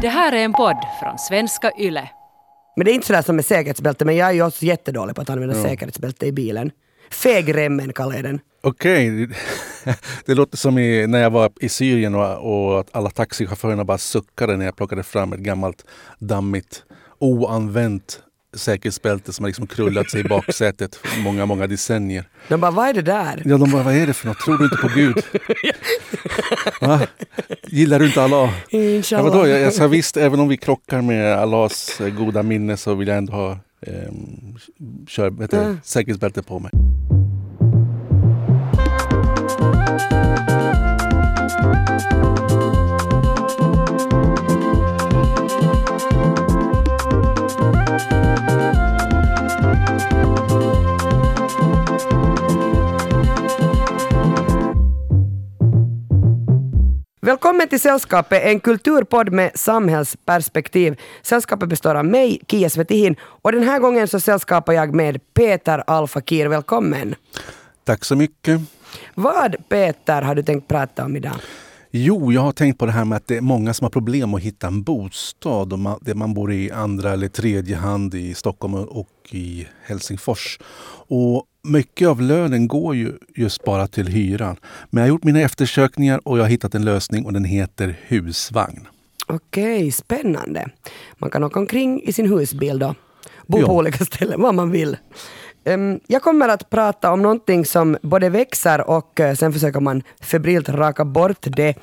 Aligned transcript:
Det 0.00 0.08
här 0.08 0.32
är 0.32 0.44
en 0.44 0.52
podd 0.52 0.76
från 1.00 1.18
svenska 1.18 1.72
YLE. 1.78 2.08
Men 2.76 2.84
det 2.84 2.90
är 2.90 2.94
inte 2.94 3.06
sådär 3.06 3.22
som 3.22 3.36
med 3.36 3.44
säkerhetsbälte, 3.44 4.04
men 4.04 4.16
jag 4.16 4.28
är 4.28 4.32
ju 4.32 4.42
också 4.42 4.64
jättedålig 4.64 5.16
på 5.16 5.22
att 5.22 5.30
använda 5.30 5.54
säkerhetsbälte 5.54 6.26
i 6.26 6.32
bilen. 6.32 6.70
Fegremmen 7.10 7.92
kallar 7.92 8.14
jag 8.14 8.24
den. 8.24 8.40
Okej, 8.62 9.28
det 10.26 10.34
låter 10.34 10.56
som 10.56 10.78
i, 10.78 11.06
när 11.06 11.18
jag 11.18 11.30
var 11.30 11.50
i 11.60 11.68
Syrien 11.68 12.14
och, 12.14 12.72
och 12.72 12.80
att 12.80 12.96
alla 12.96 13.10
taxichaufförerna 13.10 13.84
bara 13.84 13.98
suckade 13.98 14.56
när 14.56 14.64
jag 14.64 14.76
plockade 14.76 15.02
fram 15.02 15.32
ett 15.32 15.40
gammalt 15.40 15.84
dammigt 16.18 16.82
oanvänt 17.18 18.20
säkerhetsbälte 18.56 19.32
som 19.32 19.44
har 19.44 19.48
liksom 19.48 19.66
krullat 19.66 20.10
sig 20.10 20.20
i 20.20 20.24
baksätet 20.24 20.98
många, 21.18 21.46
många 21.46 21.66
decennier. 21.66 22.28
De 22.48 22.60
bara, 22.60 22.70
vad 22.70 22.88
är 22.88 22.92
det 22.94 23.02
där? 23.02 23.42
Ja, 23.44 23.56
de 23.58 23.70
bara, 23.70 23.82
vad 23.82 23.94
är 23.94 24.06
det 24.06 24.12
för 24.14 24.26
något? 24.26 24.38
Tror 24.38 24.58
du 24.58 24.64
inte 24.64 24.76
på 24.76 24.88
Gud? 24.94 25.16
Va? 26.80 27.00
Gillar 27.66 27.98
du 27.98 28.06
inte 28.06 28.22
Allah? 28.22 28.50
Ja, 29.10 29.22
vadå? 29.22 29.46
Jag, 29.48 29.60
jag 29.60 29.72
sa 29.74 29.86
visst, 29.86 30.16
även 30.16 30.40
om 30.40 30.48
vi 30.48 30.56
krockar 30.56 31.00
med 31.02 31.38
Allahs 31.38 32.00
eh, 32.00 32.08
goda 32.08 32.42
minne 32.42 32.76
så 32.76 32.94
vill 32.94 33.08
jag 33.08 33.16
ändå 33.16 33.32
ha 33.32 33.50
eh, 33.80 33.92
kör, 35.08 35.30
vet 35.30 35.50
du, 35.50 35.56
Mm. 35.56 35.80
säkerhetsbälte 35.84 36.42
på 36.42 36.58
mig. 36.58 36.70
Välkommen 57.26 57.68
till 57.68 57.80
Sällskapet, 57.80 58.42
en 58.42 58.60
kulturpodd 58.60 59.32
med 59.32 59.50
samhällsperspektiv. 59.54 61.00
Sällskapet 61.22 61.68
består 61.68 61.94
av 61.94 62.04
mig, 62.04 62.40
Kia 62.48 62.70
Svetihin, 62.70 63.16
och 63.20 63.52
den 63.52 63.62
här 63.62 63.78
gången 63.78 64.08
så 64.08 64.20
sällskapar 64.20 64.72
jag 64.72 64.94
med 64.94 65.34
Peter 65.34 65.82
Alfakir. 65.86 66.46
Välkommen! 66.46 67.14
Tack 67.84 68.04
så 68.04 68.16
mycket. 68.16 68.60
Vad, 69.14 69.56
Peter, 69.68 70.22
har 70.22 70.34
du 70.34 70.42
tänkt 70.42 70.68
prata 70.68 71.04
om 71.04 71.16
idag? 71.16 71.34
Jo, 71.90 72.32
jag 72.32 72.40
har 72.40 72.52
tänkt 72.52 72.78
på 72.78 72.86
det 72.86 72.92
här 72.92 73.04
med 73.04 73.16
att 73.16 73.26
det 73.26 73.36
är 73.36 73.40
många 73.40 73.74
som 73.74 73.84
har 73.84 73.90
problem 73.90 74.34
att 74.34 74.42
hitta 74.42 74.66
en 74.66 74.82
bostad. 74.82 75.72
Och 75.72 75.78
man, 75.78 75.98
det 76.02 76.14
man 76.14 76.34
bor 76.34 76.52
i 76.52 76.70
andra 76.70 77.12
eller 77.12 77.28
tredje 77.28 77.76
hand 77.76 78.14
i 78.14 78.34
Stockholm 78.34 78.74
och 78.74 79.08
i 79.30 79.66
Helsingfors. 79.82 80.58
Och 81.08 81.44
mycket 81.66 82.08
av 82.08 82.22
lönen 82.22 82.68
går 82.68 82.94
ju 82.96 83.12
just 83.34 83.64
bara 83.64 83.86
till 83.86 84.06
hyran. 84.06 84.56
Men 84.90 85.00
jag 85.00 85.04
har 85.06 85.08
gjort 85.08 85.24
mina 85.24 85.40
eftersökningar 85.40 86.20
och 86.24 86.38
jag 86.38 86.42
har 86.44 86.48
hittat 86.50 86.74
en 86.74 86.84
lösning 86.84 87.24
och 87.24 87.32
den 87.32 87.44
heter 87.44 87.98
husvagn. 88.06 88.88
Okej, 89.26 89.92
spännande. 89.92 90.68
Man 91.18 91.30
kan 91.30 91.44
åka 91.44 91.58
omkring 91.60 92.02
i 92.02 92.12
sin 92.12 92.28
husbil 92.32 92.78
då. 92.78 92.94
Bo 93.46 93.58
Ja. 93.60 93.66
på 93.66 93.76
olika 93.76 94.04
ställen, 94.04 94.40
vad 94.42 94.54
man 94.54 94.70
vill. 94.70 94.96
Jag 96.06 96.22
kommer 96.22 96.48
att 96.48 96.70
prata 96.70 97.12
om 97.12 97.22
någonting 97.22 97.64
som 97.64 97.96
både 98.02 98.28
växer 98.28 98.90
och 98.90 99.20
eh, 99.20 99.34
sen 99.34 99.52
försöker 99.52 99.80
man 99.80 100.02
febrilt 100.20 100.68
raka 100.68 101.04
bort 101.04 101.36
det. 101.40 101.74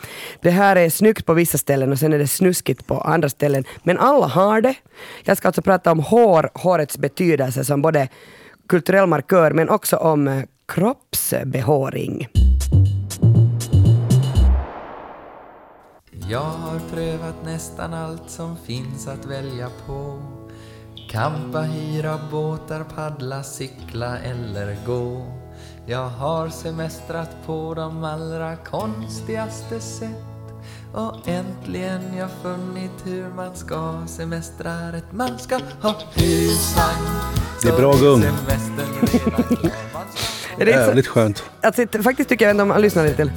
Det 0.41 0.49
här 0.49 0.75
är 0.75 0.89
snyggt 0.89 1.25
på 1.25 1.33
vissa 1.33 1.57
ställen 1.57 1.91
och 1.91 1.99
sen 1.99 2.13
är 2.13 2.17
det 2.19 2.27
snuskigt 2.27 2.87
på 2.87 3.01
andra 3.01 3.29
ställen. 3.29 3.63
Men 3.83 3.97
alla 3.97 4.27
har 4.27 4.61
det. 4.61 4.75
Jag 5.23 5.37
ska 5.37 5.47
alltså 5.47 5.61
prata 5.61 5.91
om 5.91 5.99
hår, 5.99 6.49
hårets 6.53 6.97
betydelse 6.97 7.65
som 7.65 7.81
både 7.81 8.07
kulturell 8.67 9.07
markör 9.07 9.51
men 9.51 9.69
också 9.69 9.97
om 9.97 10.27
eh, 10.27 10.43
kroppsbehåring. 10.65 12.27
Jag 16.29 16.39
har 16.39 16.79
prövat 16.93 17.45
nästan 17.45 17.93
allt 17.93 18.29
som 18.29 18.57
finns 18.57 19.07
att 19.07 19.25
välja 19.25 19.69
på. 19.87 20.21
Kampa, 21.09 21.61
hyra 21.61 22.19
båtar, 22.31 22.83
paddla, 22.95 23.43
cykla 23.43 24.17
eller 24.17 24.77
gå. 24.85 25.25
Jag 25.85 26.09
har 26.09 26.49
semestrat 26.49 27.29
på 27.45 27.73
de 27.73 28.03
allra 28.03 28.55
konstigaste 28.55 29.79
sätt 29.79 30.32
och 30.93 31.27
äntligen 31.27 32.17
jag 32.17 32.29
funnit 32.41 32.91
hur 33.05 33.29
man 33.35 33.55
ska 33.55 34.03
semestra 34.07 34.91
rätt 34.91 35.11
Man 35.11 35.39
ska 35.39 35.59
ha 35.81 35.95
husvagn 36.13 37.05
Det 37.61 37.69
är 37.69 37.77
bra 37.77 37.93
gung. 37.93 38.23
Är 40.57 40.65
det 40.65 40.71
Jävligt 40.71 41.07
skönt. 41.07 41.43
Alltså, 41.61 41.85
faktiskt 42.03 42.29
tycker 42.29 42.45
jag 42.45 42.49
ändå 42.49 42.61
om 42.61 42.67
man 42.67 42.81
lyssnar 42.81 43.03
lite 43.03 43.15
till. 43.15 43.31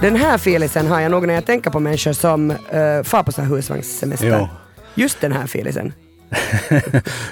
Den 0.00 0.16
här 0.16 0.38
filisen 0.38 0.86
har 0.86 1.00
jag 1.00 1.10
nog 1.10 1.26
när 1.26 1.34
jag 1.34 1.46
tänker 1.46 1.70
på 1.70 1.80
människor 1.80 2.12
som 2.12 2.50
uh, 2.50 2.56
far 3.02 3.22
på 3.22 3.32
så 3.32 3.42
här 3.42 3.48
husvagnssemester. 3.48 4.28
Ja. 4.28 4.48
Just 4.94 5.20
den 5.20 5.32
här 5.32 5.46
filisen. 5.46 5.92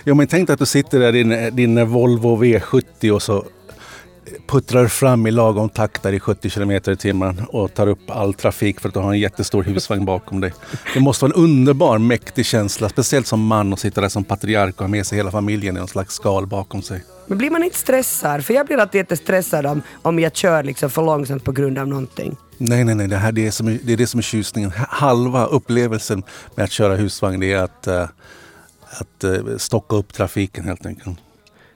Ja, 0.04 0.14
men 0.14 0.26
tänk 0.26 0.46
dig 0.46 0.54
att 0.54 0.60
du 0.60 0.66
sitter 0.66 1.00
där 1.00 1.14
i 1.14 1.22
din, 1.22 1.56
din 1.56 1.86
Volvo 1.86 2.44
V70 2.44 3.10
och 3.10 3.22
så 3.22 3.44
puttrar 4.46 4.86
fram 4.86 5.26
i 5.26 5.30
lagom 5.30 5.68
takt 5.68 6.02
där 6.02 6.12
i 6.12 6.20
70 6.20 6.50
km 6.50 6.70
i 6.70 6.80
timmen 6.96 7.42
och 7.48 7.74
tar 7.74 7.86
upp 7.86 8.10
all 8.10 8.34
trafik 8.34 8.80
för 8.80 8.88
att 8.88 8.94
du 8.94 9.00
har 9.00 9.12
en 9.12 9.18
jättestor 9.18 9.62
husvagn 9.62 10.04
bakom 10.04 10.40
dig. 10.40 10.52
Det 10.94 11.00
måste 11.00 11.24
vara 11.24 11.34
en 11.34 11.42
underbar, 11.42 11.98
mäktig 11.98 12.46
känsla, 12.46 12.88
speciellt 12.88 13.26
som 13.26 13.46
man 13.46 13.72
och 13.72 13.78
sitta 13.78 14.00
där 14.00 14.08
som 14.08 14.24
patriark 14.24 14.74
och 14.74 14.80
ha 14.80 14.88
med 14.88 15.06
sig 15.06 15.18
hela 15.18 15.30
familjen 15.30 15.76
i 15.76 15.78
någon 15.78 15.88
slags 15.88 16.14
skal 16.14 16.46
bakom 16.46 16.82
sig. 16.82 17.04
Men 17.26 17.38
blir 17.38 17.50
man 17.50 17.62
inte 17.62 17.76
stressad? 17.76 18.44
För 18.44 18.54
jag 18.54 18.66
blir 18.66 18.78
alltid 18.78 18.98
jättestressad 18.98 19.66
om, 19.66 19.82
om 20.02 20.18
jag 20.18 20.36
kör 20.36 20.62
liksom 20.62 20.90
för 20.90 21.02
långsamt 21.02 21.44
på 21.44 21.52
grund 21.52 21.78
av 21.78 21.88
någonting. 21.88 22.36
Nej, 22.58 22.84
nej, 22.84 22.94
nej, 22.94 23.08
det, 23.08 23.16
här, 23.16 23.32
det, 23.32 23.46
är 23.46 23.50
som, 23.50 23.78
det 23.82 23.92
är 23.92 23.96
det 23.96 24.06
som 24.06 24.18
är 24.18 24.22
tjusningen. 24.22 24.72
Halva 24.88 25.46
upplevelsen 25.46 26.22
med 26.54 26.64
att 26.64 26.70
köra 26.70 26.96
husvagn 26.96 27.40
det 27.40 27.52
är 27.52 27.62
att, 27.62 27.86
eh, 27.86 28.08
att 29.00 29.24
eh, 29.24 29.56
stocka 29.58 29.96
upp 29.96 30.12
trafiken 30.12 30.64
helt 30.64 30.86
enkelt. 30.86 31.18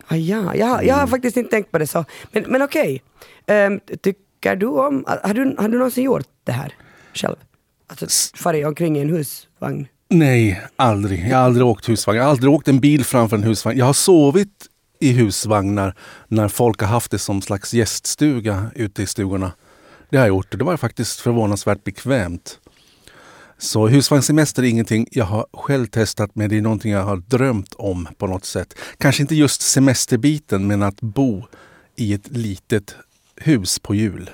Ah, 0.08 0.16
ja, 0.16 0.54
jag, 0.54 0.66
har- 0.66 0.82
jag 0.82 0.94
har 0.94 1.06
faktiskt 1.06 1.36
inte 1.36 1.50
tänkt 1.50 1.70
på 1.70 1.78
det 1.78 1.86
så. 1.86 2.04
Men, 2.32 2.44
men 2.48 2.62
okej. 2.62 3.02
Ehm, 3.46 3.80
tycker 4.02 4.56
du 4.56 4.66
om... 4.66 5.04
Har 5.22 5.34
du, 5.34 5.54
har 5.58 5.68
du 5.68 5.78
någonsin 5.78 6.04
gjort 6.04 6.26
det 6.44 6.52
här 6.52 6.74
själv? 7.14 7.36
Alltså 7.86 8.06
farit 8.36 8.66
omkring 8.66 8.96
i 8.98 9.00
en 9.00 9.08
husvagn? 9.10 9.88
Nej, 10.10 10.60
aldrig. 10.76 11.28
Jag 11.28 11.36
har 11.36 11.44
aldrig 11.44 11.66
åkt 11.66 11.88
husvagn. 11.88 12.16
Jag 12.16 12.24
har 12.24 12.30
aldrig 12.30 12.52
åkt 12.52 12.68
en 12.68 12.80
bil 12.80 13.04
framför 13.04 13.36
en 13.36 13.42
husvagn. 13.42 13.78
Jag 13.78 13.86
har 13.86 13.92
sovit 13.92 14.66
i 15.00 15.12
husvagnar 15.12 15.94
när 16.28 16.48
folk 16.48 16.80
har 16.80 16.88
haft 16.88 17.10
det 17.10 17.18
som 17.18 17.42
slags 17.42 17.74
gäststuga 17.74 18.70
ute 18.74 19.02
i 19.02 19.06
stugorna. 19.06 19.52
Det 20.10 20.16
har 20.16 20.24
jag 20.24 20.28
gjort 20.34 20.52
och 20.52 20.58
det 20.58 20.64
var 20.64 20.76
faktiskt 20.76 21.20
förvånansvärt 21.20 21.84
bekvämt. 21.84 22.58
Så 23.58 23.88
husvagnssemester 23.88 24.62
är 24.62 24.66
ingenting 24.66 25.08
jag 25.10 25.24
har 25.24 25.46
själv 25.52 25.86
testat 25.86 26.30
men 26.34 26.48
det 26.48 26.56
är 26.56 26.62
någonting 26.62 26.92
jag 26.92 27.04
har 27.04 27.16
drömt 27.16 27.74
om 27.74 28.08
på 28.18 28.26
något 28.26 28.44
sätt. 28.44 28.74
Kanske 28.98 29.22
inte 29.22 29.34
just 29.34 29.62
semesterbiten 29.62 30.66
men 30.66 30.82
att 30.82 31.00
bo 31.00 31.44
i 31.96 32.12
ett 32.14 32.28
litet 32.36 32.96
hus 33.36 33.78
på 33.78 33.94
jul. 33.94 34.30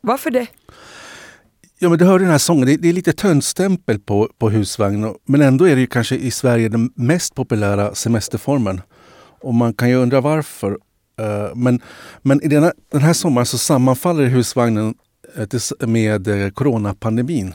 Varför 0.00 0.30
det? 0.30 0.46
Ja, 1.78 1.88
men 1.88 1.98
du 1.98 2.04
hörde 2.04 2.24
den 2.24 2.30
här 2.30 2.38
sången. 2.38 2.66
Det, 2.66 2.76
det 2.76 2.88
är 2.88 2.92
lite 2.92 3.12
töntstämpel 3.12 3.98
på, 3.98 4.30
på 4.38 4.50
husvagn. 4.50 5.14
Men 5.24 5.40
ändå 5.40 5.68
är 5.68 5.76
det 5.76 5.86
kanske 5.86 6.16
i 6.16 6.30
Sverige 6.30 6.68
den 6.68 6.92
mest 6.94 7.34
populära 7.34 7.94
semesterformen. 7.94 8.80
Och 9.40 9.54
man 9.54 9.74
kan 9.74 9.88
ju 9.88 9.94
undra 9.94 10.20
varför. 10.20 10.78
Eh, 11.20 11.54
men 11.54 11.80
men 12.22 12.42
i 12.42 12.48
denna, 12.48 12.72
den 12.92 13.02
här 13.02 13.12
sommaren 13.12 13.46
så 13.46 13.58
sammanfaller 13.58 14.24
husvagnen 14.24 14.94
eh, 15.36 15.88
med 15.88 16.28
eh, 16.28 16.50
coronapandemin. 16.50 17.54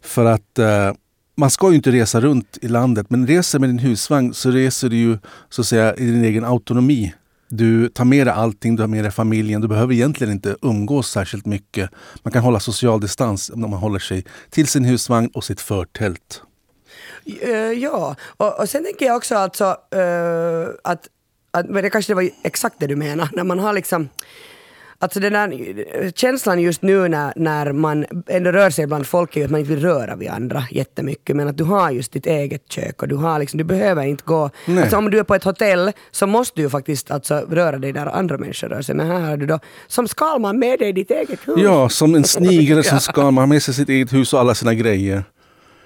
För 0.00 0.24
att 0.24 0.58
eh, 0.58 0.92
man 1.36 1.50
ska 1.50 1.70
ju 1.70 1.76
inte 1.76 1.90
resa 1.90 2.20
runt 2.20 2.58
i 2.62 2.68
landet. 2.68 3.06
Men 3.10 3.26
reser 3.26 3.58
med 3.58 3.68
din 3.68 3.78
husvagn 3.78 4.34
så 4.34 4.50
reser 4.50 4.88
du 4.88 4.96
ju 4.96 5.18
så 5.48 5.60
att 5.60 5.66
säga 5.66 5.94
i 5.94 6.04
din 6.04 6.24
egen 6.24 6.44
autonomi. 6.44 7.14
Du 7.48 7.88
tar 7.88 8.04
med 8.04 8.26
dig 8.26 8.34
allting, 8.34 8.76
du 8.76 8.82
har 8.82 8.88
med 8.88 9.04
dig 9.04 9.10
familjen. 9.10 9.60
Du 9.60 9.68
behöver 9.68 9.94
egentligen 9.94 10.32
inte 10.32 10.56
umgås 10.62 11.10
särskilt 11.10 11.46
mycket. 11.46 11.90
Man 12.22 12.32
kan 12.32 12.42
hålla 12.42 12.60
social 12.60 13.00
distans 13.00 13.50
om 13.50 13.60
man 13.60 13.72
håller 13.72 13.98
sig 13.98 14.24
till 14.50 14.66
sin 14.66 14.84
husvagn 14.84 15.30
och 15.34 15.44
sitt 15.44 15.60
förtält. 15.60 16.42
Eh, 17.42 17.52
ja, 17.56 18.16
och, 18.36 18.60
och 18.60 18.68
sen 18.68 18.84
tänker 18.84 19.06
jag 19.06 19.16
också 19.16 19.34
alltså 19.34 19.64
uh, 19.64 20.68
att, 20.84 21.08
att, 21.50 21.68
men 21.68 21.82
det 21.82 21.90
kanske 21.90 22.10
det 22.10 22.14
var 22.14 22.30
exakt 22.42 22.76
det 22.78 22.86
du 22.86 22.96
menar, 22.96 23.28
när 23.32 23.44
man 23.44 23.58
har 23.58 23.72
liksom 23.72 24.08
Alltså 25.00 25.20
den 25.20 25.32
där 25.32 26.12
känslan 26.16 26.60
just 26.60 26.82
nu 26.82 27.08
när, 27.08 27.32
när 27.36 27.72
man 27.72 28.06
ändå 28.26 28.52
rör 28.52 28.70
sig 28.70 28.86
bland 28.86 29.06
folk 29.06 29.36
är 29.36 29.40
ju 29.40 29.44
att 29.44 29.50
man 29.50 29.60
inte 29.60 29.72
vill 29.74 29.82
röra 29.82 30.16
vid 30.16 30.28
andra 30.28 30.64
jättemycket 30.70 31.36
men 31.36 31.48
att 31.48 31.56
du 31.56 31.64
har 31.64 31.90
just 31.90 32.12
ditt 32.12 32.26
eget 32.26 32.62
kök 32.72 33.02
och 33.02 33.08
du 33.08 33.16
har 33.16 33.38
liksom, 33.38 33.58
du 33.58 33.64
behöver 33.64 34.02
inte 34.04 34.22
gå, 34.26 34.50
Nej. 34.66 34.82
alltså 34.82 34.96
om 34.96 35.10
du 35.10 35.18
är 35.18 35.22
på 35.22 35.34
ett 35.34 35.44
hotell 35.44 35.92
så 36.10 36.26
måste 36.26 36.52
du 36.56 36.62
ju 36.62 36.70
faktiskt 36.70 37.10
alltså 37.10 37.46
röra 37.50 37.78
dig 37.78 37.92
där 37.92 38.06
andra 38.06 38.38
människor 38.38 38.68
rör 38.68 38.82
sig 38.82 38.94
men 38.94 39.06
här 39.06 39.20
har 39.20 39.36
du 39.36 39.46
då 39.46 39.58
som 39.86 40.08
Skalman 40.08 40.58
med 40.58 40.78
dig 40.78 40.92
ditt 40.92 41.10
eget 41.10 41.48
hus. 41.48 41.54
Ja, 41.58 41.88
som 41.88 42.14
en 42.14 42.24
snigel 42.24 42.84
som 42.84 42.94
Ja. 42.96 43.00
ska 43.00 43.22
man 43.24 43.34
ha 43.38 43.46
med 43.46 43.62
sig 43.62 43.74
sitt 43.74 43.88
eget 43.88 44.12
hus 44.12 44.32
och 44.34 44.40
alla 44.40 44.54
sina 44.54 44.74
grejer. 44.74 45.24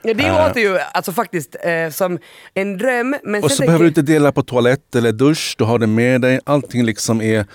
Ja, 0.03 0.15
det 0.15 0.25
Äh. 0.27 0.47
låter 0.49 0.61
ju 0.61 0.79
alltså 0.79 1.13
faktiskt 1.13 1.57
eh, 1.63 1.91
som 1.91 2.19
en 2.55 2.79
dröm 2.79 3.17
men 3.25 3.45
Och 3.45 3.51
så 3.51 3.63
behöver 3.63 3.83
du 3.85 3.89
inte 3.89 4.03
dela 4.03 4.33
på 4.33 4.43
toalett 4.43 4.95
eller 4.95 5.13
dusch, 5.13 5.55
du 5.59 5.65
har 5.65 5.79
det 5.79 5.87
med 5.87 6.21
dig. 6.21 6.41
Allting 6.45 6.85
liksom 6.85 7.21
är, 7.23 7.47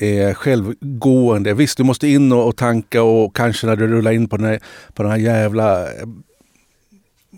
är 0.00 0.34
självgående. 0.34 1.54
Visst, 1.54 1.76
du 1.76 1.84
måste 1.84 2.08
in 2.08 2.32
och, 2.32 2.48
och 2.48 2.56
tanka 2.56 3.02
och 3.02 3.36
kanske 3.36 3.66
när 3.66 3.76
du 3.76 3.86
rullar 3.86 4.12
in 4.12 4.28
på 4.28 4.36
den 4.36 4.46
här, 4.46 4.60
på 4.94 5.02
den 5.02 5.12
här 5.12 5.18
jävla 5.18 5.92
eh, 5.92 6.06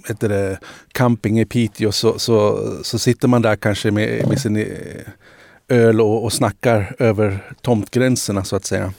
heter 0.08 0.28
det, 0.28 0.58
camping 0.92 1.40
i 1.40 1.44
Piteå 1.44 1.92
så, 1.92 2.18
så, 2.18 2.68
så 2.82 2.98
sitter 2.98 3.28
man 3.28 3.42
där 3.42 3.56
kanske 3.56 3.90
med, 3.90 4.28
med 4.28 4.40
sin 4.40 4.56
eh, 4.56 4.66
öl 5.68 6.00
och, 6.00 6.24
och 6.24 6.32
snackar 6.32 6.96
över 6.98 7.54
tomtgränserna 7.60 8.44
så 8.44 8.56
att 8.56 8.64
säga. 8.64 8.92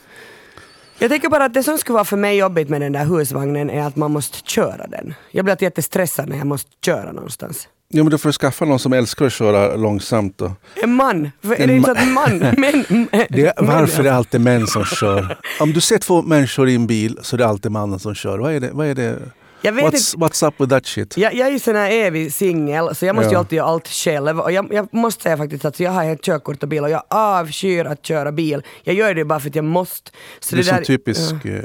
Jag 0.99 1.11
tänker 1.11 1.29
bara 1.29 1.45
att 1.45 1.53
det 1.53 1.63
som 1.63 1.77
skulle 1.77 1.93
vara 1.93 2.05
för 2.05 2.17
mig 2.17 2.37
jobbigt 2.37 2.69
med 2.69 2.81
den 2.81 2.91
där 2.91 3.05
husvagnen 3.05 3.69
är 3.69 3.83
att 3.83 3.95
man 3.95 4.11
måste 4.11 4.37
köra 4.49 4.87
den. 4.87 5.13
Jag 5.31 5.45
blir 5.45 5.51
alltid 5.51 5.65
jättestressad 5.65 6.29
när 6.29 6.37
jag 6.37 6.47
måste 6.47 6.71
köra 6.85 7.11
någonstans. 7.11 7.67
Ja 7.95 8.03
men 8.03 8.11
då 8.11 8.17
får 8.17 8.29
du 8.29 8.33
skaffa 8.33 8.65
någon 8.65 8.79
som 8.79 8.93
älskar 8.93 9.25
att 9.25 9.33
köra 9.33 9.75
långsamt 9.75 10.37
då. 10.37 10.51
En 10.83 10.93
man! 10.95 11.31
För 11.41 11.61
är 11.61 11.67
det 11.67 11.75
inte 11.75 11.93
så 11.95 11.99
att 12.01 12.07
man... 12.07 12.37
Men, 12.57 13.07
Det 13.29 13.45
är, 13.45 13.53
varför 13.65 13.99
är 13.99 14.03
det 14.03 14.13
alltid 14.13 14.41
män 14.41 14.67
som 14.67 14.85
kör? 14.99 15.37
Om 15.59 15.73
du 15.73 15.81
ser 15.81 15.97
två 15.97 16.21
människor 16.21 16.69
i 16.69 16.75
en 16.75 16.87
bil 16.87 17.19
så 17.21 17.35
är 17.35 17.37
det 17.37 17.47
alltid 17.47 17.71
mannen 17.71 17.99
som 17.99 18.15
kör. 18.15 18.37
Vad 18.39 18.53
är 18.53 18.59
det? 18.59 18.69
Vad 18.73 18.87
är 18.87 18.95
det? 18.95 19.19
Jag 19.61 19.71
vet 19.73 19.83
What's, 19.85 20.15
inte. 20.15 20.25
what's 20.25 20.47
up 20.47 20.53
with 20.61 20.69
that 20.69 20.85
shit? 20.85 21.17
Jag, 21.17 21.33
jag 21.33 21.47
är 21.47 21.51
ju 21.51 21.59
sån 21.59 21.75
här 21.75 21.91
evig 21.91 22.33
singel 22.33 22.95
så 22.95 23.05
jag 23.05 23.15
måste 23.15 23.29
ju 23.29 23.33
Ja. 23.33 23.39
alltid 23.39 23.57
göra 23.57 23.67
allt 23.67 23.87
själv. 23.87 24.39
Och 24.39 24.51
jag, 24.51 24.73
jag 24.73 24.93
måste 24.93 25.23
säga 25.23 25.37
faktiskt 25.37 25.65
att 25.65 25.79
jag 25.79 25.91
har 25.91 26.05
ett 26.05 26.21
körkort 26.23 26.63
och 26.63 26.69
bil 26.69 26.83
och 26.83 26.89
jag 26.89 27.03
avskyr 27.09 27.85
att 27.85 28.05
köra 28.05 28.31
bil. 28.31 28.61
Jag 28.83 28.95
gör 28.95 29.13
det 29.13 29.25
bara 29.25 29.39
för 29.39 29.49
att 29.49 29.55
jag 29.55 29.65
måste. 29.65 30.11
Så 30.39 30.55
det 30.55 30.61
är 30.61 30.63
som 30.63 30.77
där- 30.77 30.83
typisk 30.83 31.45
eh, 31.45 31.59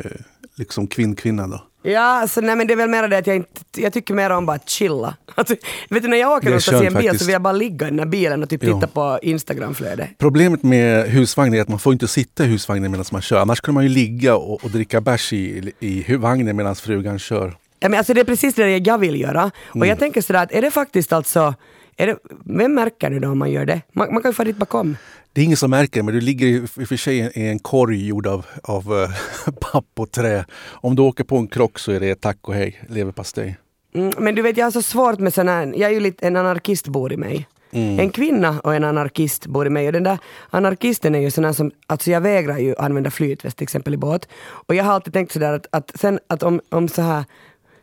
liksom 0.56 0.86
kvinn-kvinna 0.86 1.46
då. 1.46 1.62
Ja, 1.92 2.00
alltså, 2.20 2.40
nej, 2.40 2.56
men 2.56 2.66
det 2.66 2.72
är 2.74 2.76
väl 2.76 2.88
mer 2.88 3.08
det 3.08 3.18
att 3.18 3.26
jag 3.26 3.36
inte, 3.36 3.60
jag 3.76 3.92
tycker 3.92 4.14
mer 4.14 4.30
om 4.30 4.46
bara 4.46 4.56
att 4.56 4.68
chilla. 4.68 5.14
Alltså, 5.34 5.54
vet 5.90 6.02
du 6.02 6.08
när 6.08 6.16
jag 6.16 6.32
åker 6.32 6.46
någonstans 6.46 6.82
i 6.82 6.86
en 6.86 6.92
bil 6.94 7.02
så 7.02 7.08
faktiskt. 7.08 7.28
vill 7.28 7.32
jag 7.32 7.42
bara 7.42 7.52
ligga 7.52 7.86
i 7.86 7.90
den 7.90 7.98
här 7.98 8.06
bilen 8.06 8.42
och 8.42 8.48
typ 8.48 8.60
titta 8.60 8.86
på 8.86 9.18
Instagramflöde. 9.22 10.08
Problemet 10.18 10.62
med 10.62 11.04
husvagn 11.10 11.54
är 11.54 11.60
att 11.62 11.68
man 11.68 11.78
får 11.78 11.92
inte 11.92 12.08
sitta 12.08 12.44
i 12.44 12.46
husvagnen 12.46 12.90
medan 12.90 13.04
man 13.12 13.22
kör. 13.22 13.40
Annars 13.40 13.60
kunde 13.60 13.74
man 13.74 13.82
ju 13.84 13.88
ligga 13.90 14.36
och, 14.36 14.64
och 14.64 14.70
dricka 14.70 15.00
bärs 15.00 15.32
i, 15.32 15.72
i 15.80 16.16
vagnen 16.16 16.56
medan 16.56 16.76
frugan 16.76 17.18
kör. 17.18 17.56
Ja, 17.80 17.88
men 17.88 17.98
alltså, 17.98 18.14
det 18.14 18.20
är 18.20 18.24
precis 18.24 18.54
det 18.54 18.76
jag 18.78 18.98
vill 18.98 19.20
göra. 19.20 19.50
Och 19.68 19.76
Mm. 19.76 19.88
jag 19.88 19.98
tänker 19.98 20.20
sådär 20.22 20.42
att 20.42 20.52
är 20.52 20.62
det 20.62 20.70
faktiskt 20.70 21.12
alltså, 21.12 21.54
är 21.98 22.06
det, 22.06 22.16
vem 22.44 22.74
märker 22.74 23.10
nu 23.10 23.20
då 23.20 23.28
om 23.28 23.38
man 23.38 23.50
gör 23.50 23.66
det? 23.66 23.82
Man, 23.92 24.12
man 24.12 24.22
kan 24.22 24.30
ju 24.30 24.34
få 24.34 24.44
dit 24.44 24.56
bakom. 24.56 24.96
Det 25.32 25.40
är 25.40 25.44
ingen 25.44 25.56
som 25.56 25.70
märker 25.70 26.02
men 26.02 26.14
du 26.14 26.20
ligger 26.20 26.46
i 26.46 26.64
och 26.64 26.88
för 26.88 26.96
sig 26.96 27.18
i 27.18 27.48
en 27.48 27.58
korg 27.58 28.06
gjord 28.06 28.26
av, 28.26 28.46
av 28.62 29.02
eh, 29.02 29.52
papp 29.60 29.86
och 29.96 30.10
trä. 30.10 30.44
Om 30.70 30.96
du 30.96 31.02
åker 31.02 31.24
på 31.24 31.36
en 31.36 31.48
krock 31.48 31.78
så 31.78 31.92
är 31.92 32.00
det 32.00 32.20
tack 32.20 32.48
och 32.48 32.54
hej, 32.54 32.82
leverpastej. 32.88 33.56
Mm, 33.94 34.12
men 34.18 34.34
du 34.34 34.42
vet, 34.42 34.56
jag 34.56 34.66
har 34.66 34.70
så 34.70 34.82
svårt 34.82 35.18
med 35.18 35.34
sån 35.34 35.48
här, 35.48 35.66
jag 35.76 35.90
är 35.90 35.94
ju 35.94 36.00
lite, 36.00 36.26
en 36.26 36.36
anarkist 36.36 36.88
bor 36.88 37.12
i 37.12 37.16
mig. 37.16 37.48
En 37.70 38.10
kvinna 38.10 38.60
och 38.60 38.74
en 38.74 38.84
anarkist 38.84 39.46
bor 39.46 39.66
i 39.66 39.70
mig 39.70 39.86
och 39.86 39.92
den 39.92 40.02
där 40.02 40.18
anarkisten 40.50 41.14
är 41.14 41.20
ju 41.20 41.30
sån 41.30 41.54
som, 41.54 41.70
alltså 41.86 42.10
jag 42.10 42.20
vägrar 42.20 42.58
ju 42.58 42.74
använda 42.78 43.10
flytväst 43.10 43.56
till 43.56 43.62
exempel 43.62 43.94
i 43.94 43.96
båt. 43.96 44.28
Och 44.44 44.74
jag 44.74 44.84
har 44.84 44.92
alltid 44.92 45.12
tänkt 45.12 45.32
sådär 45.32 45.52
att, 45.52 45.66
att 45.70 45.92
sen 45.94 46.18
att 46.26 46.42
om, 46.42 46.60
om 46.68 46.88
så 46.88 47.02
här 47.02 47.24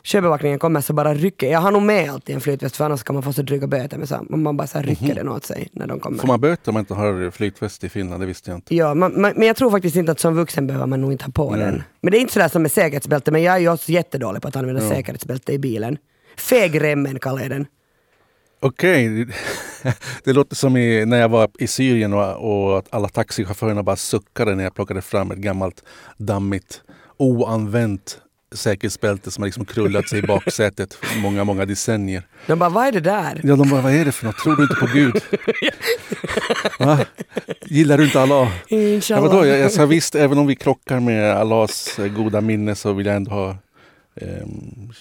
sjöbevakningen 0.06 0.58
kommer 0.58 0.80
så 0.80 0.92
bara 0.92 1.14
rycker, 1.14 1.50
jag 1.50 1.60
har 1.60 1.70
nog 1.70 1.82
med 1.82 2.10
alltid 2.10 2.34
en 2.34 2.40
flytväst 2.40 2.76
för 2.76 2.84
annars 2.84 3.02
kan 3.02 3.14
man 3.14 3.22
få 3.22 3.32
så 3.32 3.42
dryga 3.42 3.66
böter 3.66 3.98
med 3.98 4.08
så, 4.08 4.26
man 4.28 4.56
bara 4.56 4.66
så 4.66 4.78
rycker 4.78 5.14
den 5.14 5.28
åt 5.28 5.44
sig 5.44 5.68
när 5.72 5.86
de 5.86 6.00
kommer. 6.00 6.18
Får 6.18 6.28
man 6.28 6.40
böter 6.40 6.68
om 6.70 6.74
man 6.74 6.80
inte 6.80 6.94
har 6.94 7.30
flytväst 7.30 7.84
i 7.84 7.88
Finland? 7.88 8.22
Det 8.22 8.26
visste 8.26 8.50
jag 8.50 8.58
inte. 8.58 8.74
Ja, 8.74 8.94
man, 8.94 9.20
man, 9.20 9.32
men 9.36 9.46
jag 9.46 9.56
tror 9.56 9.70
faktiskt 9.70 9.96
inte 9.96 10.12
att 10.12 10.20
som 10.20 10.34
vuxen 10.34 10.66
behöver 10.66 10.86
man 10.86 11.00
nog 11.00 11.12
inte 11.12 11.24
ha 11.24 11.32
på 11.32 11.50
Nej. 11.50 11.60
den. 11.60 11.82
Men 12.00 12.10
det 12.10 12.18
är 12.18 12.20
inte 12.20 12.32
sådär 12.32 12.48
som 12.48 12.62
med 12.62 12.72
säkerhetsbälte, 12.72 13.30
men 13.30 13.42
jag 13.42 13.54
är 13.54 13.58
ju 13.58 13.72
också 13.72 13.92
jättedålig 13.92 14.42
på 14.42 14.48
att 14.48 14.56
använda 14.56 14.82
Ja. 14.82 14.88
säkerhetsbälte 14.90 15.52
i 15.52 15.58
bilen. 15.58 15.98
Fegremmen 16.36 17.18
kallar 17.18 17.42
jag 17.42 17.50
den. 17.50 17.66
Okej, 18.60 19.26
det 20.24 20.32
låter 20.32 20.56
som 20.56 20.76
i, 20.76 21.04
när 21.06 21.20
jag 21.20 21.28
var 21.28 21.48
i 21.58 21.66
Syrien 21.66 22.12
och, 22.12 22.34
och 22.70 22.78
att 22.78 22.86
alla 22.90 23.08
taxichaufförerna 23.08 23.82
bara 23.82 23.96
suckade 23.96 24.54
när 24.54 24.64
jag 24.64 24.74
plockade 24.74 25.02
fram 25.02 25.30
ett 25.30 25.38
gammalt 25.38 25.84
dammigt 26.18 26.82
oanvänt 27.16 28.18
säkerhetsbälte 28.54 29.30
som 29.30 29.42
har 29.42 29.46
liksom 29.46 29.64
krullat 29.64 30.08
sig 30.08 30.18
i 30.18 30.22
baksätet 30.22 30.98
många, 31.22 31.44
många 31.44 31.64
decennier. 31.66 32.22
De 32.46 32.58
bara, 32.58 32.70
vad 32.70 32.86
är 32.86 32.92
det 32.92 33.00
där? 33.00 33.40
Ja, 33.44 33.56
de 33.56 33.68
bara, 33.70 33.80
vad 33.80 33.92
är 33.92 34.04
det 34.04 34.12
för 34.12 34.26
något? 34.26 34.38
Tror 34.38 34.56
du 34.56 34.62
inte 34.62 34.74
på 34.74 34.86
Gud? 34.86 35.14
Va? 36.78 36.98
Gillar 37.64 37.98
du 37.98 38.04
inte 38.04 38.20
Allah? 38.20 38.52
Ja, 38.68 38.76
Inshallah. 38.78 39.30
vadå? 39.30 39.46
Jag, 39.46 39.58
jag 39.58 39.72
sa 39.72 39.86
visst, 39.86 40.14
även 40.14 40.38
om 40.38 40.46
vi 40.46 40.56
krockar 40.56 41.00
med 41.00 41.36
Allahs 41.36 41.98
eh, 41.98 42.06
goda 42.08 42.40
minne 42.40 42.74
så 42.74 42.92
vill 42.92 43.06
jag 43.06 43.16
ändå 43.16 43.30
ha 43.30 43.56
Um, 44.20 44.92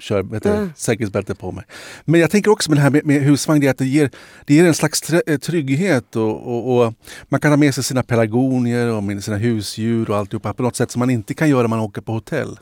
kör, 0.00 0.22
vet 0.22 0.46
Mm. 0.46 0.72
säkerhetsbälte 0.76 1.34
på 1.34 1.52
mig. 1.52 1.64
Men 2.04 2.20
jag 2.20 2.30
tänker 2.30 2.50
också 2.50 2.70
med 2.70 2.78
det 2.78 2.82
här 2.82 2.90
med, 2.90 3.06
med 3.06 3.22
husvagn, 3.22 3.60
det 3.60 3.68
att 3.68 3.78
det 3.78 3.86
ger, 3.86 4.10
det 4.44 4.54
ger 4.54 4.64
en 4.64 4.74
slags 4.74 5.10
eh, 5.10 5.38
trygghet 5.38 6.16
och, 6.16 6.46
och, 6.46 6.86
och 6.86 6.94
man 7.28 7.40
kan 7.40 7.52
ha 7.52 7.56
med 7.56 7.74
sig 7.74 7.84
sina 7.84 8.02
pelargonier 8.02 8.86
och 8.86 9.22
sina 9.22 9.36
husdjur 9.36 10.10
och 10.10 10.16
alltihopa 10.16 10.52
på 10.54 10.62
något 10.62 10.76
sätt 10.76 10.90
som 10.90 10.98
man 11.00 11.10
inte 11.10 11.34
kan 11.34 11.48
göra 11.48 11.62
när 11.62 11.68
man 11.68 11.80
åker 11.80 12.00
på 12.00 12.12
hotell. 12.12 12.58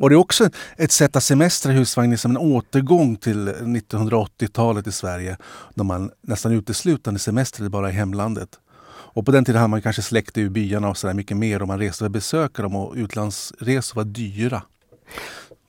Och 0.00 0.10
det 0.10 0.14
är 0.14 0.18
också 0.18 0.48
ett 0.76 0.92
sätt 0.92 1.16
att 1.16 1.22
semestra 1.22 1.72
i 1.72 1.74
husvagn 1.74 2.18
som 2.18 2.30
en 2.30 2.36
återgång 2.36 3.16
till 3.16 3.48
1980-talet 3.48 4.86
i 4.86 4.92
Sverige. 4.92 5.36
Då 5.74 5.84
man 5.84 6.10
nästan 6.22 6.52
uteslutande 6.52 7.20
semestrade 7.20 7.70
bara 7.70 7.90
i 7.90 7.92
hemlandet. 7.92 8.48
Och 9.12 9.26
på 9.26 9.32
den 9.32 9.44
tiden 9.44 9.60
hade 9.60 9.70
man 9.70 9.82
kanske 9.82 10.02
släkt 10.02 10.38
i 10.38 10.48
byarna 10.48 10.88
och 10.88 10.96
sådär 10.96 11.14
mycket 11.14 11.36
mer 11.36 11.62
och 11.62 11.68
man 11.68 11.78
reste 11.78 12.04
och 12.04 12.10
besökte 12.10 12.62
dem 12.62 12.76
och 12.76 12.94
utlandsresor 12.96 13.96
var 13.96 14.04
dyra. 14.04 14.62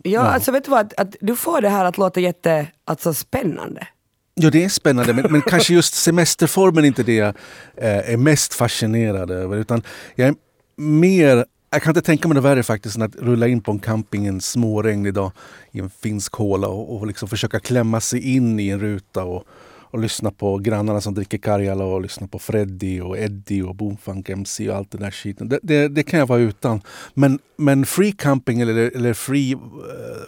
Ja, 0.03 0.11
Ja. 0.11 0.19
alltså 0.21 0.51
vet 0.51 0.65
du 0.65 0.71
vad, 0.71 0.79
att, 0.79 0.99
att 0.99 1.15
du 1.21 1.35
får 1.35 1.61
det 1.61 1.69
här 1.69 1.85
att 1.85 1.97
låta 1.97 2.19
jätte, 2.19 2.67
alltså 2.85 3.13
spännande. 3.13 3.87
Ja, 4.35 4.49
det 4.49 4.63
är 4.63 4.69
spännande, 4.69 5.13
men, 5.13 5.31
men 5.31 5.41
kanske 5.41 5.73
just 5.73 5.93
semesterformen 5.93 6.83
är 6.83 6.87
inte 6.87 7.03
det 7.03 7.15
jag 7.15 7.35
eh, 7.77 8.13
är 8.13 8.17
mest 8.17 8.53
fascinerad 8.53 9.31
över. 9.31 9.57
Utan 9.57 9.83
jag 10.15 10.27
är 10.27 10.35
mer, 10.77 11.45
jag 11.73 11.83
kan 11.83 11.91
inte 11.91 12.01
tänka 12.01 12.27
mig 12.27 12.35
något 12.35 12.43
värre 12.43 12.63
faktiskt 12.63 12.95
än 12.95 13.01
att 13.01 13.15
rulla 13.15 13.47
in 13.47 13.61
på 13.61 13.71
en 13.71 13.79
camping 13.79 14.27
en 14.27 14.41
småregnig 14.41 15.13
dag 15.13 15.31
i 15.71 15.79
en 15.79 15.89
finsk 15.89 16.35
håla 16.35 16.67
och, 16.67 16.95
och 16.95 17.07
liksom 17.07 17.27
försöka 17.29 17.59
klämma 17.59 18.01
sig 18.01 18.35
in 18.35 18.59
i 18.59 18.69
en 18.69 18.79
ruta 18.79 19.23
och, 19.23 19.43
och 19.91 19.99
lyssna 19.99 20.31
på 20.31 20.57
grannarna 20.57 21.01
som 21.01 21.13
dricker 21.13 21.37
Karjala 21.37 21.83
och 21.83 22.01
lyssna 22.01 22.27
på 22.27 22.39
Freddy 22.39 23.01
och 23.01 23.17
Eddie 23.17 23.61
och 23.61 23.75
Boomfunk 23.75 24.29
MC 24.29 24.69
och 24.69 24.75
allt 24.75 24.91
det 24.91 24.97
där 24.97 25.11
skiten. 25.11 25.49
Det, 25.49 25.59
det, 25.63 25.87
det 25.87 26.03
kan 26.03 26.19
jag 26.19 26.27
vara 26.27 26.39
utan. 26.39 26.81
Men, 27.13 27.39
men 27.57 27.85
free 27.85 28.11
camping 28.11 28.61
eller, 28.61 28.75
eller 28.75 29.13
free, 29.13 29.53
eh, 29.53 29.57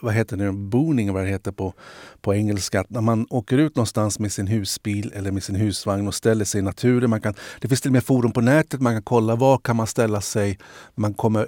vad 0.01 0.13
heter 0.13 0.37
det, 0.37 0.51
booning 0.51 1.13
vad 1.13 1.23
det 1.23 1.29
heter 1.29 1.51
på, 1.51 1.73
på 2.21 2.33
engelska. 2.33 2.85
När 2.87 3.01
man 3.01 3.27
åker 3.29 3.57
ut 3.57 3.75
någonstans 3.75 4.19
med 4.19 4.31
sin 4.31 4.47
husbil 4.47 5.11
eller 5.15 5.31
med 5.31 5.43
sin 5.43 5.55
husvagn 5.55 6.07
och 6.07 6.15
ställer 6.15 6.45
sig 6.45 6.59
i 6.59 6.61
naturen. 6.61 7.09
Man 7.09 7.21
kan, 7.21 7.33
det 7.61 7.67
finns 7.67 7.81
till 7.81 7.89
och 7.89 7.93
med 7.93 8.03
forum 8.03 8.31
på 8.31 8.41
nätet, 8.41 8.81
man 8.81 8.93
kan 8.93 9.03
kolla 9.03 9.35
var 9.35 9.57
kan 9.57 9.75
man 9.75 9.87
ställa 9.87 10.21
sig. 10.21 10.57
Man 10.95 11.13
kommer 11.13 11.47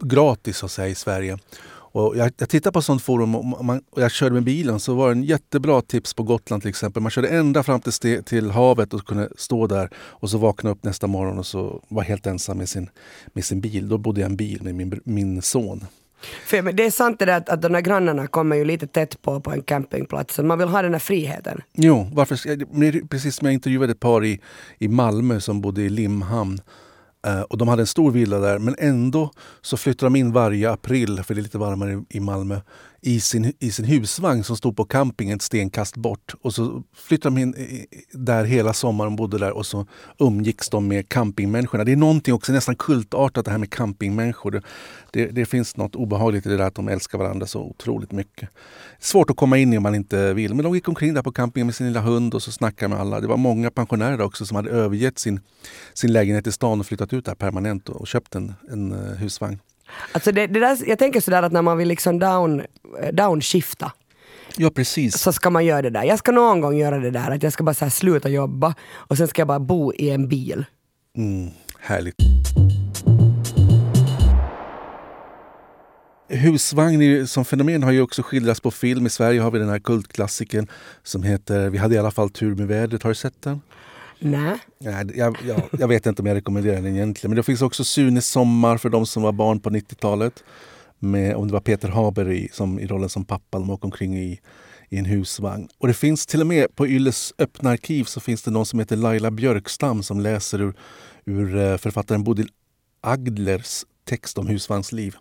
gratis 0.00 0.56
så 0.56 0.66
att 0.66 0.72
säga 0.72 0.88
i 0.88 0.94
Sverige. 0.94 1.38
Och 1.94 2.16
jag, 2.16 2.32
jag 2.36 2.48
tittar 2.48 2.70
på 2.70 2.82
sånt 2.82 3.02
forum 3.02 3.34
och, 3.34 3.64
man, 3.64 3.80
och 3.90 4.02
jag 4.02 4.10
körde 4.10 4.34
med 4.34 4.44
bilen 4.44 4.80
så 4.80 4.94
var 4.94 5.06
det 5.06 5.12
en 5.12 5.22
jättebra 5.24 5.82
tips 5.82 6.14
på 6.14 6.22
Gotland 6.22 6.62
till 6.62 6.68
exempel. 6.68 7.02
Man 7.02 7.10
körde 7.10 7.28
ända 7.28 7.62
fram 7.62 7.80
till, 7.80 7.92
ste, 7.92 8.22
till 8.22 8.50
havet 8.50 8.94
och 8.94 9.06
kunde 9.06 9.28
stå 9.36 9.66
där 9.66 9.90
och 9.96 10.30
så 10.30 10.38
vakna 10.38 10.70
upp 10.70 10.84
nästa 10.84 11.06
morgon 11.06 11.38
och 11.38 11.46
så 11.46 11.82
var 11.88 12.02
helt 12.02 12.26
ensam 12.26 12.58
med 12.58 12.68
sin, 12.68 12.90
med 13.26 13.44
sin 13.44 13.60
bil. 13.60 13.88
Då 13.88 13.98
bodde 13.98 14.20
jag 14.20 14.28
i 14.28 14.30
en 14.30 14.36
bil 14.36 14.62
med 14.62 14.74
min, 14.74 15.00
min 15.04 15.42
son. 15.42 15.84
För, 16.46 16.72
det 16.72 16.84
är 16.84 16.90
sant 16.90 17.18
det 17.18 17.24
där 17.24 17.36
att, 17.36 17.48
att 17.48 17.62
de 17.62 17.72
där 17.72 17.80
grannarna 17.80 18.26
kommer 18.26 18.56
ju 18.56 18.64
lite 18.64 18.86
tätt 18.86 19.22
på 19.22 19.40
på 19.40 19.52
en 19.52 19.62
campingplats. 19.62 20.34
Så 20.34 20.42
man 20.42 20.58
vill 20.58 20.68
ha 20.68 20.82
den 20.82 20.92
här 20.92 20.98
friheten. 20.98 21.60
Jo, 21.72 22.10
varför, 22.12 23.06
precis 23.08 23.36
som 23.36 23.46
jag 23.46 23.54
intervjuade 23.54 23.92
ett 23.92 24.00
par 24.00 24.24
i, 24.24 24.40
i 24.78 24.88
Malmö 24.88 25.40
som 25.40 25.60
bodde 25.60 25.82
i 25.82 25.88
Limhamn. 25.88 26.60
Eh, 27.24 27.40
och 27.40 27.58
de 27.58 27.68
hade 27.68 27.82
en 27.82 27.86
stor 27.86 28.10
villa 28.10 28.38
där 28.38 28.58
men 28.58 28.74
ändå 28.78 29.30
så 29.62 29.76
flyttade 29.76 30.06
de 30.06 30.16
in 30.16 30.32
varje 30.32 30.70
april, 30.70 31.22
för 31.22 31.34
det 31.34 31.40
är 31.40 31.42
lite 31.42 31.58
varmare 31.58 32.04
i 32.08 32.20
Malmö, 32.20 32.60
i 33.06 33.20
sin, 33.20 33.52
i 33.58 33.70
sin 33.70 33.84
husvagn 33.84 34.44
som 34.44 34.56
stod 34.56 34.76
på 34.76 34.84
campingen 34.84 35.36
ett 35.36 35.42
stenkast 35.42 35.96
bort. 35.96 36.34
Och 36.42 36.54
så 36.54 36.82
flyttade 36.94 37.36
de 37.36 37.42
in 37.42 37.54
där 38.12 38.44
hela 38.44 38.72
sommaren, 38.72 39.16
bodde 39.16 39.38
där 39.38 39.52
och 39.52 39.66
så 39.66 39.86
umgicks 40.18 40.70
de 40.70 40.88
med 40.88 41.08
campingmänniskorna. 41.08 41.84
Det 41.84 41.92
är 41.92 41.96
någonting 41.96 42.34
också 42.34 42.52
nästan 42.52 42.76
kultartat 42.76 43.44
det 43.44 43.50
här 43.50 43.58
med 43.58 43.70
campingmänniskor. 43.70 44.50
Det, 44.50 44.62
det, 45.10 45.26
det 45.26 45.46
finns 45.46 45.76
något 45.76 45.94
obehagligt 45.94 46.46
i 46.46 46.48
det 46.48 46.56
där 46.56 46.64
att 46.64 46.74
de 46.74 46.88
älskar 46.88 47.18
varandra 47.18 47.46
så 47.46 47.60
otroligt 47.60 48.12
mycket. 48.12 48.48
Svårt 48.98 49.30
att 49.30 49.36
komma 49.36 49.58
in 49.58 49.72
i 49.72 49.76
om 49.76 49.82
man 49.82 49.94
inte 49.94 50.34
vill. 50.34 50.54
Men 50.54 50.64
de 50.64 50.74
gick 50.74 50.88
omkring 50.88 51.14
där 51.14 51.22
på 51.22 51.32
campingen 51.32 51.66
med 51.66 51.74
sin 51.74 51.86
lilla 51.86 52.00
hund 52.00 52.34
och 52.34 52.42
så 52.42 52.52
snackade 52.52 52.88
med 52.88 53.00
alla. 53.00 53.20
Det 53.20 53.26
var 53.26 53.36
många 53.36 53.70
pensionärer 53.70 54.20
också 54.20 54.46
som 54.46 54.56
hade 54.56 54.70
övergett 54.70 55.18
sin, 55.18 55.40
sin 55.94 56.12
lägenhet 56.12 56.46
i 56.46 56.52
stan 56.52 56.80
och 56.80 56.86
flyttat 56.86 57.12
ut 57.12 57.24
där 57.24 57.34
permanent 57.34 57.88
och, 57.88 58.00
och 58.00 58.06
köpt 58.06 58.34
en, 58.34 58.54
en 58.70 58.92
eh, 58.92 59.16
husvagn. 59.16 59.58
Alltså 60.12 60.32
det, 60.32 60.46
det 60.46 60.60
där, 60.60 60.78
jag 60.86 60.98
tänker 60.98 61.20
sådär 61.20 61.42
att 61.42 61.52
när 61.52 61.62
man 61.62 61.78
vill 61.78 61.88
liksom 61.88 62.18
down, 62.18 62.60
eh, 62.60 63.12
downshifta 63.12 63.92
Ja, 64.56 64.70
precis. 64.70 65.18
så 65.18 65.32
ska 65.32 65.50
man 65.50 65.64
göra 65.64 65.82
det 65.82 65.90
där. 65.90 66.04
Jag 66.04 66.18
ska 66.18 66.32
någon 66.32 66.60
gång 66.60 66.76
göra 66.76 66.98
det 66.98 67.10
där 67.10 67.30
att 67.30 67.42
jag 67.42 67.52
ska 67.52 67.64
bara 67.64 67.74
så 67.74 67.90
sluta 67.90 68.28
jobba 68.28 68.74
och 68.92 69.16
sen 69.16 69.28
ska 69.28 69.40
jag 69.40 69.48
bara 69.48 69.60
bo 69.60 69.92
i 69.92 70.10
en 70.10 70.28
bil. 70.28 70.64
Mm, 71.16 71.50
härligt. 71.80 72.16
Husvagn 76.28 77.26
som 77.26 77.44
fenomen 77.44 77.82
har 77.82 77.92
ju 77.92 78.00
också 78.00 78.22
skildrats 78.22 78.60
på 78.60 78.70
film. 78.70 79.06
I 79.06 79.10
Sverige 79.10 79.40
har 79.40 79.50
vi 79.50 79.58
den 79.58 79.68
här 79.68 79.78
kultklassikern 79.78 80.66
som 81.02 81.22
heter 81.22 81.70
Vi 81.70 81.78
hade 81.78 81.94
i 81.94 81.98
alla 81.98 82.10
fall 82.10 82.30
tur 82.30 82.54
med 82.54 82.68
vädret. 82.68 83.02
Har 83.02 83.10
du 83.10 83.14
sett 83.14 83.42
den? 83.42 83.60
Nej. 84.24 84.58
Nej, 84.78 85.06
jag, 85.14 85.36
jag, 85.46 85.62
jag 85.78 85.88
vet 85.88 86.06
inte 86.06 86.22
om 86.22 86.26
jag 86.26 86.34
rekommenderar 86.34 86.74
den 86.74 86.86
egentligen. 86.86 87.30
Men 87.30 87.36
det 87.36 87.42
finns 87.42 87.62
också 87.62 87.84
Sunes 87.84 88.28
sommar 88.28 88.78
för 88.78 88.88
de 88.88 89.06
som 89.06 89.22
var 89.22 89.32
barn 89.32 89.60
på 89.60 89.70
90-talet. 89.70 90.44
Med, 90.98 91.36
om 91.36 91.46
det 91.46 91.52
var 91.52 91.60
Peter 91.60 91.88
Haber 91.88 92.32
i, 92.32 92.48
som, 92.52 92.80
i 92.80 92.86
rollen 92.86 93.08
som 93.08 93.24
pappa. 93.24 93.58
De 93.58 93.70
åker 93.70 93.84
omkring 93.84 94.18
i, 94.18 94.40
i 94.88 94.98
en 94.98 95.04
husvagn. 95.04 95.68
Och 95.78 95.88
det 95.88 95.94
finns 95.94 96.26
till 96.26 96.40
och 96.40 96.46
med 96.46 96.76
på 96.76 96.86
Ylles 96.86 97.34
öppna 97.38 97.70
arkiv 97.70 98.04
så 98.04 98.20
finns 98.20 98.42
det 98.42 98.50
någon 98.50 98.66
som 98.66 98.78
heter 98.78 98.96
Laila 98.96 99.30
Björkstam 99.30 100.02
som 100.02 100.20
läser 100.20 100.62
ur, 100.62 100.74
ur 101.24 101.56
eh, 101.56 101.76
författaren 101.76 102.24
Bodil 102.24 102.48
Agdlers 103.00 103.84
text 104.04 104.38
om 104.38 104.46
husvagnsliv. 104.46 105.16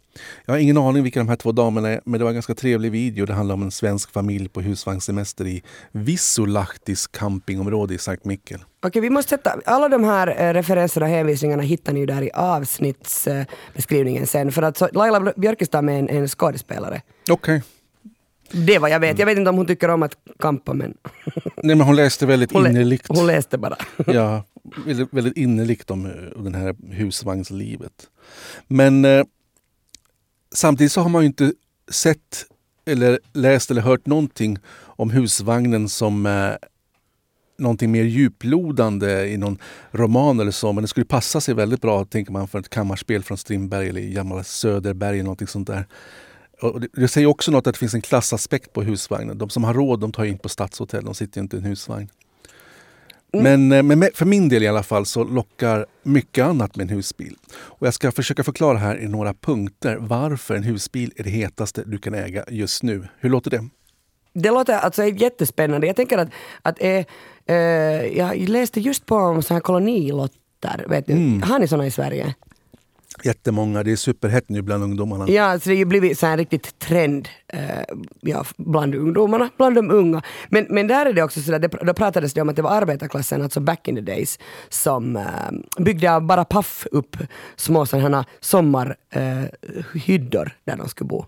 Jag 0.46 0.54
har 0.54 0.60
ingen 0.60 0.78
aning 0.78 1.04
vilka 1.04 1.20
de 1.20 1.30
här 1.30 1.36
två 1.36 1.52
damerna 1.52 1.90
är, 1.90 2.02
men 2.06 2.18
det 2.20 2.24
var 2.24 2.32
en 2.32 2.36
ganska 2.36 2.56
trevlig 2.56 2.92
video. 2.92 3.26
Det 3.26 3.34
handlar 3.34 3.56
om 3.56 3.62
en 3.62 3.72
svensk 3.72 4.12
familj 4.12 4.50
på 4.50 4.62
husvagnssemester 4.62 5.48
i 5.48 5.64
Visulahtis 5.92 7.08
campingområde 7.08 7.94
i 7.94 7.98
Sankt 7.98 8.26
Mikkel. 8.26 8.60
Okej, 8.86 9.02
vi 9.02 9.10
måste 9.10 9.30
sätta, 9.30 9.60
alla 9.66 9.90
de 9.90 10.04
här 10.04 10.28
eh, 10.42 10.54
referenserna 10.54 11.06
och 11.06 11.12
hänvisningarna 11.12 11.64
hittar 11.64 11.94
ni 11.94 12.00
ju 12.00 12.06
där 12.06 12.22
i 12.22 12.32
avsnittsbeskrivningen 12.32 14.28
sen. 14.28 14.52
För 14.52 14.62
att 14.62 14.78
så, 14.78 14.90
Laila 14.94 15.34
Björkestam 15.36 15.90
är 15.90 16.00
en, 16.00 16.10
en 16.10 16.28
skådespelare. 16.28 17.02
Okej. 17.30 17.64
Det 18.52 18.80
var 18.80 18.88
jag 18.88 19.00
vet. 19.00 19.20
Jag 19.20 19.26
vet 19.26 19.38
inte 19.38 19.50
om 19.50 19.58
hon 19.58 19.66
tycker 19.66 19.90
om 19.90 20.04
att 20.04 20.16
kampa 20.40 20.74
men 20.74 20.94
Nej, 21.64 21.76
men 21.76 21.88
hon 21.88 21.96
läste 21.96 22.26
väldigt 22.26 22.52
hon, 22.52 22.64
lä- 22.64 22.70
innerligt. 22.70 23.06
hon 23.10 23.28
läste 23.28 23.58
bara. 23.58 23.76
ja, 24.08 24.44
väldigt, 24.86 25.14
väldigt 25.14 25.38
innerligt 25.38 25.92
om 25.92 26.06
eh, 26.06 26.44
det 26.44 26.58
här 26.58 26.76
husvagnslivet. 26.94 28.10
Men 28.68 29.06
eh, 29.06 29.24
samtidigt 30.54 30.92
så 30.92 31.02
har 31.02 31.10
man 31.10 31.22
ju 31.22 31.28
inte 31.28 31.54
sett 31.92 32.46
eller 32.86 33.20
läst 33.34 33.72
eller 33.72 33.82
hört 33.82 34.06
någonting 34.06 34.58
om 34.76 35.10
husvagnen 35.10 35.90
som 35.90 36.26
eh, 36.26 36.52
någonting 37.58 37.92
mer 37.92 38.04
djuplodande 38.04 39.28
i 39.28 39.38
någon 39.38 39.58
roman 39.92 40.40
eller 40.40 40.52
så. 40.52 40.74
Men 40.74 40.82
det 40.82 40.88
skulle 40.88 41.06
passa 41.06 41.42
sig 41.42 41.54
väldigt 41.54 41.82
bra, 41.82 42.06
tänker 42.06 42.32
man, 42.32 42.48
för 42.48 42.60
ett 42.60 42.70
kammarspel 42.70 43.24
från 43.24 43.38
Strindberg 43.38 43.90
eller 43.90 44.02
gamla 44.02 44.44
Söderberg 44.44 45.14
eller 45.14 45.24
någonting 45.24 45.48
sånt 45.48 45.68
där. 45.68 45.86
Och 46.62 46.82
det, 46.82 46.88
det 46.94 47.08
säger 47.08 47.28
också 47.28 47.52
något 47.52 47.68
att 47.68 47.74
det 47.74 47.80
finns 47.80 47.94
en 47.94 48.02
klassaspekt 48.02 48.74
på 48.74 48.82
husvagnen. 48.82 49.38
De 49.38 49.50
som 49.50 49.64
har 49.64 49.74
råd 49.74 50.00
de 50.00 50.12
tar 50.12 50.26
in 50.26 50.38
på 50.38 50.50
stadshotell, 50.50 51.06
de 51.06 51.16
sitter 51.16 51.42
inte 51.42 51.56
i 51.56 51.60
en 51.60 51.66
husvagn. 51.66 52.10
Men, 53.34 53.72
eh, 53.72 53.84
men 53.84 54.10
för 54.14 54.26
min 54.26 54.50
del 54.50 54.64
i 54.64 54.68
alla 54.68 54.84
fall 54.84 55.06
så 55.06 55.24
lockar 55.24 55.86
mycket 56.04 56.46
annat 56.46 56.76
med 56.76 56.84
en 56.84 56.96
husbil. 56.96 57.36
Och 57.56 57.88
jag 57.88 57.94
ska 57.94 58.12
försöka 58.12 58.44
förklara 58.44 58.78
här 58.78 59.00
i 59.00 59.08
några 59.08 59.34
punkter 59.34 59.98
varför 60.00 60.56
en 60.56 60.64
husbil 60.64 61.14
är 61.16 61.24
det 61.24 61.30
hetaste 61.30 61.84
du 61.86 61.98
kan 61.98 62.14
äga 62.14 62.46
just 62.48 62.84
nu. 62.84 63.08
Hur 63.20 63.30
låter 63.30 63.52
det? 63.52 63.70
Det 64.34 64.52
låter 64.52 64.74
alltså 64.74 65.04
jättespännande. 65.04 65.88
Jag 65.88 65.96
tänker 65.96 66.18
att, 66.18 66.30
att 66.62 66.82
eh, 66.82 67.06
eh, 67.46 67.56
jag 68.18 68.50
läste 68.50 68.82
just 68.82 69.06
på 69.06 69.16
om 69.16 69.44
såna 69.44 69.56
här 69.56 69.62
kolonilotter. 69.62 70.86
Vet 70.88 71.08
du? 71.08 71.14
Mm. 71.14 71.42
Har 71.42 71.60
ni 71.60 71.68
såna 71.68 71.86
i 71.86 71.92
Sverige? 71.92 72.34
Jättemånga, 73.24 73.84
det 73.84 73.92
är 73.92 73.96
superhett 73.96 74.50
nu 74.50 74.62
bland 74.62 74.84
ungdomarna. 74.84 75.30
Ja, 75.30 75.60
så 75.60 75.70
det 75.70 75.76
har 75.76 75.80
ju 75.80 75.86
blivit 75.86 76.20
så 76.20 76.26
här 76.26 76.38
riktigt 76.38 76.80
trend 76.80 77.28
eh, 77.48 77.62
ja, 78.22 78.46
bland 78.58 78.96
ungdomarna, 78.96 79.50
bland 79.58 79.76
de 79.76 79.92
unga. 79.92 80.22
Men, 80.50 80.66
men 80.70 80.88
där 80.88 81.06
är 81.06 81.14
det 81.14 81.24
också 81.24 81.42
så 81.42 81.52
där, 81.52 81.60
det, 81.60 81.68
då 81.68 81.94
pratades 81.94 82.34
det 82.34 82.42
om 82.42 82.50
att 82.50 82.56
det 82.56 82.62
var 82.62 82.72
arbetarklassen, 82.72 83.42
alltså 83.42 83.60
back 83.60 83.88
in 83.88 83.96
the 83.96 84.02
days, 84.02 84.40
som 84.70 85.16
eh, 85.16 85.24
byggde 85.80 86.20
bara 86.22 86.46
paff 86.46 86.88
upp 86.92 87.18
små 87.56 87.86
sådana 87.86 88.26
sommarhyddor 88.40 90.46
eh, 90.48 90.52
där 90.66 90.78
de 90.78 90.90
skulle 90.90 91.08
bo. 91.08 91.26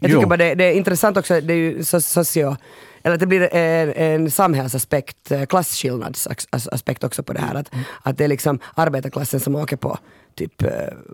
Jag 0.00 0.10
tycker 0.10 0.22
Jo. 0.22 0.28
bara 0.28 0.36
det, 0.36 0.54
det 0.54 0.64
är 0.64 0.72
intressant 0.72 1.16
också, 1.16 1.40
det 1.40 1.52
är 1.52 1.56
ju 1.56 1.84
so, 1.84 2.00
socio, 2.00 2.56
eller 3.02 3.14
att 3.14 3.20
det 3.20 3.26
blir 3.26 3.54
en, 3.54 3.92
en 3.92 4.30
samhällsaspekt, 4.30 5.30
eh, 5.30 5.44
klasskillnadsaspekt 5.44 7.04
också 7.04 7.22
på 7.22 7.32
det 7.32 7.40
här. 7.40 7.54
Att, 7.54 7.70
att 8.02 8.18
det 8.18 8.24
är 8.24 8.28
liksom 8.28 8.58
arbetarklassen 8.74 9.40
som 9.40 9.56
åker 9.56 9.76
på 9.76 9.98
typ 10.38 10.62
eh, 10.62 10.70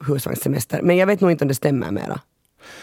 husvagnssemester. 0.07 0.83
Men 0.83 0.97
jag 0.97 1.07
vet 1.07 1.21
nog 1.21 1.31
inte 1.31 1.45
om 1.45 1.49
det 1.49 1.54
stämmer 1.54 1.90
mera. 1.90 2.21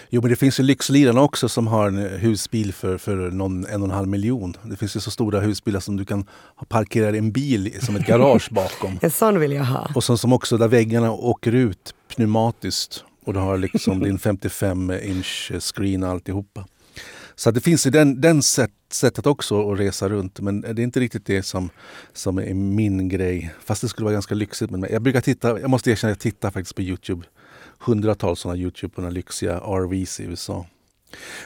Jo, 0.10 0.22
men 0.22 0.30
det 0.30 0.36
finns 0.36 0.60
ju 0.60 0.64
lyxlirarna 0.64 1.22
också 1.22 1.50
som 1.50 1.68
har 1.68 1.88
en 1.88 1.98
eh, 1.98 2.12
husbil 2.12 2.74
för, 2.74 2.98
för 2.98 3.16
någon, 3.16 3.66
en 3.66 3.82
och 3.82 3.88
en 3.88 3.96
halv 3.96 4.08
miljon. 4.08 4.58
Det 4.64 4.76
finns 4.76 4.96
ju 4.96 5.00
så 5.00 5.12
stora 5.12 5.40
husbilar 5.40 5.80
som 5.80 5.98
du 5.98 6.06
kan 6.06 6.26
parkera 6.68 7.18
en 7.18 7.32
bil 7.32 7.74
som 7.82 7.96
ett 7.96 8.08
garage 8.08 8.50
bakom. 8.52 9.00
En 9.02 9.12
sån 9.12 9.40
vill 9.40 9.52
jag 9.52 9.64
ha. 9.64 9.92
Och 9.96 10.04
som, 10.04 10.18
som 10.18 10.34
också 10.34 10.58
där 10.58 10.68
väggarna 10.68 11.12
åker 11.12 11.52
ut 11.56 11.96
pneumatiskt. 12.16 13.04
Och 13.26 13.34
du 13.34 13.40
har 13.40 13.58
liksom 13.58 14.00
din 14.04 14.20
55 14.20 14.92
inch 15.04 15.52
screen 15.60 16.04
alltihopa. 16.04 16.66
Så 17.36 17.52
det 17.52 17.62
finns 17.62 17.86
i 17.86 17.90
den, 17.90 18.22
den 18.22 18.44
sätt, 18.44 18.72
sättet 18.92 19.26
också 19.26 19.72
att 19.72 19.80
resa 19.80 20.10
runt. 20.10 20.40
Men 20.40 20.62
det 20.62 20.68
är 20.68 20.80
inte 20.80 21.00
riktigt 21.00 21.26
det 21.26 21.44
som, 21.44 21.70
som 22.14 22.38
är 22.38 22.54
min 22.54 23.10
grej. 23.10 23.54
Fast 23.66 23.82
det 23.82 23.88
skulle 23.88 24.06
vara 24.06 24.14
ganska 24.14 24.36
lyxigt. 24.36 24.72
Men 24.72 24.86
jag 24.92 25.02
brukar 25.02 25.22
titta, 25.22 25.60
jag 25.60 25.70
måste 25.70 25.92
erkänna, 25.92 26.12
jag 26.12 26.20
tittar 26.20 26.52
faktiskt 26.52 26.76
på 26.76 26.82
Youtube. 26.82 27.26
Hundratals 27.80 28.40
sådana 28.40 28.60
Youtube 28.60 28.96
på 28.96 29.02
några 29.02 29.14
lyxiga 29.14 29.60
RVs 29.60 30.20
i 30.20 30.24
USA. 30.24 30.66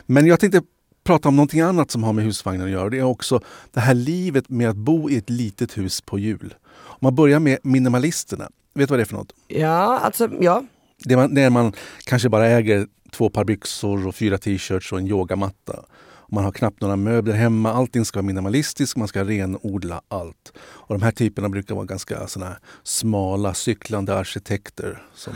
Men 0.05 0.25
jag 0.25 0.39
tänkte 0.39 0.61
prata 1.03 1.29
om 1.29 1.35
någonting 1.35 1.61
annat 1.61 1.91
som 1.91 2.03
har 2.03 2.13
med 2.13 2.25
husvagnen 2.25 2.65
att 2.65 2.71
göra. 2.71 2.89
Det 2.89 2.99
är 2.99 3.03
också 3.03 3.41
det 3.71 3.79
här 3.79 3.93
livet 3.93 4.49
med 4.49 4.69
att 4.69 4.75
bo 4.75 5.09
i 5.09 5.17
ett 5.17 5.29
litet 5.29 5.77
hus 5.77 6.01
på 6.01 6.19
hjul. 6.19 6.53
Om 6.75 6.97
man 6.99 7.15
börjar 7.15 7.39
med 7.39 7.57
minimalisterna. 7.63 8.49
Vet 8.73 8.87
du 8.87 8.91
vad 8.91 8.99
det 8.99 9.03
är 9.03 9.05
för 9.05 9.15
något? 9.15 9.33
Ja, 9.47 9.99
alltså 9.99 10.29
ja. 10.41 10.63
Det 10.97 11.13
är 11.13 11.17
man, 11.17 11.33
när 11.33 11.49
man 11.49 11.73
kanske 12.03 12.29
bara 12.29 12.47
äger 12.47 12.87
två 13.15 13.29
par 13.29 13.43
byxor 13.43 14.07
och 14.07 14.15
fyra 14.15 14.37
t-shirts 14.37 14.91
och 14.91 14.99
en 14.99 15.07
yogamatta. 15.07 15.85
Man 16.31 16.43
har 16.43 16.51
knappt 16.51 16.81
några 16.81 16.95
möbler 16.95 17.33
hemma. 17.33 17.73
Allting 17.73 18.05
ska 18.05 18.19
vara 18.19 18.25
minimalistiskt. 18.25 18.97
Man 18.97 19.07
ska 19.07 19.23
renodla 19.23 20.01
allt. 20.07 20.53
Och 20.57 20.95
de 20.99 21.01
här 21.03 21.11
typerna 21.11 21.49
brukar 21.49 21.75
vara 21.75 21.85
ganska 21.85 22.27
såna 22.27 22.55
smala, 22.83 23.53
cyklande 23.53 24.15
arkitekter 24.15 25.03
som 25.15 25.33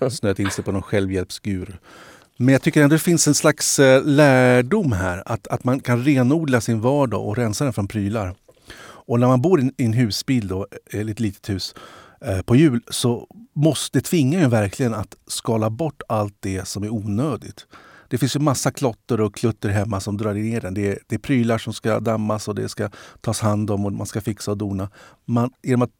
snöat 0.10 0.38
in 0.38 0.50
sig 0.50 0.64
på 0.64 0.72
någon 0.72 0.82
självhjälpsguru. 0.82 1.72
Men 2.36 2.52
jag 2.52 2.62
tycker 2.62 2.82
ändå 2.82 2.94
det 2.94 2.98
finns 3.02 3.28
en 3.28 3.34
slags 3.34 3.78
eh, 3.78 4.04
lärdom 4.04 4.92
här. 4.92 5.22
Att, 5.26 5.46
att 5.46 5.64
man 5.64 5.80
kan 5.80 6.04
renodla 6.04 6.60
sin 6.60 6.80
vardag 6.80 7.26
och 7.26 7.36
rensa 7.36 7.64
den 7.64 7.72
från 7.72 7.88
prylar. 7.88 8.34
Och 9.08 9.20
när 9.20 9.26
man 9.26 9.42
bor 9.42 9.60
i 9.60 9.70
en- 9.84 9.92
husbil, 9.92 10.48
då, 10.48 10.66
eller 10.92 11.12
ett 11.12 11.20
litet 11.20 11.48
hus, 11.50 11.74
eh, 11.76 11.80
Eh, 12.20 12.42
på 12.42 12.56
jul 12.56 12.80
så 12.90 13.28
måste 13.52 13.98
det 13.98 14.02
tvingar 14.02 14.40
ju 14.40 14.48
verkligen 14.48 14.94
att 14.94 15.16
skala 15.26 15.70
bort 15.70 16.02
allt 16.08 16.36
det 16.40 16.68
som 16.68 16.84
är 16.84 16.90
onödigt. 16.90 17.66
Det 18.08 18.18
finns 18.18 18.36
ju 18.36 18.40
massa 18.40 18.70
klotter 18.70 19.20
och 19.20 19.34
klutter 19.34 19.68
hemma 19.68 20.00
som 20.00 20.16
drar 20.16 20.34
ner 20.34 20.60
den. 20.60 20.74
Det 20.74 20.88
är, 20.88 20.98
det 21.06 21.14
är 21.14 21.18
prylar 21.18 21.58
som 21.58 21.72
ska 21.72 22.00
dammas 22.00 22.48
och 22.48 22.54
det 22.54 22.68
ska 22.68 22.90
tas 23.20 23.40
hand 23.40 23.70
om 23.70 23.86
och 23.86 23.92
man 23.92 24.06
ska 24.06 24.20
fixa 24.20 24.50
och 24.50 24.56
dona. 24.56 24.90
Man, 25.24 25.50
genom 25.62 25.82
att 25.82 25.90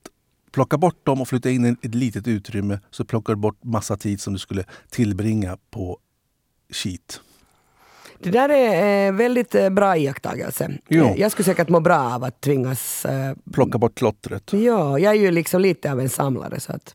plocka 0.53 0.79
bort 0.79 1.07
dem 1.07 1.21
och 1.21 1.29
flytta 1.29 1.51
in 1.51 1.67
i 1.67 1.77
ett 1.83 1.95
litet 1.95 2.29
utrymme 2.29 2.81
så 2.91 3.05
plockar 3.05 3.35
du 3.35 3.41
bort 3.41 3.65
massa 3.65 3.97
tid 3.97 4.21
som 4.21 4.33
du 4.33 4.39
skulle 4.39 4.65
tillbringa 4.91 5.59
på 5.71 5.99
skit. 6.73 7.21
Det 8.33 8.39
där 8.39 8.49
är 8.49 9.07
eh, 9.07 9.13
väldigt 9.13 9.55
eh, 9.55 9.69
bra 9.71 9.97
iakttagelse. 9.97 10.71
Jo. 10.89 11.05
Eh, 11.05 11.21
Jag 11.21 11.33
skulle 11.33 11.45
säkert 11.45 11.69
må 11.69 11.81
bra 11.81 11.99
av 12.15 12.25
att 12.25 12.41
tvingas... 12.41 13.05
Eh, 13.05 13.35
Plocka 13.53 13.79
bort 13.79 13.95
klottret. 13.99 14.53
ja, 14.53 14.99
jag 14.99 15.13
är 15.15 15.21
ju 15.21 15.31
liksom 15.31 15.61
lite 15.61 15.93
av 15.93 16.01
en 16.01 16.09
samlare 16.09 16.61
så 16.61 16.73
att 16.73 16.95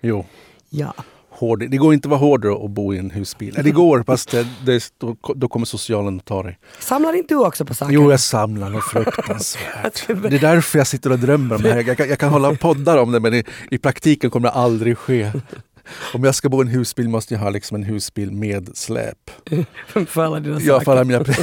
Jo. 0.00 0.24
ja. 0.70 0.94
Hård. 1.30 1.70
Det 1.70 1.76
går 1.76 1.94
inte 1.94 2.06
att 2.06 2.10
vara 2.10 2.20
hårdare 2.20 2.64
att 2.64 2.70
bo 2.70 2.94
i 2.94 2.98
en 2.98 3.10
husbil. 3.10 3.58
Det 3.64 3.70
går, 3.70 4.02
fast 4.06 4.30
det, 4.30 4.46
det, 4.64 4.84
då, 4.98 5.16
då 5.34 5.48
kommer 5.48 5.66
socialen 5.66 6.16
att 6.16 6.24
ta 6.24 6.42
dig. 6.42 6.58
Samlar 6.78 7.12
inte 7.16 7.34
du 7.34 7.38
också 7.46 7.64
på 7.64 7.74
saker? 7.74 7.92
Jo, 7.94 8.10
jag 8.10 8.20
samlar 8.20 8.70
något 8.70 8.84
fruktansvärt. 8.84 10.06
Det 10.30 10.36
är 10.36 10.40
därför 10.40 10.78
jag 10.78 10.86
sitter 10.86 11.12
och 11.12 11.18
drömmer 11.18 11.54
om 11.56 11.62
det 11.62 11.72
här. 11.72 11.84
Jag 11.86 11.96
kan, 11.96 12.08
jag 12.08 12.18
kan 12.18 12.30
hålla 12.30 12.54
poddar 12.54 12.96
om 12.98 13.12
det, 13.12 13.20
men 13.20 13.34
i, 13.34 13.44
i 13.70 13.78
praktiken 13.78 14.30
kommer 14.30 14.48
det 14.48 14.54
aldrig 14.54 14.98
ske. 14.98 15.32
Om 16.14 16.24
jag 16.24 16.34
ska 16.34 16.48
bo 16.48 16.58
i 16.62 16.66
en 16.66 16.68
husbil 16.68 17.08
måste 17.08 17.34
jag 17.34 17.40
ha 17.40 17.50
liksom 17.50 17.74
en 17.74 17.82
husbil 17.82 18.32
med 18.32 18.76
släp. 18.76 19.30
för 20.08 20.24
alla 20.24 20.40
dina 20.40 20.60
Ja, 20.60 20.72
saker. 20.74 20.84
för 20.84 20.92
alla 20.92 21.04
mina... 21.04 21.18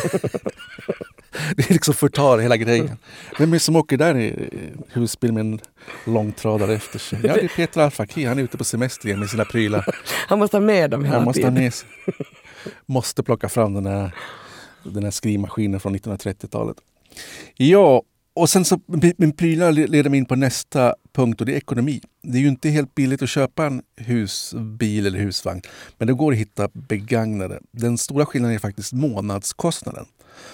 Det 1.57 1.69
är 1.69 1.73
liksom 1.73 1.93
förtar 1.93 2.38
hela 2.38 2.57
grejen. 2.57 2.97
Vem 3.39 3.50
är 3.50 3.53
det 3.53 3.59
som 3.59 3.75
åker 3.75 3.97
där 3.97 4.17
i 4.17 4.50
husbil 4.91 5.33
med 5.33 5.41
en 5.41 5.59
långtradare 6.05 6.73
efter 6.73 7.00
sig? 7.00 7.19
Ja, 7.23 7.33
det 7.33 7.41
är 7.43 7.47
Peter 7.47 7.81
Alfaki. 7.81 8.25
Han 8.25 8.39
är 8.39 8.43
ute 8.43 8.57
på 8.57 8.63
semester 8.63 9.07
igen 9.07 9.19
med 9.19 9.29
sina 9.29 9.45
prylar. 9.45 9.95
Han 10.27 10.39
måste 10.39 10.57
ha 10.57 10.62
med 10.62 10.89
dem 10.89 11.03
hela 11.05 11.15
Jag 11.17 11.23
måste 11.25 11.41
ha 11.41 11.50
tiden. 11.50 11.63
med 11.63 11.73
sig. 11.73 11.89
Måste 12.85 13.23
plocka 13.23 13.50
fram 13.50 13.73
den 13.73 13.85
här, 13.85 14.12
den 14.83 15.03
här 15.03 15.12
skrivmaskinen 15.12 15.79
från 15.79 15.95
1930-talet. 15.95 16.77
Ja, 17.57 18.01
och 18.33 18.49
sen 18.49 18.65
så 18.65 18.79
min 19.17 19.31
prylar 19.31 19.71
leder 19.71 20.09
mig 20.09 20.19
in 20.19 20.25
på 20.25 20.35
nästa 20.35 20.95
punkt 21.13 21.41
och 21.41 21.45
det 21.45 21.53
är 21.53 21.57
ekonomi. 21.57 22.01
Det 22.21 22.37
är 22.37 22.41
ju 22.41 22.47
inte 22.47 22.69
helt 22.69 22.95
billigt 22.95 23.21
att 23.21 23.29
köpa 23.29 23.65
en 23.65 23.81
husbil 23.95 25.07
eller 25.07 25.19
husvagn. 25.19 25.61
Men 25.97 26.07
det 26.07 26.13
går 26.13 26.31
att 26.31 26.37
hitta 26.37 26.69
begagnade. 26.73 27.59
Den 27.71 27.97
stora 27.97 28.25
skillnaden 28.25 28.55
är 28.55 28.59
faktiskt 28.59 28.93
månadskostnaden. 28.93 30.05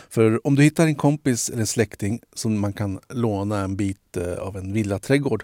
För 0.10 0.48
om 0.48 0.56
du 0.56 0.64
hittar 0.64 0.86
en 0.86 0.96
kompis 0.96 1.50
eller 1.50 1.62
en 1.62 1.68
släkting 1.68 2.20
som 2.34 2.60
man 2.60 2.74
kan 2.74 3.00
låna 3.10 3.60
en 3.60 3.76
bit 3.76 4.18
eh, 4.18 4.34
av 4.34 4.58
en 4.58 4.74
villaträdgård 4.74 5.44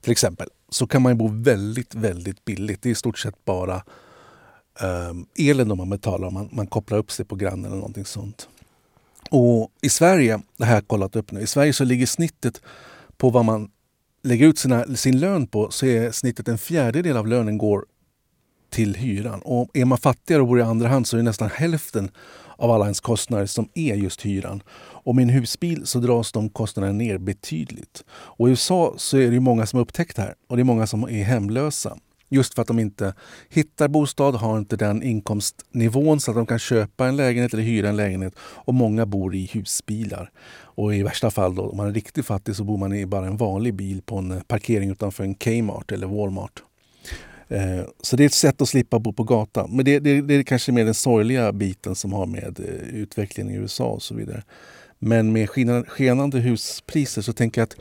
till 0.00 0.12
exempel. 0.12 0.48
Så 0.68 0.86
kan 0.86 1.02
man 1.02 1.12
ju 1.12 1.16
bo 1.16 1.28
väldigt, 1.28 1.94
väldigt 1.94 2.44
billigt. 2.44 2.82
Det 2.82 2.88
är 2.88 2.90
i 2.90 2.94
stort 2.94 3.18
sett 3.18 3.44
bara 3.44 3.82
um, 5.10 5.26
elen 5.38 5.76
man 5.76 5.90
betalar 5.90 6.28
om 6.28 6.34
man, 6.34 6.48
man 6.52 6.66
kopplar 6.66 6.98
upp 6.98 7.10
sig 7.10 7.24
på 7.24 7.36
grannen 7.36 7.64
eller 7.64 7.76
någonting 7.76 8.04
sånt. 8.04 8.48
Och 9.30 9.70
i 9.82 9.88
Sverige, 9.88 10.40
det 10.56 10.64
här 10.64 10.72
har 10.72 10.76
jag 10.76 10.88
kollat 10.88 11.16
upp 11.16 11.32
nu, 11.32 11.40
i 11.40 11.46
Sverige 11.46 11.72
så 11.72 11.84
ligger 11.84 12.06
snittet 12.06 12.62
på 13.16 13.30
vad 13.30 13.44
man 13.44 13.70
lägger 14.22 14.46
ut 14.46 14.58
sina, 14.58 14.84
sin 14.96 15.18
lön 15.18 15.46
på 15.46 15.70
så 15.70 15.86
är 15.86 16.10
snittet 16.10 16.48
en 16.48 16.58
fjärdedel 16.58 17.16
av 17.16 17.28
lönen 17.28 17.58
går 17.58 17.84
till 18.70 18.94
hyran. 18.94 19.40
Och 19.44 19.70
är 19.74 19.84
man 19.84 19.98
fattigare 19.98 20.42
och 20.42 20.48
bor 20.48 20.58
i 20.58 20.62
andra 20.62 20.88
hand 20.88 21.06
så 21.06 21.16
är 21.16 21.18
det 21.18 21.24
nästan 21.24 21.50
hälften 21.54 22.10
av 22.56 22.70
alla 22.70 22.84
ens 22.84 23.00
kostnader 23.00 23.46
som 23.46 23.68
är 23.74 23.94
just 23.94 24.22
hyran. 24.22 24.62
Och 24.76 25.14
med 25.14 25.22
en 25.22 25.28
husbil 25.28 25.86
så 25.86 25.98
dras 25.98 26.32
de 26.32 26.48
kostnaderna 26.48 26.92
ner 26.92 27.18
betydligt. 27.18 28.04
Och 28.10 28.48
I 28.48 28.50
USA 28.50 28.94
så 28.96 29.18
är 29.18 29.30
det 29.30 29.40
många 29.40 29.66
som 29.66 29.76
har 29.76 29.82
upptäckt 29.82 30.16
det 30.16 30.22
här 30.22 30.34
och 30.48 30.56
det 30.56 30.62
är 30.62 30.64
många 30.64 30.86
som 30.86 31.02
är 31.02 31.24
hemlösa. 31.24 31.96
Just 32.28 32.54
för 32.54 32.62
att 32.62 32.68
de 32.68 32.78
inte 32.78 33.14
hittar 33.48 33.88
bostad, 33.88 34.34
har 34.34 34.58
inte 34.58 34.76
den 34.76 35.02
inkomstnivån 35.02 36.20
så 36.20 36.30
att 36.30 36.36
de 36.36 36.46
kan 36.46 36.58
köpa 36.58 37.06
en 37.06 37.16
lägenhet 37.16 37.54
eller 37.54 37.62
hyra 37.62 37.88
en 37.88 37.96
lägenhet. 37.96 38.34
Och 38.38 38.74
många 38.74 39.06
bor 39.06 39.34
i 39.34 39.50
husbilar. 39.52 40.30
Och 40.76 40.94
i 40.94 41.02
värsta 41.02 41.30
fall, 41.30 41.54
då, 41.54 41.62
om 41.62 41.76
man 41.76 41.86
är 41.86 41.92
riktigt 41.92 42.26
fattig, 42.26 42.56
så 42.56 42.64
bor 42.64 42.78
man 42.78 42.92
i 42.92 43.06
bara 43.06 43.26
en 43.26 43.36
vanlig 43.36 43.74
bil 43.74 44.02
på 44.02 44.16
en 44.16 44.40
parkering 44.46 44.90
utanför 44.90 45.24
en 45.24 45.34
Kmart 45.34 45.92
eller 45.92 46.06
Walmart. 46.06 46.62
Eh, 47.48 47.84
så 48.02 48.16
det 48.16 48.24
är 48.24 48.26
ett 48.26 48.32
sätt 48.32 48.62
att 48.62 48.68
slippa 48.68 48.98
bo 48.98 49.12
på 49.12 49.24
gatan. 49.24 49.70
Men 49.76 49.84
det, 49.84 49.98
det, 49.98 50.20
det 50.20 50.34
är 50.34 50.42
kanske 50.42 50.72
mer 50.72 50.84
den 50.84 50.94
sorgliga 50.94 51.52
biten 51.52 51.94
som 51.94 52.12
har 52.12 52.26
med 52.26 52.60
eh, 52.60 52.94
utvecklingen 52.94 53.54
i 53.54 53.56
USA 53.56 53.84
och 53.84 54.02
så 54.02 54.14
vidare. 54.14 54.42
Men 54.98 55.32
med 55.32 55.48
skenande 55.88 56.38
huspriser 56.38 57.22
så 57.22 57.32
tänker 57.32 57.60
jag 57.60 57.66
att 57.66 57.76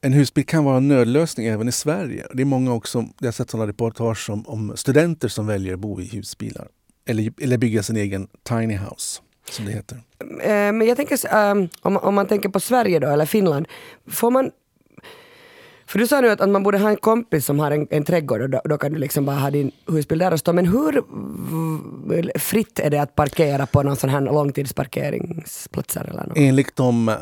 en 0.00 0.12
husbil 0.12 0.46
kan 0.46 0.64
vara 0.64 0.76
en 0.76 0.88
nödlösning 0.88 1.46
även 1.46 1.68
i 1.68 1.72
Sverige. 1.72 2.26
Det 2.34 2.42
är 2.42 2.46
många 2.46 2.72
också, 2.72 3.04
jag 3.18 3.26
har 3.26 3.32
sett 3.32 3.50
sådana 3.50 3.66
reportage 3.66 4.30
om, 4.30 4.46
om 4.46 4.76
studenter 4.76 5.28
som 5.28 5.46
väljer 5.46 5.74
att 5.74 5.80
bo 5.80 6.00
i 6.00 6.04
husbilar. 6.04 6.68
Eller, 7.06 7.32
eller 7.40 7.58
bygga 7.58 7.82
sin 7.82 7.96
egen 7.96 8.28
tiny 8.42 8.76
house, 8.76 9.20
som 9.50 9.64
det 9.64 9.72
heter. 9.72 9.96
Eh, 10.40 10.72
men 10.72 10.82
jag 10.82 10.96
tänker, 10.96 11.34
ehm, 11.34 11.68
om, 11.80 11.96
om 11.96 12.14
man 12.14 12.26
tänker 12.26 12.48
på 12.48 12.60
Sverige 12.60 12.98
då, 12.98 13.08
eller 13.08 13.26
Finland, 13.26 13.68
får 14.06 14.30
man 14.30 14.50
för 15.88 15.98
du 15.98 16.06
sa 16.06 16.20
nu 16.20 16.30
att, 16.30 16.40
att 16.40 16.48
man 16.48 16.62
borde 16.62 16.78
ha 16.78 16.90
en 16.90 16.96
kompis 16.96 17.46
som 17.46 17.58
har 17.58 17.70
en, 17.70 17.86
en 17.90 18.04
trädgård 18.04 18.42
och 18.42 18.50
då, 18.50 18.60
då, 18.64 18.78
kan 18.78 18.92
du 18.92 18.98
liksom 18.98 19.24
bara 19.24 19.36
ha 19.36 19.50
din 19.50 19.70
husbil 19.86 20.18
där 20.18 20.32
och 20.32 20.38
stå. 20.38 20.52
Men 20.52 20.66
hur 20.66 21.02
fritt 22.38 22.78
är 22.78 22.90
det 22.90 23.02
att 23.02 23.14
parkera 23.14 23.66
på 23.66 23.82
någon 23.82 23.96
sån 23.96 24.10
här 24.10 24.20
långtidsparkeringsplatser? 24.20 26.04
Eller 26.10 26.26
något? 26.26 26.36
Enligt 26.36 26.76
de, 26.76 27.08
eh, 27.08 27.14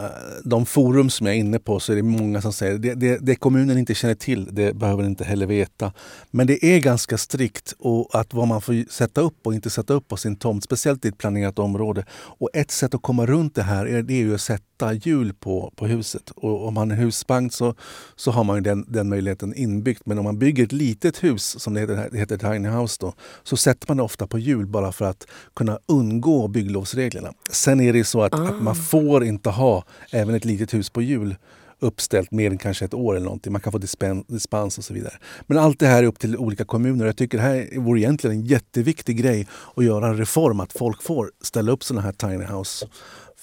de 0.44 0.66
forum 0.66 1.10
som 1.10 1.26
jag 1.26 1.36
är 1.36 1.40
inne 1.40 1.58
på 1.58 1.80
så 1.80 1.92
är 1.92 1.96
det 1.96 2.02
många 2.02 2.42
som 2.42 2.52
säger 2.52 2.78
det, 2.78 2.94
det, 2.94 3.18
det 3.20 3.36
kommunen 3.36 3.78
inte 3.78 3.94
känner 3.94 4.14
till, 4.14 4.48
det 4.52 4.76
behöver 4.76 5.04
inte 5.04 5.24
heller 5.24 5.46
veta. 5.46 5.92
Men 6.30 6.46
det 6.46 6.64
är 6.64 6.80
ganska 6.80 7.18
strikt 7.18 7.74
och 7.78 8.20
att 8.20 8.34
vad 8.34 8.48
man 8.48 8.60
får 8.60 8.90
sätta 8.90 9.20
upp 9.20 9.46
och 9.46 9.54
inte 9.54 9.70
sätta 9.70 9.94
upp 9.94 10.08
på 10.08 10.16
sin 10.16 10.36
tomt, 10.36 10.64
speciellt 10.64 11.04
i 11.04 11.08
ett 11.08 11.18
planerat 11.18 11.58
område. 11.58 12.04
Och 12.12 12.50
ett 12.52 12.70
sätt 12.70 12.94
att 12.94 13.02
komma 13.02 13.26
runt 13.26 13.54
det 13.54 13.62
här 13.62 13.86
är, 13.86 14.02
det 14.02 14.14
är 14.14 14.22
ju 14.22 14.34
att 14.34 14.40
sätta 14.40 14.75
hjul 14.92 15.34
på, 15.34 15.72
på 15.76 15.86
huset. 15.86 16.30
Och 16.30 16.66
om 16.66 16.74
man 16.74 16.90
har 16.90 16.96
husbank 16.96 17.52
så, 17.52 17.74
så 18.16 18.30
har 18.30 18.44
man 18.44 18.56
man 18.56 18.62
den, 18.62 18.84
den 18.88 19.08
möjligheten 19.08 19.54
inbyggt. 19.54 20.06
Men 20.06 20.18
om 20.18 20.24
man 20.24 20.38
bygger 20.38 20.64
ett 20.64 20.72
litet 20.72 21.24
hus, 21.24 21.60
som 21.60 21.74
det 21.74 21.80
heter, 21.80 22.08
det 22.12 22.18
heter 22.18 22.38
tiny 22.38 22.68
house, 22.68 22.96
då, 23.00 23.14
så 23.42 23.56
sätter 23.56 23.88
man 23.88 23.96
det 23.96 24.02
ofta 24.02 24.26
på 24.26 24.38
hjul 24.38 24.66
bara 24.66 24.92
för 24.92 25.04
att 25.04 25.26
kunna 25.54 25.78
undgå 25.86 26.48
bygglovsreglerna. 26.48 27.32
Sen 27.50 27.80
är 27.80 27.92
det 27.92 28.04
så 28.04 28.22
att, 28.22 28.34
ah. 28.34 28.48
att 28.48 28.62
man 28.62 28.74
får 28.74 29.24
inte 29.24 29.50
ha 29.50 29.84
även 30.10 30.34
ett 30.34 30.44
litet 30.44 30.74
hus 30.74 30.90
på 30.90 31.02
hjul 31.02 31.36
uppställt 31.80 32.30
mer 32.30 32.50
än 32.50 32.58
kanske 32.58 32.84
ett 32.84 32.94
år 32.94 33.16
eller 33.16 33.24
någonting. 33.24 33.52
Man 33.52 33.60
kan 33.60 33.72
få 33.72 33.78
dispens 33.78 34.78
och 34.78 34.84
så 34.84 34.94
vidare. 34.94 35.14
Men 35.46 35.58
allt 35.58 35.78
det 35.78 35.86
här 35.86 36.02
är 36.02 36.06
upp 36.06 36.18
till 36.18 36.36
olika 36.36 36.64
kommuner. 36.64 37.06
Jag 37.06 37.16
tycker 37.16 37.38
det 37.38 37.44
här 37.44 37.80
vore 37.80 38.00
egentligen 38.00 38.36
en 38.36 38.46
jätteviktig 38.46 39.16
grej 39.16 39.46
att 39.76 39.84
göra 39.84 40.06
en 40.06 40.16
reform, 40.16 40.60
att 40.60 40.72
folk 40.72 41.02
får 41.02 41.30
ställa 41.40 41.72
upp 41.72 41.84
sådana 41.84 42.02
här 42.02 42.12
tiny 42.12 42.44
house 42.44 42.86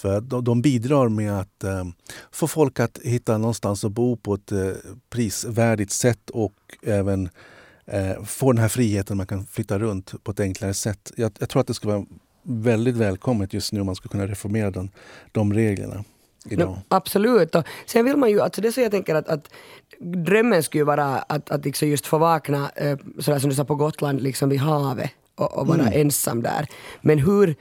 för 0.04 0.22
de, 0.22 0.44
de 0.44 0.62
bidrar 0.62 1.10
med 1.10 1.40
att 1.40 1.64
eh, 1.64 1.86
få 2.32 2.48
folk 2.48 2.80
att 2.80 3.00
hitta 3.04 3.38
någonstans 3.38 3.86
att 3.86 3.92
bo 3.92 4.16
på 4.16 4.34
ett 4.34 4.52
eh, 4.52 4.72
prisvärdigt 5.10 5.92
sätt 5.92 6.30
och 6.30 6.54
även 6.82 7.30
eh, 7.86 8.24
få 8.24 8.52
den 8.52 8.62
här 8.62 8.68
friheten 8.68 9.18
man 9.18 9.28
kan 9.28 9.46
flytta 9.46 9.80
runt 9.80 10.24
på 10.24 10.32
ett 10.32 10.40
enklare 10.40 10.74
sätt. 10.74 11.12
Jag, 11.16 11.32
jag, 11.40 11.50
tror 11.50 11.62
att 11.62 11.68
det 11.68 11.74
skulle 11.74 11.94
vara 11.94 12.06
väldigt 12.44 12.96
välkommet 12.96 13.54
just 13.54 13.74
nu 13.74 13.80
om 13.80 13.86
man 13.86 13.96
skulle 13.96 14.12
kunna 14.12 14.28
reformera 14.28 14.72
den, 14.72 14.90
de 15.32 15.54
reglerna. 15.54 16.04
No, 16.46 16.82
absolut. 16.88 17.56
Och 17.56 17.64
sen 17.86 18.06
vill 18.06 18.18
man 18.18 18.30
ju, 18.30 18.42
alltså 18.42 18.62
det 18.62 18.72
så 18.72 18.82
jag 18.82 18.92
tänker 18.92 19.16
att, 19.16 19.28
att 19.28 19.50
drömmen 20.00 20.64
skulle 20.64 20.82
ju 20.82 20.86
vara 20.86 21.06
att, 21.06 21.52
att 21.52 21.66
liksom 21.66 21.88
just 21.88 22.06
få 22.06 22.18
vakna, 22.18 22.72
eh, 22.76 22.98
sådär 23.20 23.40
som 23.40 23.50
du 23.50 23.56
sa 23.56 23.66
på 23.66 23.76
Gotland, 23.76 24.22
liksom 24.22 24.50
vid 24.50 24.60
havet 24.60 25.12
och, 25.36 25.58
och 25.58 25.68
vara 25.68 25.82
mm. 25.82 26.02
ensam 26.02 26.44
där. 26.44 26.68
Men 27.02 27.20
hur, 27.20 27.56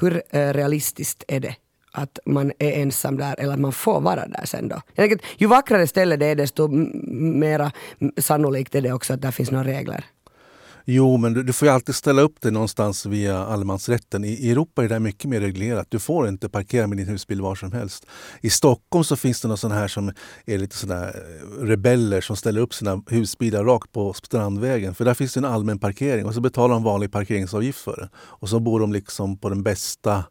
hur 0.00 0.22
eh, 0.30 0.52
realistiskt 0.52 1.24
är 1.28 1.40
det? 1.40 1.56
Att 1.96 2.18
man 2.26 2.52
är 2.58 2.72
ensam 2.72 3.16
där 3.16 3.34
eller 3.40 3.52
att 3.52 3.60
man 3.60 3.72
får 3.72 4.00
vara 4.00 4.26
där 4.26 4.44
sen 4.44 4.68
då. 4.68 4.82
Jag 4.94 5.08
tänker 5.08 5.26
ju 5.38 5.46
vackrare 5.46 5.86
ställe 5.86 6.16
det 6.16 6.26
är 6.26 6.34
desto 6.34 6.68
mera 6.68 7.72
sannolikt 8.18 8.74
är 8.74 8.80
det 8.80 8.92
också 8.92 9.14
att 9.14 9.22
där 9.22 9.30
finns 9.30 9.50
några 9.50 9.64
regler. 9.64 10.04
Jo, 10.88 11.16
men 11.16 11.32
du, 11.32 11.42
du, 11.42 11.52
får 11.52 11.68
ju 11.68 11.74
alltid 11.74 11.94
ställa 11.94 12.22
upp 12.22 12.40
det 12.40 12.50
någonstans 12.50 13.06
via 13.06 13.46
allemansrätten. 13.46 14.24
I, 14.24 14.28
I 14.28 14.50
Europa 14.50 14.84
är 14.84 14.88
det 14.88 15.00
mycket 15.00 15.30
mer 15.30 15.40
reglerat. 15.40 15.86
Du 15.90 15.98
får 15.98 16.28
inte 16.28 16.48
parkera 16.48 16.86
med 16.86 16.98
din 16.98 17.08
husbil 17.08 17.40
var 17.40 17.54
som 17.54 17.72
helst. 17.72 18.06
I 18.40 18.50
Stockholm 18.50 19.04
så 19.04 19.16
finns 19.16 19.40
det 19.40 19.48
någon 19.48 19.58
sån 19.58 19.72
här 19.72 19.88
som 19.88 20.12
är 20.46 20.58
lite 20.58 20.76
sådana 20.76 21.04
eh, 21.04 21.12
rebeller 21.60 22.20
som 22.20 22.36
ställer 22.36 22.60
upp 22.60 22.74
sina 22.74 23.02
husbilar 23.10 23.64
rakt 23.64 23.92
på 23.92 24.12
Strandvägen. 24.12 24.94
För 24.94 25.04
där 25.04 25.14
finns 25.14 25.34
det 25.34 25.40
en 25.40 25.44
allmän 25.44 25.78
parkering 25.78 26.26
och 26.26 26.34
så 26.34 26.40
betalar 26.40 26.74
de 26.74 26.82
vanlig 26.82 27.12
parkeringsavgift 27.12 27.78
för 27.78 27.96
det. 27.96 28.08
Och 28.16 28.48
så 28.48 28.60
bor 28.60 28.80
de 28.80 28.92
liksom 28.92 29.38
på 29.38 29.48
den 29.48 29.62
bästa 29.62 30.24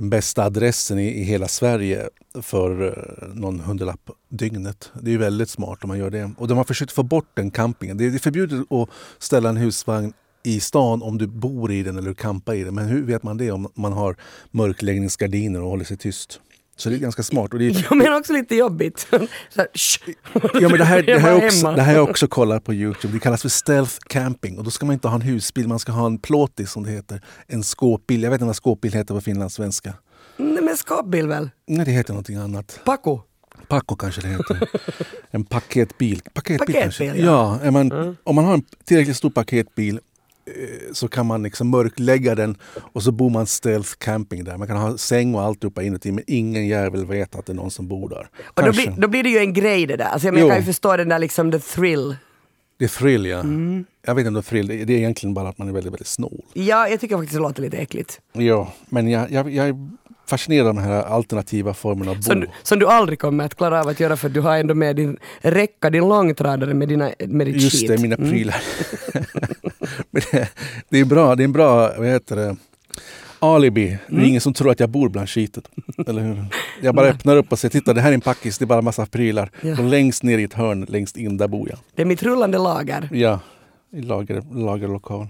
den 0.00 0.10
bästa 0.10 0.44
adressen 0.44 0.98
i, 0.98 1.20
i 1.20 1.22
hela 1.22 1.48
Sverige 1.48 2.08
för 2.42 2.86
eh, 2.86 3.34
någon 3.34 3.60
hundralapp 3.60 4.10
dygnet. 4.28 4.92
Det 5.00 5.14
är 5.14 5.18
väldigt 5.18 5.50
smart 5.50 5.84
om 5.84 5.88
man 5.88 5.98
gör 5.98 6.10
det. 6.10 6.30
Och 6.38 6.48
de 6.48 6.56
har 6.56 6.64
försökt 6.64 6.92
få 6.92 7.02
bort 7.02 7.30
den 7.34 7.50
campingen. 7.50 7.96
Det 7.98 8.06
är 8.06 8.18
förbjudet 8.18 8.72
att 8.72 8.88
ställa 9.18 9.48
en 9.48 9.56
husvagn 9.56 10.12
i 10.42 10.60
stan 10.60 11.02
om 11.02 11.18
du 11.18 11.26
bor 11.26 11.72
i 11.72 11.82
den 11.82 11.98
eller 11.98 12.14
campar 12.14 12.54
i 12.54 12.64
den. 12.64 12.74
Men 12.74 12.86
hur 12.86 13.02
vet 13.02 13.22
man 13.22 13.36
det 13.36 13.50
om 13.50 13.68
man 13.74 13.92
har 13.92 14.16
mörkläggningsgardiner 14.50 15.62
och 15.62 15.70
håller 15.70 15.84
sig 15.84 15.96
tyst? 15.96 16.40
Så 16.78 16.88
det 16.88 16.96
är 16.96 16.98
ganska 16.98 17.22
smart. 17.22 17.52
Och 17.52 17.58
det 17.58 17.66
är... 17.66 17.86
Ja, 17.90 17.94
men 17.94 18.12
också 18.12 18.32
lite 18.32 18.54
jobbigt. 18.54 18.98
Så 19.10 19.16
här, 19.56 19.68
ja, 20.60 20.68
men 20.68 20.78
det, 20.78 20.84
här, 20.84 21.02
det, 21.02 21.18
här 21.18 21.46
också, 21.46 21.72
det 21.72 21.82
här 21.82 21.94
jag 21.94 22.10
också 22.10 22.28
kollat 22.28 22.64
på 22.64 22.74
Youtube. 22.74 23.14
Det 23.14 23.20
kallas 23.20 23.42
för 23.42 23.48
stealth 23.48 23.94
camping. 24.06 24.58
Och 24.58 24.64
då 24.64 24.70
ska 24.70 24.86
man 24.86 24.92
inte 24.92 25.08
ha 25.08 25.14
en 25.14 25.22
husbil, 25.22 25.68
man 25.68 25.78
ska 25.78 25.92
ha 25.92 26.06
en 26.06 26.18
plåtis 26.18 26.70
som 26.70 26.84
det 26.84 26.90
heter. 26.90 27.20
En 27.46 27.62
skåpbil. 27.62 28.22
Jag 28.22 28.30
vet 28.30 28.36
inte 28.36 28.46
vad 28.46 28.56
skåpbil 28.56 28.92
heter 28.92 29.14
på 29.14 29.20
finlandssvenska. 29.20 29.94
Nej 30.36 30.62
men 30.62 30.76
skåpbil 30.76 31.28
väl? 31.28 31.50
Nej 31.66 31.84
det 31.84 31.90
heter 31.90 32.12
någonting 32.12 32.36
annat. 32.36 32.80
Paco? 32.84 33.20
Paco 33.68 33.96
kanske 33.96 34.20
det 34.20 34.28
heter. 34.28 34.68
En 35.30 35.44
paketbil. 35.44 36.22
Paketbil, 36.34 36.58
paketbil 36.58 36.82
kanske? 36.82 37.04
Ja. 37.04 37.58
ja 37.64 37.70
man, 37.70 37.92
mm. 37.92 38.16
Om 38.24 38.34
man 38.34 38.44
har 38.44 38.54
en 38.54 38.64
tillräckligt 38.84 39.16
stor 39.16 39.30
paketbil 39.30 40.00
så 40.92 41.08
kan 41.08 41.26
man 41.26 41.42
liksom 41.42 41.70
mörklägga 41.70 42.34
den 42.34 42.56
och 42.92 43.02
så 43.02 43.12
bor 43.12 43.30
man 43.30 43.46
stealth 43.46 43.90
camping 43.98 44.44
där. 44.44 44.56
Man 44.56 44.68
kan 44.68 44.76
ha 44.76 44.98
säng 44.98 45.34
och 45.34 45.42
alltihopa 45.42 45.82
inuti 45.82 46.12
men 46.12 46.24
ingen 46.26 46.66
jävel 46.66 47.06
vet 47.06 47.34
att 47.34 47.46
det 47.46 47.52
är 47.52 47.54
någon 47.54 47.70
som 47.70 47.88
bor 47.88 48.08
där. 48.08 48.28
Och 48.44 48.62
då 48.62 48.72
blir, 48.72 48.94
då 48.98 49.08
blir 49.08 49.22
det 49.22 49.30
ju 49.30 49.38
en 49.38 49.52
grej 49.52 49.86
det 49.86 49.96
där. 49.96 50.04
Alltså 50.04 50.28
jag, 50.28 50.38
jag 50.38 50.48
kan 50.48 50.58
ju 50.58 50.64
förstå 50.64 50.96
den 50.96 51.08
där 51.08 51.18
liksom 51.18 51.52
the 51.52 51.58
thrill. 51.58 52.16
Det 52.78 52.88
thrill 52.88 53.26
ja. 53.26 53.40
Mm. 53.40 53.84
Jag 54.06 54.14
vet 54.14 54.20
inte 54.20 54.28
om 54.28 54.34
det 54.34 54.40
är 54.40 54.42
thrill, 54.42 54.66
det 54.66 54.74
är 54.74 54.90
egentligen 54.90 55.34
bara 55.34 55.48
att 55.48 55.58
man 55.58 55.68
är 55.68 55.72
väldigt, 55.72 55.92
väldigt 55.92 56.06
snål. 56.06 56.44
Ja, 56.52 56.88
jag 56.88 57.00
tycker 57.00 57.16
faktiskt 57.16 57.34
det 57.34 57.42
låter 57.42 57.62
lite 57.62 57.76
äckligt. 57.76 58.20
Ja, 58.32 58.72
men 58.88 59.08
jag, 59.08 59.30
jag, 59.30 59.50
jag 59.50 59.76
fascinerad 60.28 60.66
av 60.66 60.74
de 60.74 60.80
här 60.80 61.02
alternativa 61.02 61.74
formerna 61.74 62.10
av 62.10 62.16
bo. 62.16 62.22
Som, 62.22 62.46
som, 62.62 62.78
du 62.78 62.86
aldrig 62.86 63.18
kommer 63.18 63.44
att 63.44 63.54
klara 63.54 63.80
av 63.80 63.88
att 63.88 64.00
göra 64.00 64.16
för 64.16 64.28
du 64.28 64.40
har 64.40 64.56
ändå 64.56 64.74
med 64.74 64.96
din 64.96 65.16
räcka, 65.40 65.90
din 65.90 66.08
långtradare 66.08 66.74
med, 66.74 66.88
dina, 66.88 67.10
med 67.26 67.46
ditt 67.46 67.62
Just 67.62 67.80
skit. 67.80 67.88
det, 67.88 67.98
mina 67.98 68.16
mm. 68.16 68.30
prylar. 68.30 68.62
det, 69.12 69.67
det, 70.88 70.98
är 70.98 71.04
bra, 71.04 71.36
det 71.36 71.42
är 71.42 71.44
en 71.44 71.52
bra, 71.52 71.92
vad 71.98 72.06
heter 72.06 72.36
det, 72.36 72.56
alibi. 73.38 73.86
Det 73.86 74.12
är 74.14 74.18
mm. 74.18 74.24
ingen 74.28 74.40
som 74.40 74.54
tror 74.54 74.70
att 74.70 74.80
jag 74.80 74.90
bor 74.90 75.08
bland 75.08 75.28
skitet. 75.28 75.68
Eller 76.06 76.22
hur? 76.22 76.44
Jag 76.82 76.94
bara 76.94 77.06
öppnar 77.06 77.36
upp 77.36 77.52
och 77.52 77.58
säger, 77.58 77.70
titta 77.70 77.94
det 77.94 78.00
här 78.00 78.10
är 78.10 78.14
en 78.14 78.20
packis, 78.20 78.58
det 78.58 78.64
är 78.64 78.66
bara 78.66 78.82
massa 78.82 79.06
prylar. 79.06 79.50
Ja. 79.60 79.72
Och 79.72 79.84
längst 79.84 80.22
ner 80.22 80.38
i 80.38 80.44
ett 80.44 80.54
hörn, 80.54 80.86
längst 80.88 81.16
in, 81.16 81.36
där 81.36 81.48
bor 81.48 81.68
jag. 81.68 81.78
Det 81.94 82.02
är 82.02 82.06
mitt 82.06 82.22
rullande 82.22 82.58
lager. 82.58 83.08
Ja, 83.12 83.40
i 83.92 84.02
lager, 84.02 84.42
lagerlokal. 84.54 85.28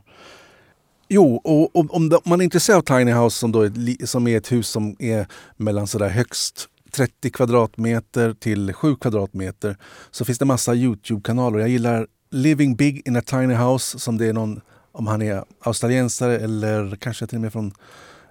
Jo, 1.09 1.37
och, 1.45 1.77
och 1.77 1.95
om 1.95 2.21
man 2.25 2.41
är 2.41 2.45
intresserad 2.45 2.79
av 2.79 2.99
Tiny 2.99 3.13
House 3.13 3.39
som, 3.39 3.53
då 3.53 3.63
är, 3.63 4.07
som 4.07 4.29
är 4.29 4.37
ett 4.37 4.53
hus 4.53 4.69
som 4.69 4.97
är 4.99 5.27
mellan 5.57 5.87
sådär 5.87 6.09
högst 6.09 6.69
30 6.91 7.31
kvadratmeter 7.31 8.35
till 8.35 8.73
7 8.73 8.97
kvadratmeter 8.97 9.77
så 10.11 10.25
finns 10.25 10.39
det 10.39 10.45
massa 10.45 10.75
Youtube-kanaler. 10.75 11.59
Jag 11.59 11.69
gillar 11.69 12.07
Living 12.31 12.77
Big 12.77 13.03
in 13.09 13.17
a 13.17 13.23
Tiny 13.23 13.55
House 13.55 13.99
som 13.99 14.19
det 14.19 14.27
är 14.27 14.33
någon, 14.33 14.61
om 14.93 15.07
han 15.07 15.23
är 15.23 15.45
australiensare 15.61 16.39
eller 16.39 16.97
kanske 16.97 17.27
till 17.27 17.37
och 17.37 17.43
med 17.43 17.53
från 17.53 17.73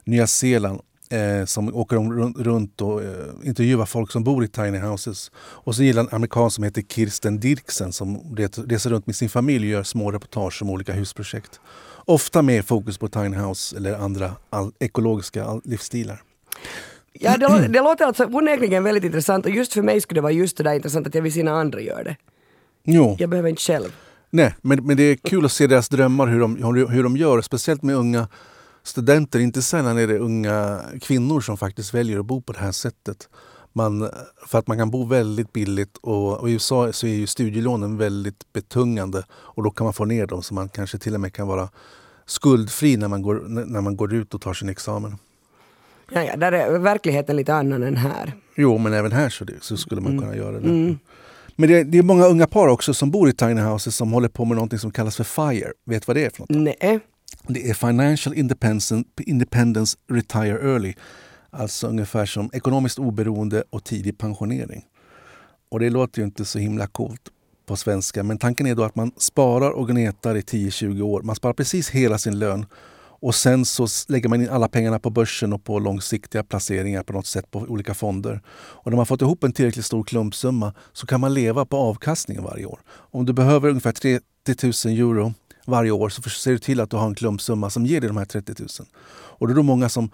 Nya 0.04 0.28
Zeeland 0.28 0.82
eh, 1.10 1.46
som 1.46 1.76
åker 1.76 1.96
runt 2.44 2.82
och 2.82 3.04
eh, 3.04 3.10
intervjuar 3.44 3.86
folk 3.86 4.12
som 4.12 4.24
bor 4.24 4.44
i 4.44 4.48
tiny 4.48 4.78
houses. 4.78 5.32
Och 5.38 5.76
så 5.76 5.84
gillar 5.84 6.02
en 6.02 6.10
amerikan 6.12 6.52
som 6.52 6.64
heter 6.64 6.82
Kirsten 6.82 7.40
Dirksen 7.40 7.94
som 7.94 8.36
reser 8.68 8.90
runt 8.90 9.06
med 9.06 9.16
sin 9.16 9.30
familj 9.30 9.66
och 9.66 9.72
gör 9.72 9.84
små 9.84 10.12
reportage 10.12 10.62
om 10.62 10.70
olika 10.70 10.94
husprojekt. 10.94 11.60
Ofta 12.06 12.42
med 12.42 12.66
fokus 12.66 12.98
på 12.98 13.08
tiny 13.08 13.38
house 13.38 13.78
eller 13.78 13.96
andra 13.96 14.32
all, 14.50 14.72
ekologiska 14.80 15.46
all, 15.46 15.62
livsstilar. 15.64 16.22
Ja, 17.14 17.38
det, 17.38 17.68
det 17.68 17.82
låter 17.82 18.06
alltså 18.06 18.26
onekligen 18.26 18.84
väldigt 18.84 19.04
intressant 19.04 19.46
och 19.46 19.52
just 19.52 19.74
för 19.74 19.82
mig 19.82 20.02
skulle 20.02 20.18
det 20.18 20.24
vara 20.24 20.32
just 20.32 20.58
det 20.58 20.64
där 20.64 20.74
intressant 20.74 21.08
att 21.08 21.16
jag 21.16 21.22
vill 21.22 21.34
se 21.34 21.44
när 21.44 21.52
andra 21.52 21.82
gör 21.82 22.04
det. 22.04 22.16
Jo, 22.89 23.15
Jag 23.19 23.30
behöver 23.30 23.50
inte 23.50 23.62
själv. 23.62 23.95
nej, 24.30 24.56
men, 24.62 24.86
men 24.86 24.97
det 24.97 25.04
är 25.04 25.15
kul 25.15 25.45
att 25.45 25.52
se 25.52 25.67
deras 25.67 25.89
drömmar, 25.89 26.28
hur 26.28 26.39
de, 26.39 26.56
hur, 26.89 27.04
de 27.04 27.17
gör. 27.17 27.41
Speciellt 27.41 27.84
med 27.84 27.95
unga 27.95 28.28
studenter. 28.84 29.39
Inte 29.39 29.62
sällan 29.62 29.97
är 29.97 30.08
det 30.08 30.17
unga 30.19 30.82
kvinnor 31.02 31.41
som 31.41 31.58
faktiskt 31.58 31.93
väljer 31.93 32.19
att 32.19 32.26
bo 32.26 32.41
på 32.41 32.54
det 32.54 32.60
här 32.60 32.71
sättet. 32.71 33.30
Man, 33.73 34.10
för 34.47 34.60
att 34.60 34.67
man 34.67 34.78
kan 34.78 34.91
bo 34.91 35.06
väldigt 35.06 35.54
billigt 35.54 35.97
och, 36.02 36.39
och 36.39 36.50
i 36.50 36.54
USA 36.54 36.91
så 36.93 37.08
är 37.08 37.13
ju 37.13 37.28
studielånen 37.28 37.97
väldigt 37.97 38.54
betungande 38.54 39.23
och 39.32 39.63
då 39.63 39.71
kan 39.71 39.84
man 39.84 39.93
få 39.93 40.06
ner 40.06 40.28
dem 40.28 40.43
så 40.43 40.54
man 40.54 40.69
kanske 40.69 40.97
till 40.97 41.13
och 41.13 41.21
med 41.21 41.34
kan 41.34 41.47
vara 41.47 41.69
skuldfri 42.26 42.97
när 42.97 43.08
man 43.08 43.21
går, 43.21 43.43
när 43.47 43.82
man 43.82 43.95
går 43.97 44.13
ut 44.13 44.34
och 44.34 44.41
tar 44.41 44.54
sin 44.54 44.69
examen. 44.69 45.17
Ja, 46.12 46.23
ja, 46.23 46.36
där 46.38 46.52
är 46.52 46.80
verkligheten 46.80 47.36
lite 47.36 47.54
annan 47.54 47.84
än 47.84 47.97
här. 47.97 48.34
Jo, 48.56 48.78
men 48.78 48.93
även 48.93 49.12
här 49.12 49.30
så, 49.30 49.43
det, 49.45 49.54
så 49.62 49.78
skulle 49.78 50.02
man 50.02 50.19
kunna 50.19 50.36
göra 50.36 50.60
det. 50.60 50.95
Men 51.60 51.70
det, 51.70 51.84
det 51.84 51.98
är 51.98 52.04
många 52.04 52.26
unga 52.26 52.48
par 52.48 52.67
också 52.67 52.93
som 52.93 53.12
bor 53.12 53.30
i 53.30 53.34
tiny 53.34 53.62
houses 53.62 53.96
som 53.96 54.13
håller 54.13 54.30
på 54.30 54.46
med 54.46 54.58
något 54.58 54.82
som 54.82 54.91
kallas 54.91 55.15
för 55.15 55.24
FIRE. 55.24 55.72
Vet 55.86 56.02
du 56.02 56.06
vad 56.08 56.15
det 56.15 56.26
är 56.26 56.30
för 56.30 56.39
något? 56.39 56.50
Nej. 56.50 57.00
Det 57.48 57.70
är 57.70 57.74
Financial 57.74 58.36
Independence, 58.36 59.04
Independence 59.22 59.98
Retire 60.12 60.72
Early. 60.72 60.93
Alltså 61.50 61.88
ungefär 61.88 62.26
som 62.26 62.50
ekonomiskt 62.54 63.00
oberoende 63.00 63.63
och 63.70 63.84
tidig 63.84 64.17
pensionering. 64.17 64.86
Och 65.70 65.80
det 65.80 65.89
låter 65.89 66.20
ju 66.20 66.26
inte 66.26 66.46
så 66.46 66.60
himla 66.60 66.88
coolt 66.88 67.22
på 67.65 67.76
svenska. 67.76 68.24
Men 68.24 68.38
tanken 68.38 68.67
är 68.67 68.76
då 68.76 68.84
att 68.84 68.96
man 68.96 69.12
sparar 69.17 69.72
och 69.72 69.88
gnetar 69.88 70.36
i 70.36 70.41
10-20 70.41 71.02
år. 71.02 71.22
Man 71.22 71.36
sparar 71.36 71.54
precis 71.54 71.89
hela 71.89 72.17
sin 72.17 72.39
lön. 72.39 72.65
Och 73.20 73.36
sen 73.36 73.66
så 73.66 73.88
lägger 74.08 74.30
man 74.30 74.42
in 74.42 74.50
alla 74.50 74.68
pengarna 74.68 75.00
på 75.00 75.10
börsen 75.10 75.54
och 75.54 75.64
på 75.64 75.80
långsiktiga 75.80 76.44
placeringar 76.44 77.04
på 77.04 77.14
något 77.14 77.28
sätt 77.28 77.52
på 77.52 77.60
olika 77.60 77.94
fonder. 77.94 78.42
Och 78.56 78.92
när 78.92 78.96
man 78.96 79.06
fått 79.06 79.22
ihop 79.22 79.44
en 79.44 79.54
tillräckligt 79.54 79.86
stor 79.86 80.04
klumpsumma 80.04 80.74
så 80.94 81.08
kan 81.08 81.22
man 81.22 81.34
leva 81.34 81.66
på 81.66 81.78
avkastningen 81.78 82.44
varje 82.44 82.66
år. 82.66 82.80
Om 82.90 83.26
du 83.26 83.34
behöver 83.34 83.70
ungefär 83.70 83.92
30 83.92 84.88
000 84.88 85.00
euro 85.00 85.34
varje 85.66 85.92
år 85.92 86.10
så 86.10 86.22
ser 86.22 86.52
du 86.52 86.60
till 86.60 86.80
att 86.80 86.90
du 86.90 86.98
har 86.98 87.08
en 87.08 87.16
klumpsumma 87.16 87.70
som 87.70 87.86
ger 87.86 88.02
dig 88.02 88.08
de 88.08 88.18
här 88.18 88.26
30 88.26 88.54
000. 88.60 88.70
Och 89.10 89.48
det 89.48 89.54
är 89.54 89.56
då 89.56 89.64
många 89.64 89.90
som 89.90 90.10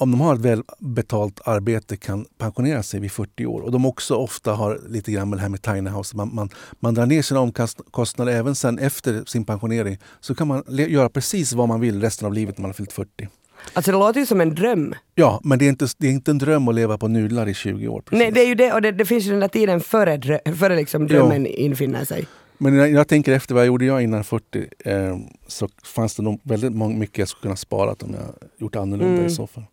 om 0.00 0.10
de 0.10 0.20
har 0.20 0.34
ett 0.34 0.40
välbetalt 0.40 1.40
arbete 1.44 1.96
kan 1.96 2.26
pensionera 2.38 2.82
sig 2.82 3.00
vid 3.00 3.12
40 3.12 3.46
år. 3.46 3.60
Och 3.60 3.72
de 3.72 3.86
också 3.86 4.14
ofta 4.14 4.52
har 4.52 4.80
lite 4.88 5.12
grann 5.12 5.28
med 5.30 5.38
det 5.38 5.42
här 5.42 5.48
med 5.48 5.62
tiny 5.62 5.90
house. 5.90 6.16
Man, 6.16 6.30
man, 6.34 6.48
man 6.80 6.94
drar 6.94 7.06
ner 7.06 7.22
sina 7.22 7.40
omkostnader 7.40 8.32
även 8.32 8.54
sen 8.54 8.78
efter 8.78 9.22
sin 9.26 9.44
pensionering. 9.44 9.98
Så 10.20 10.34
kan 10.34 10.48
man 10.48 10.62
göra 10.68 11.08
precis 11.08 11.52
vad 11.52 11.68
man 11.68 11.80
vill 11.80 12.00
resten 12.00 12.26
av 12.26 12.32
livet 12.32 12.58
när 12.58 12.62
man 12.62 12.68
har 12.68 12.74
fyllt 12.74 12.92
40. 12.92 13.28
Alltså 13.72 13.92
det 13.92 13.98
låter 13.98 14.20
ju 14.20 14.26
som 14.26 14.40
en 14.40 14.54
dröm. 14.54 14.94
Ja, 15.14 15.40
men 15.44 15.58
det 15.58 15.64
är 15.64 15.68
inte, 15.68 15.86
det 15.98 16.06
är 16.06 16.10
inte 16.12 16.30
en 16.30 16.38
dröm 16.38 16.68
att 16.68 16.74
leva 16.74 16.98
på 16.98 17.08
nudlar 17.08 17.48
i 17.48 17.54
20 17.54 17.88
år. 17.88 18.00
Precis. 18.00 18.18
Nej, 18.18 18.30
det 18.32 18.40
är 18.40 18.46
ju 18.48 18.54
det 18.54 18.72
och 18.72 18.82
det, 18.82 18.92
det 18.92 19.04
finns 19.04 19.24
ju 19.24 19.30
den 19.30 19.40
där 19.40 19.48
tiden 19.48 19.80
före, 19.80 20.16
drö- 20.16 20.54
före 20.54 20.76
liksom 20.76 21.06
drömmen 21.06 21.46
infinner 21.46 22.04
sig. 22.04 22.26
Men 22.58 22.76
när 22.76 22.86
jag 22.86 23.08
tänker 23.08 23.32
efter 23.32 23.54
vad 23.54 23.62
jag 23.62 23.66
gjorde 23.66 23.84
jag 23.84 24.02
innan 24.02 24.24
40 24.24 24.66
eh, 24.84 25.18
så 25.46 25.68
fanns 25.84 26.14
det 26.16 26.22
nog 26.22 26.40
väldigt 26.42 26.72
mycket 26.72 27.18
jag 27.18 27.28
skulle 27.28 27.42
kunna 27.42 27.56
spara 27.56 27.90
om 28.00 28.14
jag 28.14 28.48
gjort 28.58 28.76
annorlunda 28.76 29.24
i 29.24 29.30
så 29.30 29.46
fall. 29.46 29.64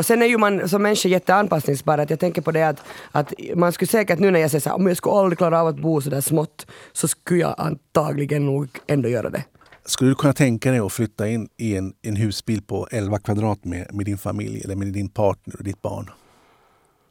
Och 0.00 0.06
sen 0.06 0.22
är 0.22 0.26
ju 0.26 0.38
man 0.38 0.68
som 0.68 0.82
människa 0.82 1.08
jätteanpassningsbar. 1.08 1.98
Att 1.98 2.10
jag 2.10 2.20
tänker 2.20 2.42
på 2.42 2.50
det 2.52 2.62
att, 2.68 2.82
att 3.12 3.32
man 3.56 3.72
skulle 3.72 3.88
säkert 3.88 4.18
nu 4.18 4.30
när 4.30 4.40
jag 4.40 4.50
säger 4.50 4.62
så 4.62 4.68
här, 4.68 4.76
om 4.76 4.86
jag 4.86 4.96
skulle 4.96 5.14
aldrig 5.14 5.38
klara 5.38 5.60
av 5.60 5.66
att 5.66 5.76
bo 5.80 6.00
så 6.00 6.10
där 6.10 6.20
smått 6.20 6.66
så 6.92 7.08
skulle 7.08 7.40
jag 7.40 7.54
antagligen 7.58 8.46
nog 8.46 8.68
ändå 8.86 9.08
göra 9.08 9.30
det. 9.30 9.44
Skulle 9.84 10.10
du 10.10 10.14
kunna 10.14 10.32
tänka 10.32 10.70
dig 10.70 10.80
att 10.80 10.92
flytta 10.92 11.28
in 11.28 11.48
i 11.56 11.76
en, 11.76 11.92
en 12.02 12.16
husbil 12.16 12.62
på 12.62 12.88
11 12.90 13.18
kvadrat 13.18 13.64
med, 13.64 13.94
med 13.94 14.06
din 14.06 14.18
familj 14.18 14.60
eller 14.64 14.76
med 14.76 14.88
din 14.88 15.08
partner 15.08 15.56
och 15.56 15.64
ditt 15.64 15.82
barn? 15.82 16.10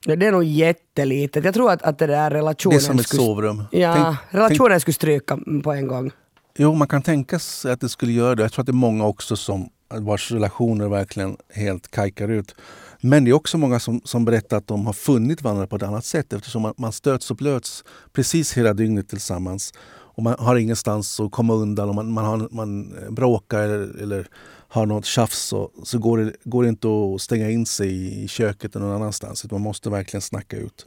Ja, 0.06 0.16
Det 0.16 0.26
är 0.26 0.32
nog 0.32 0.44
jättelitet. 0.44 1.46
Jag 1.46 1.54
tror 1.54 1.72
att, 1.72 1.82
att 1.82 2.00
det 2.00 2.08
där 2.08 2.30
Det 2.30 2.36
relationen 2.38 2.76
är 2.78 2.80
som 2.82 3.00
ett 3.00 3.08
skulle... 3.08 3.24
sovrum. 3.24 3.64
Ja, 3.72 3.94
Tänk- 3.96 4.18
relationen 4.42 4.80
skulle 4.80 4.94
stryka 4.94 5.38
på 5.64 5.72
en 5.72 5.88
gång. 5.88 6.12
Jo, 6.58 6.74
man 6.74 6.88
kan 6.88 7.02
tänka 7.02 7.40
sig 7.40 7.72
att 7.72 7.82
det 7.82 7.90
skulle 7.90 8.12
göra 8.12 8.36
det. 8.36 8.42
Jag 8.42 8.52
tror 8.52 8.62
att 8.64 8.68
det 8.68 8.72
är 8.72 8.74
många 8.74 9.06
också 9.06 9.36
som 9.36 9.70
vars 9.90 10.32
relationer 10.32 10.88
verkligen 10.88 11.38
helt 11.54 11.92
kajkar 11.92 12.28
ut. 12.28 12.56
Men 13.02 13.24
det 13.24 13.32
är 13.32 13.34
också 13.34 13.58
många 13.58 13.80
som, 13.80 14.02
som 14.04 14.26
berättar 14.26 14.58
att 14.58 14.68
de 14.68 14.86
har 14.86 14.94
funnit 14.94 15.42
varandra 15.42 15.68
på 15.68 15.76
ett 15.76 15.84
annat 15.84 16.06
sätt 16.06 16.34
eftersom 16.34 16.62
man, 16.62 16.74
man 16.78 16.92
stöts 16.92 17.32
och 17.32 17.38
blöts 17.38 17.84
precis 18.14 18.54
hela 18.54 18.74
dygnet 18.74 19.10
tillsammans. 19.10 19.74
Och 20.20 20.24
man 20.24 20.36
har 20.40 20.56
ingenstans 20.56 21.20
att 21.20 21.32
komma 21.32 21.54
undan. 21.54 21.90
Och 21.90 21.96
man, 21.96 22.12
man, 22.12 22.26
har, 22.26 22.48
man 22.52 22.96
bråkar 23.10 23.60
eller, 23.60 24.02
eller 24.02 24.28
har 24.68 24.86
något 24.86 25.06
tjafs 25.06 25.54
och, 25.54 25.72
så 25.84 26.00
går, 26.00 26.18
det, 26.18 26.34
går 26.44 26.64
det 26.64 26.70
inte 26.70 26.88
att 26.88 27.22
stänga 27.22 27.50
in 27.50 27.66
sig 27.66 28.24
i 28.24 28.28
köket 28.28 28.76
eller 28.76 28.86
någon 28.86 28.96
annanstans. 28.96 29.46
Utan 29.46 29.56
man 29.56 29.64
måste 29.64 29.90
verkligen 29.90 30.22
snacka 30.22 30.58
ut. 30.58 30.86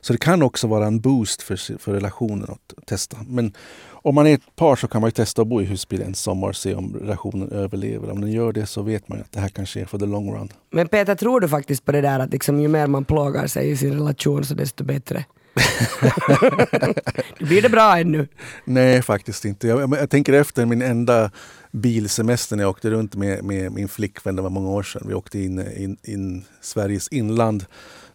Så 0.00 0.12
det 0.12 0.18
kan 0.18 0.42
också 0.42 0.66
vara 0.66 0.86
en 0.86 1.00
boost 1.00 1.42
för, 1.42 1.78
för 1.78 1.92
relationen 1.92 2.48
att 2.50 2.86
testa. 2.86 3.16
Men 3.28 3.52
om 3.88 4.14
man 4.14 4.26
är 4.26 4.34
ett 4.34 4.56
par 4.56 4.76
så 4.76 4.88
kan 4.88 5.00
man 5.00 5.08
ju 5.08 5.12
testa 5.12 5.42
att 5.42 5.48
bo 5.48 5.62
i 5.62 5.64
husbil 5.64 6.02
en 6.02 6.14
sommar 6.14 6.48
och 6.48 6.56
se 6.56 6.74
om 6.74 6.96
relationen 7.00 7.52
överlever. 7.52 8.10
Om 8.10 8.20
den 8.20 8.32
gör 8.32 8.52
det 8.52 8.66
så 8.66 8.82
vet 8.82 9.08
man 9.08 9.18
ju 9.18 9.24
att 9.24 9.32
det 9.32 9.40
här 9.40 9.48
kanske 9.48 9.80
är 9.80 9.84
för 9.84 9.98
the 9.98 10.06
long 10.06 10.34
run. 10.34 10.48
Men 10.70 10.88
Peter, 10.88 11.14
tror 11.14 11.40
du 11.40 11.48
faktiskt 11.48 11.84
på 11.84 11.92
det 11.92 12.00
där 12.00 12.20
att 12.20 12.32
liksom, 12.32 12.60
ju 12.60 12.68
mer 12.68 12.86
man 12.86 13.04
plågar 13.04 13.46
sig 13.46 13.70
i 13.70 13.76
sin 13.76 13.92
relation 13.92 14.44
så 14.44 14.54
desto 14.54 14.84
bättre? 14.84 15.24
Blir 17.38 17.62
det 17.62 17.68
bra 17.68 17.98
ännu? 17.98 18.28
Nej, 18.64 19.02
faktiskt 19.02 19.44
inte. 19.44 19.68
Jag, 19.68 19.96
jag 19.96 20.10
tänker 20.10 20.32
efter 20.32 20.66
min 20.66 20.82
enda 20.82 21.30
bilsemester 21.70 22.56
när 22.56 22.62
jag 22.62 22.70
åkte 22.70 22.90
runt 22.90 23.14
med, 23.14 23.44
med 23.44 23.72
min 23.72 23.88
flickvän, 23.88 24.36
det 24.36 24.42
var 24.42 24.50
många 24.50 24.68
år 24.68 24.82
sedan. 24.82 25.02
Vi 25.08 25.14
åkte 25.14 25.38
in 25.38 25.58
in, 25.76 25.96
in 26.02 26.44
Sveriges 26.60 27.08
inland. 27.08 27.64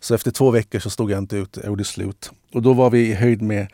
Så 0.02 0.16
efter 0.16 0.32
två 0.32 0.52
veckor 0.52 0.80
så 0.80 0.90
stod 0.90 1.12
jag 1.12 1.18
inte 1.18 1.36
ut, 1.36 1.58
jag 1.58 1.66
gjorde 1.66 1.84
slut. 1.84 2.32
Och 2.54 2.62
då 2.62 2.74
var 2.74 2.90
vi 2.90 3.08
i 3.08 3.14
höjd 3.14 3.42
med 3.42 3.68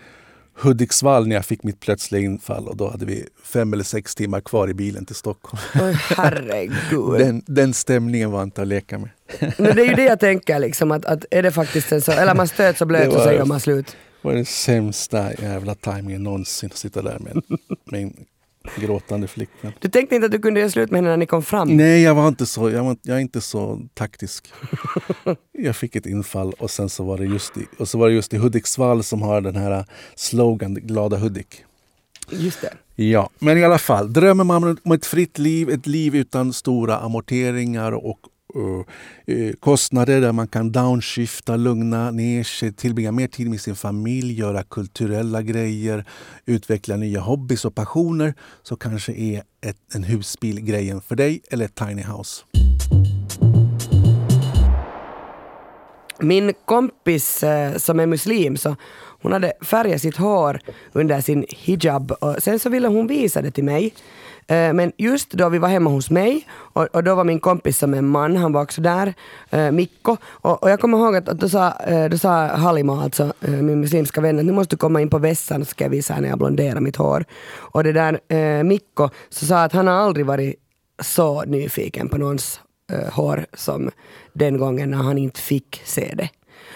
Hudiksvall 0.59 1.27
när 1.27 1.35
jag 1.35 1.45
fick 1.45 1.63
mitt 1.63 1.79
plötsliga 1.79 2.21
infall 2.21 2.67
och 2.67 2.77
då 2.77 2.89
hade 2.89 3.05
vi 3.05 3.27
fem 3.43 3.73
eller 3.73 3.83
sex 3.83 4.15
timmar 4.15 4.41
kvar 4.41 4.69
i 4.69 4.73
bilen 4.73 5.05
till 5.05 5.15
Stockholm. 5.15 5.61
Oj, 5.81 5.93
herregud. 6.17 7.19
Den, 7.19 7.43
den 7.45 7.73
stämningen 7.73 8.31
var 8.31 8.43
inte 8.43 8.61
att 8.61 8.67
leka 8.67 8.97
med. 8.97 9.09
Men 9.57 9.75
det 9.75 9.81
är 9.81 9.89
ju 9.89 9.95
det 9.95 10.03
jag 10.03 10.19
tänker, 10.19 10.59
liksom, 10.59 10.91
att, 10.91 11.05
att 11.05 11.25
är 11.31 11.43
det 11.43 11.51
faktiskt 11.51 11.91
en 11.91 12.01
så, 12.01 12.11
eller 12.11 12.35
man 12.35 12.47
stöts 12.47 12.81
och 12.81 12.87
blöts 12.87 13.15
och 13.15 13.21
så 13.21 13.31
gör 13.31 13.45
man 13.45 13.59
slut. 13.59 13.87
Det 13.87 14.27
var 14.27 14.33
den 14.33 14.45
sämsta 14.45 15.33
jävla 15.33 15.75
tajmingen 15.75 16.23
någonsin 16.23 16.69
att 16.71 16.77
sitta 16.77 17.01
där 17.01 17.19
med 17.19 17.41
med 17.91 18.01
en 18.01 18.13
gråtande 18.75 19.27
flickvän. 19.27 19.73
Du 19.79 19.89
tänkte 19.89 20.15
inte 20.15 20.25
att 20.25 20.31
du 20.31 20.39
kunde 20.39 20.59
göra 20.59 20.69
slut 20.69 20.91
med 20.91 20.97
henne 20.97 21.09
när 21.09 21.17
ni 21.17 21.25
kom 21.25 21.43
fram? 21.43 21.77
Nej, 21.77 22.01
jag 22.01 22.15
var 22.15 22.27
inte 22.27 22.45
så, 22.45 22.69
jag, 22.69 22.83
var, 22.83 22.97
jag 23.01 23.17
är 23.17 23.21
inte 23.21 23.41
så 23.41 23.81
taktisk. 23.93 24.53
Jag 25.51 25.75
fick 25.75 25.95
ett 25.95 26.05
infall 26.05 26.53
och 26.59 26.71
sen 26.71 26.89
så 26.89 27.03
var 27.03 27.17
det 27.17 27.25
just 27.25 27.57
i, 27.57 27.67
och 27.77 27.89
så 27.89 27.97
var 27.97 28.07
det 28.07 28.13
just 28.13 28.33
i 28.33 28.37
Hudiksvall 28.37 29.03
som 29.03 29.21
har 29.21 29.41
den 29.41 29.55
här 29.55 29.85
slogan 30.15 30.73
Glada 30.73 31.17
Hudik. 31.17 31.63
Just 32.31 32.61
det. 32.61 33.03
Ja, 33.03 33.29
men 33.39 33.57
i 33.57 33.63
alla 33.63 33.77
fall. 33.77 34.13
Drömmer 34.13 34.43
man 34.43 34.77
om 34.83 34.91
ett 34.91 35.05
fritt 35.05 35.37
liv, 35.37 35.69
ett 35.69 35.87
liv 35.87 36.15
utan 36.15 36.53
stora 36.53 36.97
amorteringar 36.97 37.91
och 37.91 38.19
Eh, 38.55 39.35
eh, 39.35 39.53
kostnader 39.59 40.21
där 40.21 40.31
man 40.31 40.47
kan 40.47 40.71
downshifta, 40.71 41.55
lugna 41.55 42.11
ner 42.11 42.43
sig, 42.43 42.73
tillbringa 42.73 43.11
mer 43.11 43.27
tid 43.27 43.49
med 43.49 43.61
sin 43.61 43.75
familj, 43.75 44.39
göra 44.39 44.63
kulturella 44.63 45.41
grejer, 45.41 46.05
utveckla 46.45 46.95
nya 46.95 47.19
hobbys 47.19 47.65
och 47.65 47.75
passioner 47.75 48.33
så 48.63 48.75
kanske 48.75 49.13
är 49.13 49.43
ett, 49.61 49.95
en 49.95 50.03
husbil 50.03 50.61
grejen 50.61 51.01
för 51.01 51.15
dig 51.15 51.41
eller 51.49 51.65
ett 51.65 51.75
tiny 51.75 52.01
house. 52.01 52.43
Min 56.19 56.53
kompis 56.65 57.43
eh, 57.43 57.77
som 57.77 57.99
är 57.99 58.05
muslim, 58.05 58.57
så 58.57 58.75
hon 59.21 59.31
hade 59.31 59.53
färgat 59.61 60.01
sitt 60.01 60.17
hår 60.17 60.59
under 60.93 61.21
sin 61.21 61.45
hijab 61.49 62.11
och 62.11 62.43
sen 62.43 62.59
så 62.59 62.69
ville 62.69 62.87
hon 62.87 63.07
visa 63.07 63.41
det 63.41 63.51
till 63.51 63.63
mig. 63.63 63.93
Eh, 64.47 64.73
men 64.73 64.91
just 64.97 65.31
då 65.31 65.49
vi 65.49 65.57
var 65.57 65.67
hemma 65.67 65.89
hos 65.89 66.09
mig 66.09 66.47
och, 66.51 66.83
och 66.83 67.03
då 67.03 67.15
var 67.15 67.23
min 67.23 67.39
kompis 67.39 67.77
som 67.77 67.93
en 67.93 68.07
man, 68.07 68.37
han 68.37 68.53
var 68.53 68.61
också 68.61 68.81
där, 68.81 69.13
eh, 69.49 69.71
Mikko. 69.71 70.17
Och, 70.23 70.63
och 70.63 70.69
jag 70.69 70.79
kommer 70.79 70.97
ihåg 70.97 71.15
att, 71.15 71.29
att 71.29 71.39
då, 71.39 71.49
sa, 71.49 71.71
eh, 71.79 72.09
då 72.09 72.17
sa 72.17 72.47
Halima, 72.47 73.03
alltså 73.03 73.33
min 73.39 73.79
muslimska 73.81 74.21
vän, 74.21 74.39
att 74.39 74.45
nu 74.45 74.51
måste 74.51 74.75
du 74.75 74.79
komma 74.79 75.01
in 75.01 75.09
på 75.09 75.17
vässan 75.17 75.65
så 75.65 75.69
ska 75.69 75.83
jag 75.83 75.89
visa 75.89 76.19
när 76.19 76.29
jag 76.29 76.37
blonderar 76.37 76.79
mitt 76.79 76.95
hår. 76.95 77.25
Och 77.55 77.83
det 77.83 77.91
där 77.91 78.63
Mikko 78.63 79.09
så 79.29 79.45
sa 79.45 79.63
att 79.63 79.73
han 79.73 79.87
har 79.87 79.93
aldrig 79.93 80.25
varit 80.25 80.55
så 81.01 81.43
nyfiken 81.43 82.09
på 82.09 82.17
någons 82.17 82.61
hår 83.11 83.45
som 83.53 83.91
den 84.33 84.57
gången 84.57 84.91
när 84.91 84.97
han 84.97 85.17
inte 85.17 85.39
fick 85.39 85.81
se 85.85 86.13
det. 86.17 86.29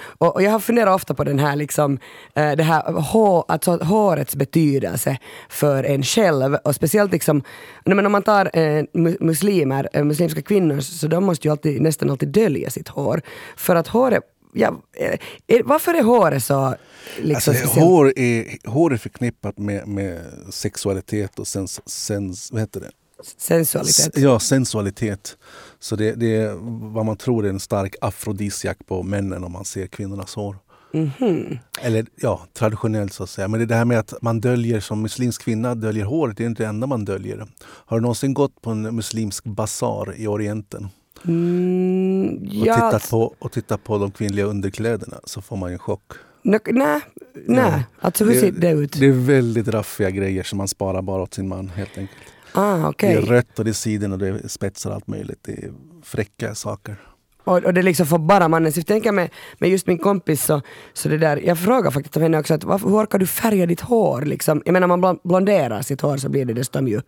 Och, 0.04 0.36
och 0.36 0.44
jag 0.44 0.52
har 0.52 0.60
funderat 0.60 0.96
ofta 0.96 1.14
på 1.14 1.24
den 1.24 1.40
här, 1.40 1.56
liksom, 1.56 2.00
eh, 2.36 2.52
det 2.52 2.64
här 2.64 2.92
hår, 2.92 3.46
alltså 3.48 3.78
hårets 3.78 4.36
betydelse 4.36 5.18
för 5.50 5.84
en 5.84 6.04
själv. 6.04 6.56
Och 6.56 6.76
speciellt 6.76 7.12
liksom, 7.12 7.44
men 7.86 8.06
om 8.06 8.12
man 8.12 8.24
tar 8.24 8.46
eh, 8.54 8.84
mu- 8.94 9.18
muslimer, 9.24 9.90
eh, 9.94 10.04
muslimska 10.04 10.42
kvinnor, 10.42 10.80
så 10.80 11.08
de 11.08 11.24
måste 11.24 11.48
ju 11.48 11.52
alltid, 11.52 11.82
nästan 11.82 12.10
alltid 12.10 12.30
dölja 12.30 12.70
sitt 12.70 12.88
hår. 12.88 13.22
För 13.58 13.76
att 13.76 13.88
håret, 13.88 14.24
ja, 14.54 14.82
eh, 14.98 15.20
är, 15.48 15.64
varför 15.64 15.94
är 15.94 16.04
håret 16.04 16.44
så 16.44 16.76
liksom, 17.22 17.54
Alltså, 17.62 17.80
hår, 17.80 18.14
är, 18.20 18.70
hår 18.70 18.94
är 18.94 18.98
förknippat 18.98 19.58
med, 19.58 19.88
med 19.88 20.22
sexualitet 20.50 21.40
och 21.40 21.48
sens, 21.48 21.90
sens, 21.90 22.52
vad 22.52 22.62
heter 22.62 22.80
det? 22.80 22.92
sensualitet. 23.38 24.18
Ja, 24.18 24.40
sensualitet. 24.40 25.38
Så 25.84 25.96
det, 25.96 26.12
det 26.16 26.36
är 26.36 26.54
vad 26.94 27.06
man 27.06 27.18
tror 27.18 27.46
är 27.46 27.50
en 27.50 27.60
stark 27.60 27.96
afrodisiak 28.02 28.78
på 28.88 29.04
männen 29.04 29.44
om 29.44 29.52
man 29.52 29.66
ser 29.66 29.88
kvinnornas 29.88 30.36
hår. 30.36 30.58
Mhm. 30.94 31.58
Eller 31.82 32.06
ja, 32.16 32.42
traditionellt 32.54 33.14
så 33.14 33.24
att 33.24 33.30
säga. 33.30 33.48
Men 33.48 33.60
det, 33.60 33.66
det 33.66 33.76
här 33.76 33.86
med 33.86 34.00
att 34.00 34.14
man 34.22 34.40
döljer 34.42 34.80
som 34.80 35.02
muslimsk 35.02 35.42
kvinna 35.42 35.76
döljer 35.76 36.06
håret, 36.06 36.38
det 36.38 36.44
är 36.44 36.48
inte 36.48 36.64
det 36.64 36.70
enda 36.70 36.88
man 36.88 37.06
döljer. 37.06 37.46
Har 37.64 37.98
du 37.98 38.02
någonsin 38.02 38.34
gått 38.34 38.62
på 38.62 38.70
en 38.70 38.96
muslimsk 38.96 39.44
basar 39.44 40.14
i 40.18 40.28
Orienten 40.28 40.90
Mm, 41.26 42.28
och, 42.38 42.68
ja, 42.68 42.76
tittat, 42.76 43.10
på, 43.10 43.36
och 43.40 43.52
tittat 43.52 43.84
på 43.84 43.98
de 43.98 44.12
kvinnliga 44.12 44.46
underkläderna 44.46 45.18
så 45.24 45.42
får 45.42 45.58
man 45.58 45.70
ju 45.70 45.74
en 45.74 45.80
chock. 45.80 46.12
Nej, 46.44 46.60
nej, 46.66 47.00
nej. 47.48 47.86
Alltså 48.00 48.26
hur 48.26 48.34
Det- 48.34 48.40
ser 48.40 48.52
det 48.52 48.70
ut? 48.72 49.00
Det 49.00 49.06
är 49.06 49.12
väldigt 49.12 49.68
raffiga 49.68 50.10
grejer 50.10 50.44
som 50.44 50.58
man 50.58 50.68
sparar 50.68 51.02
bara 51.02 51.22
åt 51.22 51.34
sin 51.34 51.48
man 51.48 51.70
helt 51.70 51.98
enkelt. 51.98 52.20
Ah, 52.54 52.88
okej. 52.90 53.14
Det 53.16 53.22
är 53.22 53.26
rött 53.26 53.60
och 53.60 53.66
det 53.66 53.72
är 53.72 53.74
siden 53.74 54.12
och 54.12 54.18
det 54.20 54.28
är 54.28 54.48
spetsar 54.48 54.90
och 54.90 54.96
allt 54.96 55.08
möjligt. 55.08 55.40
Det 55.42 55.52
är 55.52 55.72
fräcka 56.04 56.56
saker. 56.56 56.96
Och, 57.44 57.58
och 57.64 57.74
det 57.74 57.82
liksom 57.82 58.06
får 58.06 58.20
bara 58.20 58.48
mannen. 58.48 58.72
Så 58.72 58.80
jag 58.80 58.88
tänker 58.88 59.12
med, 59.12 59.30
med 59.60 59.70
just 59.70 59.88
min 59.88 59.98
kompis 59.98 60.44
så, 60.46 60.62
så 60.94 61.10
det 61.10 61.18
där, 61.18 61.38
jag 61.46 61.60
frågar 61.60 61.92
faktiskt 61.92 62.18
av 62.18 62.24
henne 62.24 62.40
också 62.40 62.54
att 62.54 62.64
varför, 62.64 62.90
hur 62.90 62.96
orkar 63.04 63.20
du 63.20 63.28
färga 63.28 63.66
ditt 63.66 63.82
hår? 63.82 64.22
Liksom, 64.22 64.62
jag 64.66 64.74
menar 64.74 64.88
man 64.88 65.04
blon- 65.06 65.20
blonderar 65.24 65.82
sitt 65.82 66.02
hår 66.02 66.18
så 66.18 66.30
blir 66.30 66.46
det 66.46 66.54
dessutom 66.54 66.88
ju 66.88 67.02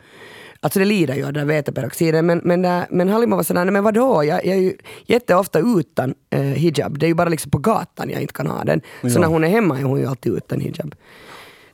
Alltså 0.60 0.80
det 0.80 0.86
lider 0.86 1.16
ju 1.16 1.26
av 1.26 1.34
den 1.34 1.48
veteperoxiden 1.48 2.26
men, 2.26 2.42
men, 2.44 2.62
där- 2.62 2.86
men 2.90 3.10
Halima 3.10 3.36
var 3.36 3.44
sådär, 3.44 3.66
nej 3.66 3.72
men 3.72 3.84
vadå, 3.84 4.24
jag, 4.24 4.46
jag 4.46 4.56
är 4.56 4.62
ju 4.62 4.74
jätteofta 5.06 5.60
utan 5.80 6.14
eh, 6.30 6.40
hijab. 6.42 7.00
Det 7.00 7.06
är 7.06 7.08
ju 7.08 7.14
bara 7.14 7.30
liksom 7.30 7.52
på 7.52 7.58
gatan 7.58 8.10
jag 8.10 8.22
inte 8.22 8.34
kan 8.34 8.48
ha 8.48 8.64
den. 8.64 8.82
Så 9.02 9.08
Ja. 9.08 9.20
när 9.20 9.28
hon 9.28 9.44
är 9.44 9.48
hemma 9.48 9.80
är 9.80 9.84
hon 9.84 10.00
ju 10.00 10.06
alltid 10.06 10.34
utan 10.34 10.60
hijab. 10.60 10.96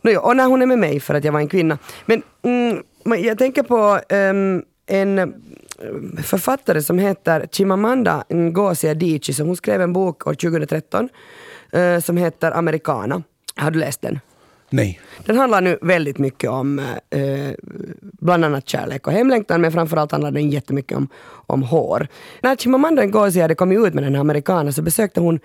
Nåja, 0.02 0.22
och 0.22 0.38
när 0.38 0.46
hon 0.46 0.62
är 0.62 0.66
med 0.66 0.80
mig 0.80 1.00
för 1.00 1.14
att 1.14 1.24
jag 1.24 1.32
var 1.32 1.40
en 1.40 1.48
kvinna. 1.48 1.78
Men 2.06 2.22
mm, 2.44 2.84
jag 3.06 3.38
tänker 3.38 3.64
på 3.64 4.00
ehm, 4.10 4.64
en 4.88 5.20
eh, 5.20 5.28
författare 6.24 6.82
som 6.82 7.00
heter 7.00 7.48
Chimamanda 7.52 8.24
Ngozi 8.30 8.90
Adichie. 8.90 9.36
Så 9.36 9.44
hon 9.44 9.56
skrev 9.56 9.82
en 9.82 9.94
bok 9.94 10.28
år 10.28 10.34
2013 10.34 11.10
eh, 11.72 12.00
som 12.00 12.18
heter 12.18 12.52
Americana. 12.52 13.24
Har 13.56 13.72
du 13.72 13.80
läst 13.80 14.02
den? 14.02 14.20
Nej. 14.70 15.00
Den 15.26 15.38
handlar 15.38 15.62
nu 15.62 15.78
väldigt 15.82 16.18
mycket 16.18 16.50
om 16.50 16.80
eh, 17.10 17.52
bland 18.02 18.46
annat 18.46 18.70
kärlek 18.70 19.08
och 19.08 19.14
hemlängtan 19.14 19.62
men 19.62 19.72
framförallt 19.72 20.12
handlar 20.12 20.32
den 20.32 20.50
jättemycket 20.50 20.98
om, 20.98 21.08
om 21.30 21.64
hår. 21.64 22.08
När 22.42 22.56
Chimamanda 22.56 23.06
Ngozi 23.06 23.42
hade 23.42 23.56
kommit 23.56 23.80
ut 23.88 23.94
med 23.94 24.04
den 24.04 24.16
här 24.16 24.22
amerikanen 24.22 24.74
så 24.74 24.82
besökte 24.82 25.20
hon 25.20 25.40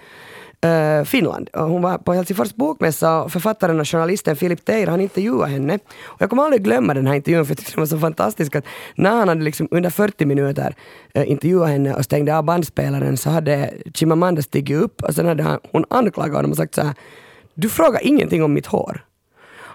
Eh, 0.64 1.04
Finland. 1.04 1.50
Eh, 1.52 1.66
hon 1.66 1.82
var 1.82 1.98
på 1.98 2.12
Helsingfors 2.12 2.54
bokmässa 2.54 3.22
och 3.22 3.32
författaren 3.32 3.80
och 3.80 3.88
journalisten 3.88 4.36
Filip 4.36 4.64
Teir 4.64 4.86
han 4.86 5.00
intervjuade 5.00 5.52
henne. 5.52 5.78
Och 6.04 6.22
jag 6.22 6.30
kommer 6.30 6.42
aldrig 6.42 6.64
glömma 6.64 6.94
den 6.94 7.06
här 7.06 7.14
intervjun 7.14 7.46
för 7.46 7.50
jag 7.50 7.58
tyckte 7.58 7.72
den 7.72 7.80
var 7.80 7.86
så 7.86 7.98
fantastisk 7.98 8.56
att 8.56 8.64
när 8.94 9.10
han 9.10 9.28
hade 9.28 9.42
liksom 9.42 9.68
under 9.70 9.90
40 9.90 10.26
minuter 10.26 10.74
eh, 11.14 11.30
intervjuat 11.30 11.68
henne 11.68 11.94
och 11.94 12.04
stängde 12.04 12.36
av 12.36 12.44
bandspelaren 12.44 13.16
så 13.16 13.30
hade 13.30 13.74
Chimamanda 13.94 14.42
stigit 14.42 14.76
upp 14.76 15.02
och 15.02 15.14
sen 15.14 15.26
hade 15.26 15.42
han, 15.42 15.58
hon 15.72 15.84
anklagat 15.90 16.36
honom 16.36 16.50
och 16.50 16.56
sagt 16.56 16.74
så 16.74 16.82
här 16.82 16.94
Du 17.54 17.68
frågar 17.68 18.06
ingenting 18.06 18.44
om 18.44 18.52
mitt 18.52 18.66
hår. 18.66 19.04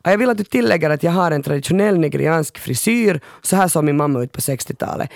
Och 0.02 0.12
jag 0.12 0.18
vill 0.18 0.30
att 0.30 0.38
du 0.38 0.44
tillägger 0.44 0.90
att 0.90 1.04
jag 1.04 1.12
har 1.12 1.32
en 1.32 1.44
traditionell 1.44 2.00
nigeriansk 2.00 2.58
frisyr. 2.58 3.20
Så 3.42 3.56
här 3.56 3.68
såg 3.68 3.84
min 3.84 3.98
mamma 3.98 4.24
ut 4.24 4.32
på 4.32 4.40
60-talet. 4.40 5.10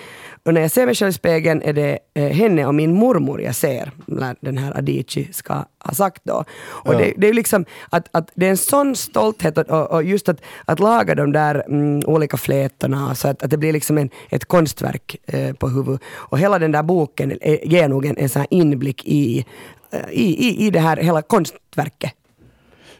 Och 0.44 0.54
när 0.54 0.60
jag 0.60 0.70
ser 0.70 0.86
mig 0.86 0.94
själv 0.94 1.10
i 1.10 1.12
spegeln 1.12 1.62
är 1.62 1.72
det 1.72 1.98
eh, 2.14 2.28
henne 2.28 2.66
och 2.66 2.74
min 2.74 2.94
mormor 2.94 3.40
jag 3.40 3.54
ser. 3.54 3.90
När 4.06 4.36
den 4.40 4.58
här 4.58 4.78
Adichie 4.78 5.32
ska 5.32 5.64
ha 5.78 5.94
sagt 5.94 6.22
då. 6.24 6.44
Och 6.68 6.94
Ja. 6.94 6.98
det, 6.98 7.12
det 7.16 7.28
är 7.28 7.32
liksom 7.32 7.64
att, 7.90 8.08
att 8.10 8.30
det 8.34 8.46
är 8.46 8.50
en 8.50 8.56
sån 8.56 8.96
stolthet 8.96 9.58
och, 9.58 9.70
och, 9.70 9.90
och 9.90 10.02
just 10.04 10.28
att, 10.28 10.40
att 10.64 10.80
laga 10.80 11.14
de 11.14 11.32
där 11.32 11.64
mm, 11.68 12.02
olika 12.06 12.36
flätorna 12.36 13.14
så 13.14 13.28
att, 13.28 13.42
att 13.42 13.50
det 13.50 13.56
blir 13.56 13.72
liksom 13.72 13.98
en, 13.98 14.10
ett 14.30 14.44
konstverk 14.44 15.16
eh, 15.26 15.52
på 15.52 15.68
huvudet. 15.68 16.00
Och 16.06 16.38
hela 16.38 16.58
den 16.58 16.72
där 16.72 16.82
boken 16.82 17.32
är, 17.40 17.66
ger 17.68 17.88
nog 17.88 18.06
en, 18.06 18.16
en 18.18 18.28
sån 18.28 18.46
inblick 18.50 19.04
i, 19.04 19.46
eh, 19.90 20.10
i, 20.10 20.48
i, 20.48 20.66
i 20.66 20.70
det 20.70 20.80
här 20.80 20.96
hela 20.96 21.22
konstverket. 21.22 22.14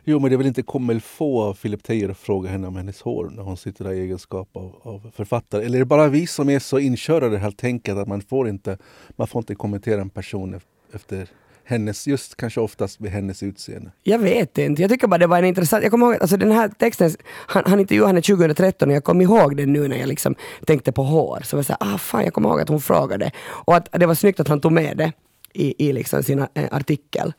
Jo, 0.07 0.19
men 0.19 0.31
det 0.31 0.35
är 0.35 0.39
väl 0.39 0.47
inte 0.47 0.63
comme 0.63 0.93
il 0.93 1.01
faut 1.01 1.43
av 1.43 1.55
Philip 1.55 1.83
Teir 1.83 2.11
att 2.11 2.19
fråga 2.19 2.51
henne 2.51 2.67
om 2.67 2.77
hennes 2.77 3.03
hår 3.03 3.31
när 3.37 3.43
hon 3.43 3.57
sitter 3.57 3.85
där 3.85 3.93
i 3.93 4.01
egenskap 4.01 4.49
av, 4.53 4.75
av 4.83 5.11
författare. 5.15 5.65
Eller 5.65 5.75
är 5.75 5.81
det 5.81 5.87
bara 5.87 6.09
vi 6.09 6.27
som 6.27 6.51
är 6.51 6.59
så 6.59 6.79
inkörda 6.79 7.27
i 7.27 7.31
det 7.31 7.39
här 7.39 7.51
tänket 7.51 7.97
att 7.97 8.09
man 8.09 8.21
får 8.21 8.49
inte, 8.49 8.79
man 9.17 9.27
får 9.27 9.39
inte 9.39 9.55
kommentera 9.55 10.01
en 10.01 10.11
person 10.11 10.61
efter 10.93 11.29
hennes, 11.65 12.07
just 12.07 12.37
kanske 12.37 12.61
oftast 12.61 13.01
med 13.01 13.11
hennes 13.11 13.43
utseende. 13.43 13.91
Jag 14.03 14.19
vet 14.19 14.59
inte, 14.59 14.83
jag 14.83 14.91
tycker 14.91 15.07
bara 15.07 15.19
det 15.19 15.27
var 15.27 15.39
en 15.39 15.45
intressant, 15.45 15.83
jag 15.83 15.91
kommer 15.91 16.07
ihåg, 16.07 16.17
alltså 16.21 16.37
den 16.37 16.53
här 16.53 16.69
texten, 16.69 17.11
han, 17.27 17.63
han 17.67 17.81
intervjuade 17.81 18.09
henne 18.09 18.23
2013 18.23 18.89
och 18.89 18.95
jag 18.95 19.05
kom 19.05 19.21
ihåg 19.21 19.57
den 19.57 19.73
nu 19.73 19.89
när 19.89 19.97
jag 19.97 20.09
liksom 20.09 20.35
tänkte 20.67 20.93
på 20.93 21.03
hår. 21.03 21.41
Så 21.45 21.55
jag 21.55 21.59
var 21.59 21.63
så 21.63 21.77
här, 21.81 21.95
ah 21.95 21.99
fan 21.99 22.25
jag 22.25 22.35
kommer 22.35 22.49
ihåg 22.49 22.61
att 22.61 22.69
hon 22.69 22.81
frågade. 22.81 23.31
Och 23.47 23.77
att 23.77 23.89
det 23.93 24.07
var 24.07 24.15
snyggt 24.15 24.41
att 24.41 24.49
han 24.49 24.61
tog 24.61 24.73
med 24.73 24.97
det 24.97 25.13
i, 25.53 25.89
i 25.89 25.93
liksom 25.93 26.23
sin 26.23 26.39
eh, 26.39 26.47
artikel. 26.71 27.33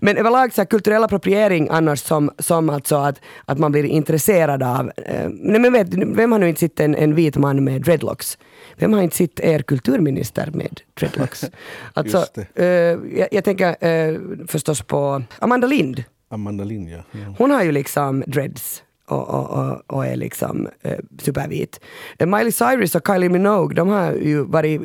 Men 0.00 0.16
överlag 0.16 0.52
så 0.52 0.60
här, 0.60 0.66
kulturell 0.66 1.04
appropriering 1.04 1.68
annars 1.70 2.00
som, 2.00 2.30
som 2.38 2.70
alltså 2.70 2.96
att, 2.96 3.20
att 3.44 3.58
man 3.58 3.72
blir 3.72 3.84
intresserad 3.84 4.62
av, 4.62 4.90
eh, 4.96 5.28
nej 5.30 5.60
men 5.60 5.72
vet, 5.72 5.94
vem 5.94 6.32
har 6.32 6.38
nu 6.38 6.48
inte 6.48 6.60
sett 6.60 6.80
en, 6.80 6.94
en 6.94 7.14
vit 7.14 7.36
man 7.36 7.64
med 7.64 7.82
dreadlocks? 7.82 8.38
Vem 8.76 8.92
har 8.92 9.02
inte 9.02 9.16
sett 9.16 9.40
er 9.40 9.58
kulturminister 9.58 10.50
med 10.54 10.80
dreadlocks? 11.00 11.44
Alltså, 11.92 12.26
eh, 12.54 12.66
jag, 12.66 13.28
jag 13.30 13.44
tänker 13.44 13.84
eh, 13.86 14.20
förstås 14.46 14.82
på 14.82 15.22
Amanda 15.38 15.66
Lind. 15.66 16.04
Amanda 16.30 16.64
Lind, 16.64 16.88
ja. 16.88 17.02
ja. 17.12 17.34
Hon 17.38 17.50
har 17.50 17.62
ju 17.62 17.72
liksom 17.72 18.24
dreads 18.26 18.82
och, 19.06 19.28
och, 19.28 19.50
och, 19.50 19.82
och 19.86 20.06
är 20.06 20.16
liksom 20.16 20.68
eh, 20.82 20.98
supervit. 21.18 21.80
Eh, 22.18 22.26
Miley 22.26 22.52
Cyrus 22.52 22.94
och 22.94 23.06
Kylie 23.06 23.28
Minogue, 23.28 23.76
de 23.76 23.88
har 23.88 24.12
ju 24.12 24.44
varit 24.44 24.80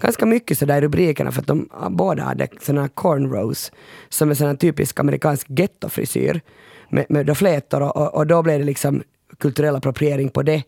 ganska 0.00 0.26
mycket 0.26 0.58
sådär 0.58 0.78
i 0.78 0.80
rubrikerna 0.80 1.32
för 1.32 1.40
att 1.40 1.46
de 1.46 1.68
ah, 1.72 1.90
båda 1.90 2.22
hade 2.22 2.48
sådana 2.60 2.88
cornrows 2.88 3.72
som 4.08 4.30
är 4.30 4.34
sådana 4.34 4.56
typisk 4.56 5.00
amerikansk 5.00 5.46
gettofrisyr 5.50 6.40
med, 6.88 7.06
med 7.08 7.38
flätor 7.38 7.82
och, 7.82 7.96
och, 7.96 8.14
och 8.14 8.26
då 8.26 8.42
blev 8.42 8.58
det 8.58 8.64
liksom 8.64 9.02
kulturell 9.38 9.76
appropriering 9.76 10.28
på 10.28 10.42
det. 10.42 10.62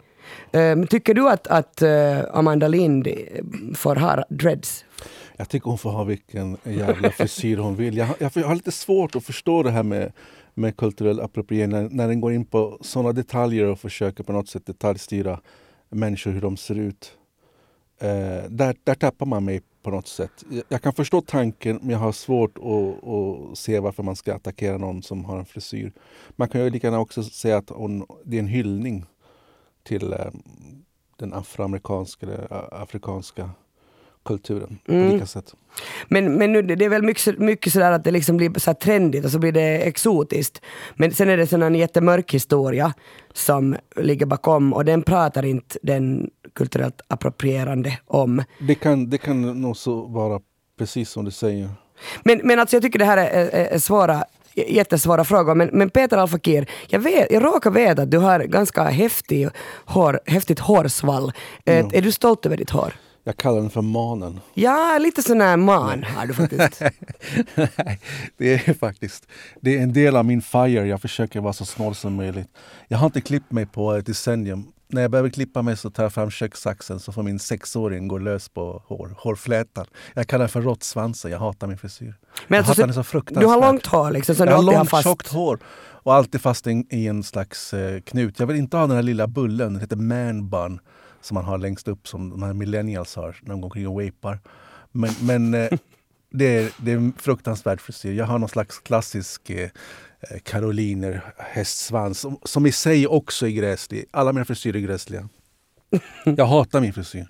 Eh, 0.53 0.83
tycker 0.85 1.15
du 1.15 1.29
att, 1.29 1.47
att 1.47 1.83
eh, 1.83 2.19
Amanda 2.33 2.69
Lind 2.69 3.07
eh, 3.07 3.15
får 3.75 3.97
ha 3.97 4.25
dreads? 4.29 4.85
Jag 5.37 5.49
tycker 5.49 5.71
hon 5.71 5.79
får 5.79 5.91
ha 5.91 6.05
vilken 6.05 6.57
jävla 6.65 7.11
frisyr 7.11 7.57
hon 7.57 7.77
vill. 7.77 7.97
Jag, 7.97 8.09
jag, 8.19 8.31
jag 8.35 8.47
har 8.47 8.55
lite 8.55 8.73
svårt 8.73 9.17
att 9.17 9.25
förstå 9.25 9.63
det 9.63 9.71
här 9.71 9.83
med, 9.83 10.13
med 10.55 10.77
kulturell 10.77 11.21
appropriering 11.21 11.71
när, 11.71 11.89
när 11.89 12.09
den 12.09 12.21
går 12.21 12.33
in 12.33 12.45
på 12.45 12.79
sådana 12.81 13.13
detaljer 13.13 13.67
och 13.67 13.81
försöker 13.81 14.25
på 14.25 14.33
något 14.33 14.49
sätt 14.49 14.67
detaljstyra 14.67 15.41
människor 15.89 16.31
hur 16.31 16.41
de 16.41 16.57
ser 16.57 16.79
ut. 16.79 17.19
Eh, 17.99 18.51
där, 18.51 18.77
där 18.85 18.95
tappar 18.95 19.27
man 19.27 19.45
mig 19.45 19.63
på 19.83 19.91
något 19.91 20.09
sätt. 20.09 20.45
Jag, 20.51 20.65
jag 20.69 20.83
kan 20.83 20.93
förstå 20.93 21.21
tanken 21.21 21.79
men 21.83 21.91
jag 21.91 21.99
har 21.99 22.13
svårt 22.13 22.59
att, 22.59 23.09
att 23.09 23.59
se 23.59 23.81
varför 23.81 24.03
man 24.03 24.17
ska 24.17 24.35
attackera 24.35 24.79
någon 24.79 25.03
som 25.03 25.25
har 25.25 25.39
en 25.39 25.45
frisyr. 25.45 25.93
Man 26.31 26.49
kan 26.49 26.61
ju 26.61 26.71
lika 26.71 26.87
gärna 26.87 27.01
också 27.01 27.23
säga 27.23 27.57
att 27.57 27.71
hon, 27.71 28.07
det 28.25 28.37
är 28.37 28.41
en 28.41 28.47
hyllning 28.47 29.05
till 29.83 30.13
eh, 30.13 30.31
den 31.17 31.33
afroamerikanska 31.33 32.27
eller 32.27 32.75
afrikanska 32.83 33.51
kulturen 34.25 34.79
på 34.87 34.93
Mm. 34.93 35.11
olika 35.11 35.27
sätt. 35.27 35.55
Men, 36.09 36.35
men 36.35 36.53
nu, 36.53 36.63
det 36.63 36.85
är 36.85 36.89
väl 36.89 37.03
mycket, 37.03 37.39
mycket 37.39 37.73
sådär 37.73 37.93
att 37.93 38.05
det 38.05 38.11
liksom 38.11 38.37
blir 38.37 38.59
så 38.61 38.75
trendigt 38.75 39.25
och 39.25 39.31
så 39.31 39.39
blir 39.39 39.53
det 39.53 39.79
exotiskt. 39.89 40.61
Men 40.95 41.11
sen 41.15 41.29
är 41.29 41.37
det 41.37 41.47
sån 41.47 41.63
en 41.63 41.75
jättemörk 41.75 42.35
historia 42.35 42.93
som 43.33 43.77
ligger 43.97 44.27
bakom 44.27 44.73
och 44.73 44.85
den 44.85 45.03
pratar 45.03 45.45
inte 45.45 45.79
den 45.83 46.31
kulturellt 46.55 47.01
approprierande 47.09 47.99
om. 48.07 48.43
Det 48.61 48.75
kan, 48.75 49.11
det 49.11 49.19
kan 49.19 49.61
nog 49.63 49.77
så 49.77 50.07
vara 50.07 50.41
precis 50.79 51.11
som 51.11 51.25
du 51.25 51.31
säger. 51.31 51.69
Men, 52.23 52.41
men 52.45 52.59
alltså 52.61 52.77
jag 52.77 52.83
tycker 52.83 52.99
det 52.99 53.05
här 53.05 53.17
är, 53.19 53.49
är, 53.49 53.67
är 53.67 53.79
svåra, 53.79 54.25
jättesvåra 54.55 55.25
frågor. 55.25 55.55
Men, 55.55 55.69
men 55.73 55.91
Peter 55.91 56.17
Alfakir, 56.17 56.67
jag, 56.89 57.01
vet, 57.01 57.31
jag 57.31 57.45
råkar 57.45 57.71
veta 57.71 58.03
att 58.03 58.11
du 58.11 58.19
har 58.19 58.41
ganska 58.41 58.83
häftig 58.85 59.49
hår, 59.85 60.21
häftigt 60.27 60.59
hårsvall. 60.59 61.33
Ja. 61.65 61.73
Är 61.73 62.03
du 62.03 62.13
stolt 62.13 62.47
över 62.47 62.57
ditt 62.57 62.71
hår? 62.71 62.95
Jag 63.27 63.37
kallar 63.37 63.61
den 63.61 63.71
för 63.71 63.83
manen. 63.83 64.41
Ja, 64.55 64.99
lite 65.01 65.23
sån 65.23 65.41
här 65.41 65.57
man 65.57 66.05
har 66.05 66.27
du 66.27 66.35
faktiskt. 66.35 66.81
Nej, 67.55 68.01
det 68.37 68.69
är 68.69 68.75
faktiskt 68.75 69.27
det 69.61 69.79
är 69.79 69.83
en 69.83 69.93
del 69.93 70.17
av 70.17 70.25
min 70.25 70.43
fire. 70.43 70.87
Jag 70.87 71.01
försöker 71.01 71.41
vara 71.41 71.53
så 71.53 71.65
snål 71.65 71.95
som 71.95 72.15
möjligt. 72.15 72.49
Jag 72.89 72.99
har 72.99 73.07
inte 73.07 73.21
klippt 73.21 73.53
mig 73.53 73.67
på 73.67 73.93
ett 73.93 74.07
decennium. 74.07 74.67
När 74.89 75.03
jag 75.03 75.11
behöver 75.11 75.31
klippa 75.31 75.63
mig 75.63 75.77
så 75.77 75.91
tar 75.91 76.03
jag 76.03 76.13
fram 76.13 76.31
kökssaxen 76.31 77.01
så 77.01 77.13
får 77.13 77.23
min 77.23 77.39
sexåring 77.39 78.09
gå 78.09 78.19
lös 78.19 78.49
på 78.49 78.83
hår, 78.87 79.15
hårflätan. 79.19 79.87
Jag 80.15 80.27
kallar 80.27 80.43
den 80.43 80.49
för 80.49 80.63
råttsvansen. 80.63 81.31
Jag 81.31 81.39
hatar 81.39 81.67
min 81.67 81.79
frisyr. 81.79 82.15
Men 82.49 82.57
jag 82.57 82.59
alltså, 82.59 82.73
hatar 82.73 82.87
den 82.87 82.95
så 82.95 83.03
fruktansvärt. 83.03 83.43
du 83.43 83.47
har 83.47 83.61
långt 83.61 83.87
hår 83.87 84.11
liksom 84.11 84.35
som 84.35 84.47
jag 84.47 84.49
du 84.49 84.53
har 84.53 84.59
alltid 84.59 84.75
har 84.75 84.81
långt 84.81 84.91
fast. 84.91 85.05
tjockt 85.05 85.33
hår 85.33 85.59
och 86.05 86.15
alltid 86.15 86.41
fast 86.41 86.67
i, 86.67 86.87
i 86.91 87.07
en 87.07 87.23
slags 87.23 87.75
eh, 87.75 88.01
knut. 88.01 88.39
Jag 88.39 88.47
vill 88.47 88.57
inte 88.57 88.77
ha 88.77 88.87
den 88.87 88.97
här 88.97 89.03
lilla 89.03 89.27
bullen, 89.27 89.73
den 89.73 89.81
heter 89.81 89.97
man 89.97 90.49
bun, 90.49 90.81
som 91.25 91.35
man 91.35 91.45
har 91.45 91.59
längst 91.59 91.89
upp 91.89 92.09
som 92.09 92.31
de 92.31 92.43
här 92.43 92.53
millennials 92.53 93.17
har 93.17 93.37
när 93.43 93.51
de 93.51 93.61
går 93.61 93.67
omkring 93.67 93.89
och 93.89 94.03
vapar. 94.03 94.41
Men, 94.93 95.11
men 95.23 95.55
eh, 95.55 95.79
det, 96.31 96.45
är, 96.45 96.71
det 96.77 96.93
är 96.93 96.97
en 96.97 97.13
fruktansvärd 97.19 97.81
frisyr. 97.81 98.13
Jag 98.13 98.25
har 98.25 98.39
någon 98.39 98.49
slags 98.49 98.79
klassisk 98.79 99.51
eh, 99.51 99.71
eh, 100.21 100.39
karoliner 100.43 101.21
hästsvans 101.39 102.21
som, 102.21 102.39
som 102.43 102.67
i 102.67 102.73
sig 102.73 103.07
också 103.07 103.47
är 103.47 103.51
gräslig. 103.51 104.05
Alla 104.11 104.33
mina 104.33 104.45
frisyrer 104.45 104.77
är 104.77 104.81
gräsliga. 104.81 105.29
Jag 106.25 106.47
hatar 106.47 106.81
min 106.81 106.93
frisyr. 106.93 107.27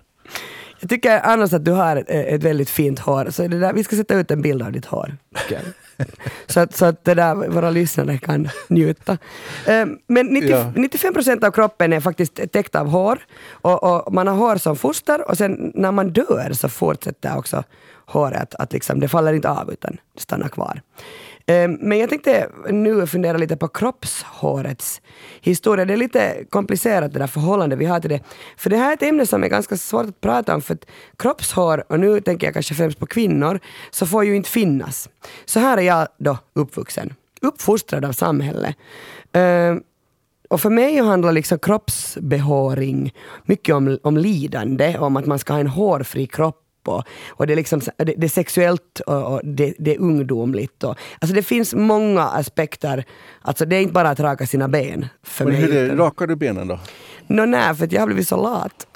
Jag 0.79 0.89
tycker 0.89 1.19
annars 1.19 1.53
att 1.53 1.65
du 1.65 1.71
har 1.71 2.03
ett, 2.07 2.43
väldigt 2.43 2.69
fint 2.69 2.99
hår, 2.99 3.27
så 3.29 3.47
det 3.47 3.59
där, 3.59 3.73
vi 3.73 3.83
ska 3.83 3.95
sätta 3.95 4.15
ut 4.15 4.31
en 4.31 4.41
bild 4.41 4.61
av 4.61 4.71
ditt 4.71 4.85
hår. 4.85 5.17
jag. 5.49 5.61
Så 6.47 6.59
att, 6.59 6.75
så 6.75 6.85
att 6.85 7.03
det 7.03 7.13
där, 7.13 7.35
våra 7.35 7.69
lyssnare 7.69 8.17
kan 8.17 8.49
njuta. 8.67 9.17
Eh, 9.67 9.85
Men 10.07 10.25
90, 10.25 10.49
Ja. 10.49 10.71
95 10.75 11.13
procent 11.13 11.43
av 11.43 11.51
kroppen 11.51 11.93
är 11.93 11.99
faktiskt 11.99 12.51
täckt 12.51 12.75
av 12.75 12.87
hår. 12.87 13.19
Och, 13.49 13.83
och 13.83 14.13
man 14.13 14.27
har 14.27 14.35
hår 14.35 14.55
som 14.55 14.75
foster 14.75 15.29
och 15.29 15.37
sen 15.37 15.71
när 15.75 15.91
man 15.91 16.09
dör 16.09 16.51
så 16.53 16.69
fortsätter 16.69 17.37
också 17.37 17.63
håret 18.05 18.55
att 18.55 18.73
liksom, 18.73 18.99
det 18.99 19.07
faller 19.07 19.33
inte 19.33 19.49
av 19.49 19.71
utan 19.71 19.97
det 20.13 20.21
stannar 20.21 20.47
kvar. 20.47 20.81
Ehm, 21.47 21.77
men 21.81 21.97
jag 21.97 22.09
tänkte 22.09 22.49
nu 22.69 23.07
fundera 23.07 23.37
lite 23.37 23.57
på 23.57 23.67
kroppshårets 23.67 25.01
historia. 25.41 25.85
Det 25.85 25.93
är 25.93 25.97
lite 25.97 26.45
komplicerat 26.49 27.13
det 27.13 27.19
där 27.19 27.27
förhållandet 27.27 27.79
vi 27.79 27.85
har 27.85 27.99
till 27.99 28.09
det. 28.09 28.19
För 28.57 28.69
det 28.69 28.77
här 28.77 28.89
är 28.89 28.93
ett 28.93 29.03
ämne 29.03 29.25
som 29.25 29.43
är 29.43 29.47
ganska 29.47 29.77
svårt 29.77 30.05
att 30.05 30.21
prata 30.21 30.55
om 30.55 30.61
för 30.61 30.73
att 30.73 30.85
kroppshår, 31.17 31.83
och 31.91 31.99
nu 31.99 32.21
tänker 32.21 32.47
jag 32.47 32.53
kanske 32.53 32.75
främst 32.75 32.99
på 32.99 33.05
kvinnor, 33.05 33.59
så 33.91 34.05
får 34.05 34.25
ju 34.25 34.35
inte 34.35 34.49
finnas. 34.49 35.09
Så 35.45 35.59
här 35.59 35.77
är 35.77 35.81
jag 35.81 36.07
då 36.17 36.37
uppvuxen, 36.53 37.13
uppfostrad 37.41 38.05
av 38.05 38.11
samhället. 38.11 38.75
Ehm, 39.33 39.81
och 40.49 40.61
för 40.61 40.69
mig 40.69 40.97
handlar 40.97 41.31
liksom 41.31 41.59
kroppsbehåring 41.59 43.13
mycket 43.43 43.75
om, 43.75 43.99
om 44.03 44.17
lidande, 44.17 44.97
om 44.97 45.17
att 45.17 45.25
man 45.25 45.39
ska 45.39 45.53
ha 45.53 45.59
en 45.59 45.67
hårfri 45.67 46.27
kropp 46.27 46.64
och, 46.87 47.03
och 47.29 47.47
det, 47.47 47.53
är 47.53 47.55
liksom, 47.55 47.79
det, 47.97 48.03
det 48.17 48.23
är 48.25 48.29
sexuellt 48.29 48.99
och, 49.07 49.33
och 49.33 49.41
det, 49.43 49.73
det 49.79 49.95
är 49.95 49.99
ungdomligt. 49.99 50.83
Och, 50.83 50.97
alltså 51.19 51.35
det 51.35 51.43
finns 51.43 51.73
många 51.73 52.23
aspekter. 52.23 53.03
Alltså 53.41 53.65
det 53.65 53.75
är 53.75 53.81
inte 53.81 53.93
bara 53.93 54.09
att 54.09 54.19
raka 54.19 54.47
sina 54.47 54.67
ben 54.67 55.05
för 55.23 55.45
Men 55.45 55.53
mig. 55.53 55.61
hur 55.61 55.75
är 55.91 55.95
rakar 55.95 56.27
du 56.27 56.35
benen 56.35 56.67
då? 56.67 56.79
Nå 57.27 57.45
nej, 57.45 57.75
för 57.75 57.87
jag 57.93 58.01
har 58.01 58.07
blivit 58.07 58.27
så 58.27 58.37
lat. 58.43 58.87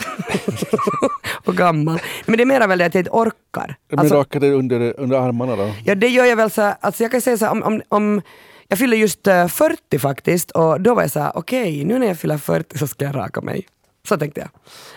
och 1.45 1.55
gammal. 1.55 1.99
Men 2.25 2.37
det 2.37 2.43
är 2.43 2.45
mer 2.45 2.67
väl 2.67 2.79
det 2.79 2.85
att 2.85 2.93
jag 2.93 3.01
inte 3.01 3.11
orkar. 3.11 3.75
Men 3.89 3.99
Alltså- 3.99 4.15
rakar 4.15 4.39
du 4.39 4.53
under, 4.53 4.99
under 4.99 5.17
armarna 5.17 5.55
då? 5.55 5.71
Ja, 5.85 5.95
det 5.95 6.07
gör 6.07 6.25
jag 6.25 6.35
väl 6.35 6.51
så 6.51 6.61
alltså 6.61 7.03
jag 7.03 7.11
kan 7.11 7.21
säga 7.21 7.37
så 7.37 7.45
här, 7.45 7.51
om, 7.51 7.63
om, 7.63 7.81
om 7.89 8.21
jag 8.67 8.79
fyller 8.79 8.97
just 8.97 9.27
eh, 9.27 9.47
40 9.47 9.99
faktiskt 9.99 10.51
och 10.51 10.81
då 10.81 10.93
var 10.95 11.01
jag 11.01 11.11
så 11.11 11.19
här, 11.19 11.31
okej, 11.35 11.83
nu 11.85 11.99
när 11.99 12.07
jag 12.07 12.19
fyller 12.19 12.37
40 12.37 12.77
så 12.77 12.87
ska 12.87 13.05
jag 13.05 13.15
raka 13.15 13.41
mig. 13.41 13.67
Så 14.07 14.17
tänkte 14.17 14.41
jag. 14.41 14.49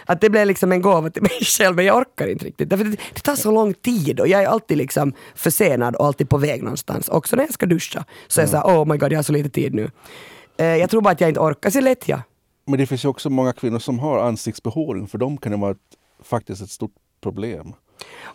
Att 0.06 0.20
det 0.20 0.30
blev 0.30 0.46
liksom 0.46 0.72
en 0.72 0.82
gåva 0.82 1.10
till 1.10 1.22
mig 1.22 1.38
själv, 1.40 1.76
men 1.76 1.84
jag 1.84 1.96
orkar 1.96 2.26
inte 2.26 2.44
riktigt. 2.44 2.70
Därför 2.70 2.84
det, 2.84 2.96
det 3.14 3.20
tar 3.20 3.36
så 3.36 3.50
lång 3.50 3.74
tid 3.74 4.20
och 4.20 4.28
jag 4.28 4.42
är 4.42 4.46
alltid 4.46 4.78
liksom 4.78 5.12
försenad 5.34 5.96
och 5.96 6.06
alltid 6.06 6.28
på 6.28 6.38
väg 6.38 6.62
någonstans. 6.62 7.08
Också 7.08 7.36
när 7.36 7.44
jag 7.44 7.54
ska 7.54 7.66
duscha. 7.66 8.04
Så 8.28 8.40
är 8.40 8.42
jag 8.42 8.50
såhär, 8.50 8.64
oh 8.64 8.86
my 8.86 8.96
god, 8.96 9.12
jag 9.12 9.18
har 9.18 9.22
så 9.22 9.32
lite 9.32 9.48
tid 9.48 9.74
nu. 9.74 9.90
Eh, 10.56 10.66
jag 10.66 10.90
tror 10.90 11.00
bara 11.00 11.10
att 11.10 11.20
jag 11.20 11.30
inte 11.30 11.40
orkar. 11.40 11.70
Så 11.70 11.80
lätt 11.80 12.08
ja. 12.08 12.22
Men 12.66 12.78
det 12.78 12.86
finns 12.86 13.04
ju 13.04 13.08
också 13.08 13.30
många 13.30 13.52
kvinnor 13.52 13.78
som 13.78 13.98
har 13.98 14.18
ansiktsbehåring. 14.18 15.06
För 15.06 15.18
dem 15.18 15.38
kan 15.38 15.52
det 15.52 15.58
vara 15.58 15.70
ett, 15.70 15.78
faktiskt 16.24 16.62
ett 16.62 16.70
stort 16.70 16.94
problem. 17.22 17.74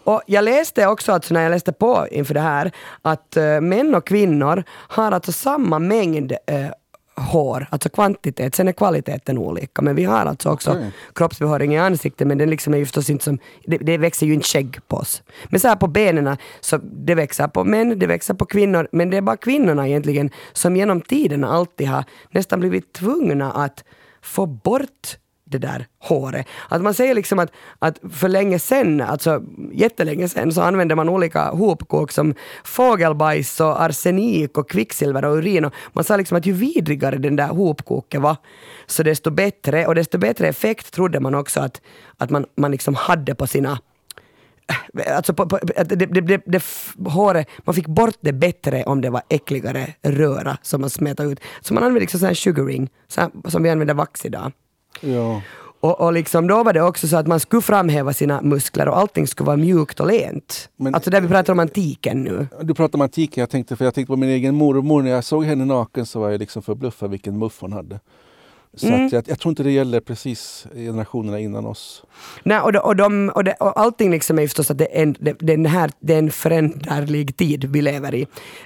Och 0.03 0.21
jag 0.25 0.43
läste 0.43 0.88
också, 0.88 1.12
alltså 1.12 1.34
när 1.34 1.41
jag 1.41 1.49
läste 1.49 1.73
på 1.73 2.08
inför 2.12 2.34
det 2.34 2.39
här, 2.39 2.71
att 3.01 3.38
eh, 3.38 3.62
män 3.62 3.95
och 3.95 4.08
kvinnor 4.08 4.63
har 4.69 5.12
alltså 5.12 5.32
samma 5.32 5.80
mängd 5.80 6.32
eh, 6.32 6.67
hår, 7.17 7.67
alltså 7.69 7.89
kvantitet, 7.89 8.56
sen 8.56 8.67
är 8.67 8.71
kvaliteten 8.71 9.38
olika. 9.38 9.82
Men 9.82 9.95
vi 9.95 10.03
har 10.03 10.25
alltså 10.25 10.49
också 10.49 10.71
Okej. 10.71 10.91
kroppsbehåring 11.15 11.73
i 11.73 11.77
ansiktet, 11.77 12.27
men 12.27 12.38
den 12.38 12.49
liksom 12.49 12.73
är 12.73 12.77
ju 12.77 12.86
förstås 12.86 13.10
inte 13.10 13.23
som, 13.23 13.39
det, 13.65 13.77
det 13.77 13.97
växer 13.97 14.25
ju 14.25 14.34
inte 14.34 14.47
skägg 14.47 14.80
på 14.88 14.97
oss. 14.97 15.23
Men 15.49 15.60
så 15.60 15.67
här 15.67 15.75
på 15.75 15.88
benen, 15.88 16.38
så 16.60 16.77
det 16.84 17.15
växer 17.15 17.47
på 17.47 17.63
män, 17.63 17.99
det 17.99 18.08
växer 18.08 18.34
på 18.34 18.45
kvinnor, 18.45 18.88
men 18.91 19.10
det 19.10 19.17
är 19.17 19.21
bara 19.21 19.38
kvinnorna 19.38 19.88
egentligen 19.88 20.30
som 20.53 20.75
genom 20.75 21.01
tiden 21.01 21.43
alltid 21.43 21.88
har 21.88 22.03
nästan 22.32 22.60
blivit 22.60 22.93
tvungna 22.93 23.51
att 23.51 23.84
få 24.21 24.45
bort 24.45 25.17
det 25.50 25.58
där 25.58 25.88
håret. 26.00 26.48
Att 26.70 26.82
man 26.82 26.94
säger 26.94 27.16
liksom 27.16 27.40
att, 27.40 27.52
att 27.80 28.00
för 28.12 28.30
länge 28.30 28.60
sen, 28.60 29.02
alltså 29.02 29.42
jättelänge 29.74 30.30
sen, 30.30 30.52
så 30.52 30.62
använde 30.62 30.96
man 30.96 31.10
olika 31.10 31.50
hopkok 31.50 32.12
som 32.12 32.34
fågelbajs 32.64 33.60
och 33.60 33.82
arsenik 33.82 34.58
och 34.58 34.70
kvicksilver 34.70 35.26
och 35.26 35.38
urin. 35.38 35.66
Och 35.66 35.74
man 35.94 36.04
sa 36.04 36.18
liksom 36.18 36.38
att 36.38 36.46
ju 36.46 36.54
vidrigare 36.54 37.18
den 37.18 37.36
där 37.36 37.48
hopkoken 37.48 38.22
var, 38.22 38.36
så 38.86 39.04
desto 39.04 39.32
bättre. 39.32 39.88
Och 39.88 39.96
desto 39.96 40.18
bättre 40.18 40.48
effekt 40.48 40.94
trodde 40.94 41.20
man 41.20 41.36
också 41.36 41.60
att, 41.60 41.82
att 42.18 42.30
man, 42.30 42.46
man 42.58 42.72
liksom 42.72 42.96
hade 42.96 43.36
på 43.36 43.48
sina 43.48 43.80
eh, 44.70 45.16
Alltså 45.16 45.34
på, 45.34 45.50
på, 45.50 45.56
att 45.56 45.90
det, 45.90 45.96
det, 45.96 46.22
det, 46.22 46.42
det, 46.46 46.64
håret, 47.08 47.48
man 47.66 47.76
fick 47.76 47.88
bort 47.88 48.18
det 48.22 48.34
bättre 48.34 48.84
om 48.84 49.02
det 49.02 49.10
var 49.10 49.22
äckligare 49.30 49.94
röra 50.02 50.58
som 50.62 50.82
man 50.82 50.90
smetade 50.90 51.30
ut. 51.30 51.40
Så 51.62 51.74
man 51.74 51.84
använde 51.84 52.00
liksom 52.00 52.20
sån 52.20 52.28
här 52.28 52.36
sugaring, 52.36 52.90
så 53.08 53.22
här, 53.22 53.30
som 53.50 53.64
vi 53.64 53.70
använder 53.70 53.94
vax 53.94 54.26
idag. 54.26 54.52
Ja. 55.02 55.41
Och, 55.80 56.02
och 56.02 56.13
liksom 56.13 56.47
då 56.47 56.63
var 56.63 56.73
det 56.73 56.82
också 56.82 57.08
så 57.08 57.17
att 57.17 57.28
man 57.28 57.39
skulle 57.39 57.62
framhäva 57.62 58.13
sina 58.13 58.41
muskler 58.41 58.88
och 58.88 58.97
allting 58.97 59.28
skulle 59.28 59.47
vara 59.47 59.58
mjukt 59.58 60.00
och 60.00 60.08
lent. 60.08 60.69
Men- 60.78 60.95
alltså 60.95 61.10
där 61.10 61.21
vi 61.21 61.28
pratar 61.28 61.54
om 61.54 61.60
antiken 61.60 62.23
nu. 62.23 62.47
Du 62.62 62.73
pratar 62.73 62.97
om 62.97 63.02
antiken, 63.02 63.41
jag 63.41 63.50
tänkte, 63.50 63.76
för 63.76 63.86
jag 63.86 63.93
tänkte 63.93 64.12
på 64.12 64.17
min 64.17 64.30
egen 64.30 64.56
mormor. 64.56 65.02
När 65.02 65.12
jag 65.12 65.23
såg 65.23 65.43
henne 65.45 65.65
naken 65.65 66.06
så 66.06 66.19
var 66.19 66.30
jag 66.30 66.39
liksom 66.39 66.62
förbluffad 66.62 67.12
vilken 67.12 67.38
muff 67.38 67.58
hon 67.62 67.73
hade. 67.73 68.00
Så 68.73 68.88
Mm. 68.88 69.10
jag, 69.12 69.23
jag 69.27 69.39
tror 69.39 69.49
inte 69.51 69.63
det 69.63 69.71
gäller 69.71 69.99
precis 69.99 70.67
generationerna 70.73 71.39
innan 71.39 71.65
oss. 71.65 72.03
Nej, 72.43 72.60
och, 72.60 72.73
de, 72.73 72.80
och, 72.80 72.95
de, 72.95 73.30
och, 73.36 73.43
det, 73.43 73.53
och 73.53 73.80
allting 73.80 74.12
liksom 74.12 74.39
är 74.39 74.47
förstås 74.47 74.71
att 74.71 74.77
det 74.77 74.97
är, 74.97 75.03
en, 75.03 75.15
det, 75.19 75.34
den 75.39 75.65
här, 75.65 75.91
det 75.99 76.13
är 76.13 76.19
en 76.19 76.32
föränderlig 76.32 77.38
tid 77.38 77.63
vi 77.65 77.82
lever 77.82 78.15
i. 78.15 78.21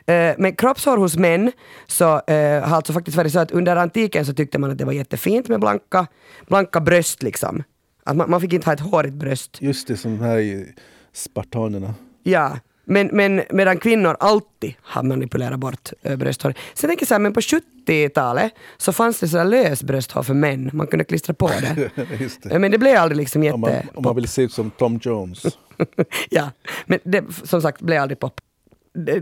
Eh, 0.06 0.34
men 0.38 0.56
kroppshår 0.56 0.98
hos 0.98 1.18
män 1.18 1.52
så 1.88 2.22
eh, 2.28 2.64
har 2.68 2.76
alltså 2.76 2.94
faktiskt 2.94 3.18
varit 3.18 3.34
så 3.34 3.40
att 3.40 3.52
under 3.52 3.76
antiken 3.76 4.26
så 4.26 4.34
tyckte 4.34 4.60
man 4.60 4.72
att 4.72 4.78
det 4.78 4.86
var 4.86 4.94
jättefint 4.94 5.48
med 5.48 5.60
blanka, 5.60 6.08
blanka 6.48 6.80
bröst 6.82 7.24
liksom. 7.24 7.64
Att 8.04 8.16
man, 8.16 8.30
man 8.30 8.42
fick 8.42 8.54
inte 8.54 8.68
ha 8.68 8.74
ett 8.74 8.80
hårigt 8.80 9.14
bröst. 9.16 9.58
Just 9.62 9.88
det, 9.88 9.98
som 9.98 10.20
här 10.20 10.38
i 10.40 10.74
spartanerna. 11.14 11.94
Ja, 12.24 12.58
men, 12.92 13.10
men 13.14 13.44
medan 13.50 13.78
kvinnor 13.78 14.18
alltid 14.20 14.74
har 14.82 15.04
manipulerat 15.04 15.60
bort 15.60 15.94
äh, 16.02 16.16
brösthår. 16.16 16.54
Sen 16.74 16.90
tänker 16.90 17.04
jag 17.04 17.08
så 17.08 17.14
här, 17.14 17.20
men 17.20 17.34
på 17.34 17.40
70-talet 17.40 18.54
så 18.78 18.94
fanns 18.94 19.20
det 19.20 19.28
sådär 19.28 19.46
lös 19.46 19.84
brösthår 19.84 20.24
för 20.24 20.34
män. 20.34 20.70
Man 20.74 20.88
kunde 20.88 21.06
klistra 21.06 21.34
på 21.34 21.48
det. 21.48 21.90
Det. 22.44 22.52
Eh, 22.52 22.60
men 22.60 22.72
det 22.72 22.78
blev 22.78 22.98
aldrig 22.98 23.18
liksom 23.18 23.44
jätte... 23.44 23.54
Om 23.54 23.62
man, 23.62 23.72
om 23.94 24.04
man 24.04 24.16
vill 24.16 24.28
se 24.28 24.42
ut 24.42 24.54
som 24.54 24.72
Tom 24.72 25.00
Jones. 25.04 25.44
ja, 26.30 26.52
men 26.86 27.00
det 27.04 27.24
som 27.44 27.62
sagt 27.62 27.82
blev 27.82 28.02
aldrig 28.02 28.20
pop. 28.20 28.42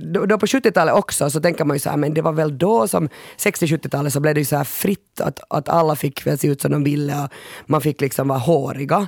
Då, 0.02 0.38
på 0.38 0.46
70-talet 0.46 0.96
också 0.96 1.30
så 1.30 1.42
tänker 1.42 1.66
man 1.66 1.76
ju 1.76 1.80
så 1.80 1.90
här, 1.90 1.98
men 1.98 2.14
det 2.14 2.22
var 2.22 2.32
väl 2.32 2.58
då 2.58 2.88
som 2.88 3.10
60-70-talet 3.38 4.14
så 4.14 4.20
blev 4.20 4.34
det 4.34 4.42
ju 4.42 4.46
så 4.46 4.56
här 4.56 4.64
fritt 4.64 5.22
att, 5.22 5.40
att 5.50 5.70
alla 5.70 5.96
fick 5.96 6.28
väl 6.28 6.38
se 6.38 6.48
ut 6.48 6.62
som 6.62 6.72
de 6.72 6.84
ville 6.84 7.24
och 7.24 7.30
man 7.66 7.82
fick 7.82 8.02
liksom 8.02 8.28
vara 8.28 8.40
håriga. 8.40 9.08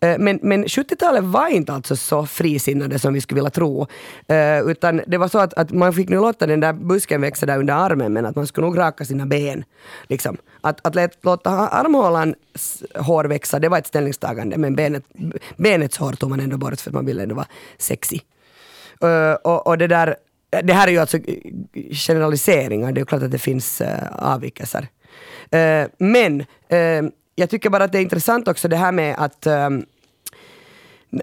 Eh, 0.00 0.18
men, 0.18 0.38
men 0.42 0.64
70-talet 0.64 1.24
var 1.24 1.48
inte 1.48 1.72
alltså 1.72 1.96
så 1.96 2.26
frisinnade 2.26 2.98
som 2.98 3.14
vi 3.14 3.20
skulle 3.20 3.38
vilja 3.38 3.50
tro. 3.50 3.86
Eh, 4.28 4.60
utan 4.60 5.00
det 5.06 5.18
var 5.18 5.28
så 5.28 5.38
att, 5.38 5.54
att 5.54 5.72
man 5.72 5.92
fick 5.92 6.08
nu 6.08 6.16
låta 6.16 6.46
den 6.46 6.60
där 6.60 6.72
busken 6.72 7.20
växa 7.20 7.46
där 7.46 7.58
under 7.58 7.74
armen 7.74 8.12
men 8.12 8.26
att 8.26 8.36
man 8.36 8.46
skulle 8.46 8.66
nog 8.66 8.78
raka 8.78 9.04
sina 9.04 9.26
ben. 9.26 9.64
Liksom. 10.08 10.36
Att, 10.60 10.86
att 10.86 11.24
låta 11.24 11.50
armhålans 11.50 12.82
hår 12.94 13.24
växa 13.24 13.58
det 13.58 13.68
var 13.68 13.78
ett 13.78 13.86
ställningstagande 13.86 14.56
men 14.56 14.76
benet, 14.76 15.04
benets 15.56 15.98
hår 15.98 16.12
tog 16.12 16.30
man 16.30 16.40
ändå 16.40 16.56
bort 16.56 16.80
för 16.80 16.90
att 16.90 16.94
man 16.94 17.06
ville 17.06 17.22
ändå 17.22 17.34
vara 17.34 17.48
sexig. 17.78 18.22
Eh, 19.02 19.32
och, 19.32 19.66
och 19.66 19.78
det 19.78 19.86
där, 19.86 20.16
det 20.62 20.72
här 20.72 20.88
är 20.88 20.92
ju 20.92 20.98
alltså 20.98 21.18
generaliseringar, 21.90 22.92
det 22.92 22.98
är 22.98 23.02
ju 23.02 23.06
klart 23.06 23.22
att 23.22 23.30
det 23.30 23.38
finns 23.38 23.80
uh, 23.80 23.88
avvikelser. 24.12 24.88
Uh, 25.54 25.88
men 25.98 26.40
uh, 26.72 27.10
jag 27.34 27.50
tycker 27.50 27.70
bara 27.70 27.84
att 27.84 27.92
det 27.92 27.98
är 27.98 28.02
intressant 28.02 28.48
också 28.48 28.68
det 28.68 28.76
här 28.76 28.92
med 28.92 29.14
att 29.18 29.46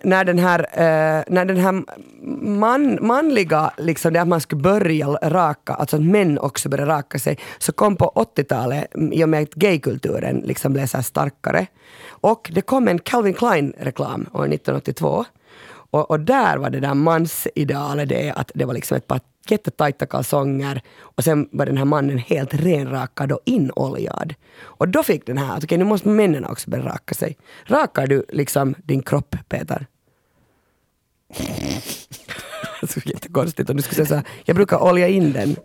när 0.04 0.24
den 0.26 0.40
här, 0.40 0.66
när 1.32 1.46
den 1.46 1.58
här 1.58 1.84
man, 2.48 2.98
manliga, 3.02 3.72
liksom 3.78 4.14
det 4.14 4.22
att 4.22 4.28
man 4.28 4.42
skulle 4.42 4.62
börja 4.62 5.08
raka, 5.08 5.74
alltså 5.74 5.96
att 5.96 6.04
män 6.04 6.40
också 6.40 6.70
började 6.70 6.92
raka 6.92 7.20
sig, 7.20 7.38
så 7.58 7.72
kom 7.72 7.96
på 7.96 8.12
80-talet 8.16 8.96
mm, 8.96 9.14
i 9.14 9.24
och 9.24 9.30
med 9.30 9.44
att 9.44 9.54
gaykulturen 9.54 10.42
liksom 10.46 10.74
blev 10.74 10.86
så 10.86 10.98
här 10.98 11.04
starkare. 11.04 11.68
Och 12.08 12.52
det 12.54 12.62
kom 12.62 12.88
en 12.88 13.00
Calvin 13.00 13.34
Klein-reklam 13.34 14.30
år 14.34 14.46
1982. 14.46 15.26
Och, 15.94 16.12
och 16.12 16.20
där 16.20 16.58
var 16.58 16.70
det 16.70 16.80
där 16.80 16.94
mansidealet 16.94 18.10
det 18.10 18.32
att 18.32 18.52
det 18.56 18.66
var 18.66 18.74
liksom 18.74 18.98
ett 18.98 19.08
par 19.08 19.20
jättetajta 19.50 20.06
kalsonger 20.06 20.82
och 21.00 21.24
sen 21.24 21.50
var 21.52 21.66
den 21.66 21.78
här 21.78 21.86
mannen 21.86 22.18
helt 22.18 22.54
renrakad 22.54 23.32
och 23.32 23.40
inoljad. 23.46 24.34
Och 24.62 24.88
då 24.88 25.04
fick 25.04 25.26
den 25.26 25.38
här 25.38 25.58
att 25.58 25.64
okej, 25.64 25.78
nu 25.78 25.84
måste 25.84 26.08
männen 26.08 26.46
också 26.46 26.70
börja 26.70 26.86
raka 26.86 27.16
sig. 27.16 27.38
Rakar 27.66 28.08
du 28.08 28.26
liksom 28.30 28.76
din 28.84 29.04
kropp, 29.04 29.36
Peter? 29.50 29.88
Så 32.88 33.00
jättekonstigt 33.06 33.70
om 33.70 33.78
du 33.78 33.84
skulle 33.84 33.96
säga 33.96 34.06
så 34.06 34.16
här, 34.16 34.24
jag 34.46 34.56
brukar 34.56 34.84
olja 34.84 35.08
in 35.08 35.34
den. 35.34 35.56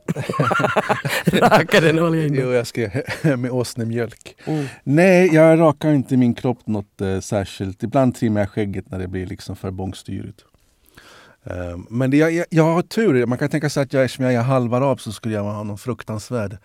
Raka 1.41 1.81
den, 1.81 1.99
olja 1.99 2.27
in 2.27 2.35
den. 2.35 2.43
Jo, 2.45 2.53
jag 2.53 2.66
ska 2.66 2.91
med 3.37 3.51
åsnemjölk. 3.51 4.37
Nej, 4.85 5.35
jag 5.35 5.61
rakar 5.61 5.93
inte 5.93 6.16
min 6.16 6.35
kropp 6.35 6.66
något 6.66 7.01
eh, 7.01 7.21
särskilt. 7.21 7.83
Ibland 7.83 8.14
trimmar 8.14 8.41
jag 8.41 8.51
skägget 8.51 8.91
när 8.91 8.99
det 8.99 9.09
blir 9.09 9.27
liksom 9.27 9.57
för 9.57 9.71
bångstyrigt. 9.71 10.45
Um, 11.45 11.87
men 11.91 12.11
det, 12.11 12.16
jag, 12.16 12.33
jag, 12.33 12.47
jag 12.51 12.64
har 12.64 12.83
tur. 12.83 13.27
Man 13.27 13.39
kan 13.39 13.49
tänka 13.49 13.71
sig 13.71 13.83
att 13.83 13.93
jag, 13.93 14.05
eftersom 14.05 14.25
jag 14.25 14.35
är 14.35 14.43
halvarab 14.43 15.01
så 15.01 15.12
skulle 15.12 15.35
jag 15.35 15.43
ha 15.43 15.62
någon 15.62 15.79
fruktansvärd 15.79 16.59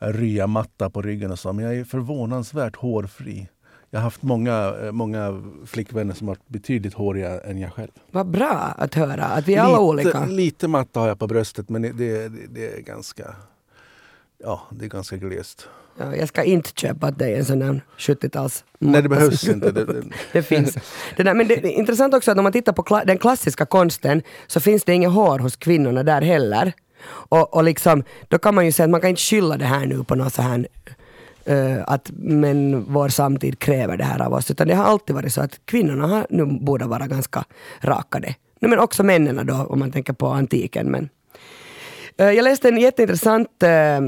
eh, 0.00 0.08
ryamatta 0.08 0.90
på 0.90 1.02
ryggen 1.02 1.32
och 1.32 1.38
så. 1.38 1.52
Men 1.52 1.64
jag 1.64 1.76
är 1.76 1.84
förvånansvärt 1.84 2.76
hårfri. 2.76 3.48
Jag 3.90 4.00
har 4.00 4.04
haft 4.04 4.22
många, 4.22 4.74
eh, 4.82 4.92
många 4.92 5.42
flickvänner 5.66 6.14
som 6.14 6.28
har 6.28 6.34
varit 6.34 6.48
betydligt 6.48 6.94
hårigare 6.94 7.38
än 7.38 7.58
jag 7.58 7.72
själv. 7.72 7.90
Vad 8.10 8.26
bra 8.26 8.74
att 8.78 8.94
höra 8.94 9.24
att 9.24 9.48
vi 9.48 9.54
är 9.54 9.60
alla 9.60 9.80
olika. 9.80 10.26
Lite 10.26 10.68
matta 10.68 11.00
har 11.00 11.08
jag 11.08 11.18
på 11.18 11.26
bröstet 11.26 11.68
men 11.68 11.82
det, 11.82 11.92
det, 11.92 12.28
det 12.28 12.76
är 12.76 12.80
ganska 12.80 13.34
Ja, 14.44 14.60
det 14.70 14.84
är 14.84 14.88
ganska 14.88 15.16
glest. 15.16 15.68
Ja, 15.98 16.16
jag 16.16 16.28
ska 16.28 16.42
inte 16.42 16.70
köpa 16.74 17.10
dig 17.10 17.34
en 17.34 17.44
sån 17.44 17.58
där 17.58 17.80
70-tals 17.98 18.64
Nej, 18.78 19.02
det 19.02 19.08
behövs 19.08 19.48
inte. 19.48 19.70
Det, 19.70 19.84
det. 19.84 20.02
det 20.32 20.42
finns. 20.42 20.76
Det 21.16 21.22
där, 21.22 21.34
men 21.34 21.48
det, 21.48 21.54
är 21.54 21.66
intressant 21.66 22.14
också 22.14 22.30
att 22.30 22.38
om 22.38 22.42
man 22.42 22.52
tittar 22.52 22.72
på 22.72 22.82
kla 22.82 23.04
den 23.04 23.18
klassiska 23.18 23.66
konsten 23.66 24.22
så 24.46 24.60
finns 24.60 24.84
det 24.84 24.94
inget 24.94 25.10
hår 25.10 25.38
hos 25.38 25.56
kvinnorna 25.56 26.02
där 26.02 26.22
heller. 26.22 26.72
Och, 27.04 27.54
och 27.54 27.64
liksom, 27.64 28.04
då 28.28 28.38
kan 28.38 28.54
man 28.54 28.66
ju 28.66 28.72
säga 28.72 28.84
att 28.84 28.90
man 28.90 29.00
kan 29.00 29.10
inte 29.10 29.22
skylla 29.22 29.56
det 29.56 29.64
här 29.64 29.86
nu 29.86 30.04
på 30.04 30.14
något 30.14 30.34
så 30.34 30.42
här 30.42 30.68
uh, 31.50 31.82
att 31.86 32.10
men 32.16 32.84
vår 32.84 33.08
samtid 33.08 33.58
kräver 33.58 33.96
det 33.96 34.04
här 34.04 34.22
av 34.22 34.32
oss. 34.32 34.50
Utan 34.50 34.68
det 34.68 34.74
har 34.74 34.84
alltid 34.84 35.16
varit 35.16 35.32
så 35.32 35.40
att 35.40 35.60
kvinnorna 35.64 36.06
har, 36.06 36.26
nu 36.30 36.46
borde 36.46 36.84
vara 36.84 37.06
ganska 37.06 37.44
rakade. 37.80 38.34
men 38.60 38.78
också 38.78 39.02
männen 39.02 39.46
då, 39.46 39.54
om 39.54 39.78
man 39.78 39.92
tänker 39.92 40.12
på 40.12 40.26
antiken. 40.26 40.86
Men, 40.86 41.08
uh, 42.20 42.32
jag 42.32 42.44
läste 42.44 42.68
en 42.68 42.78
jätteintressant, 42.78 43.62
eh, 43.62 44.00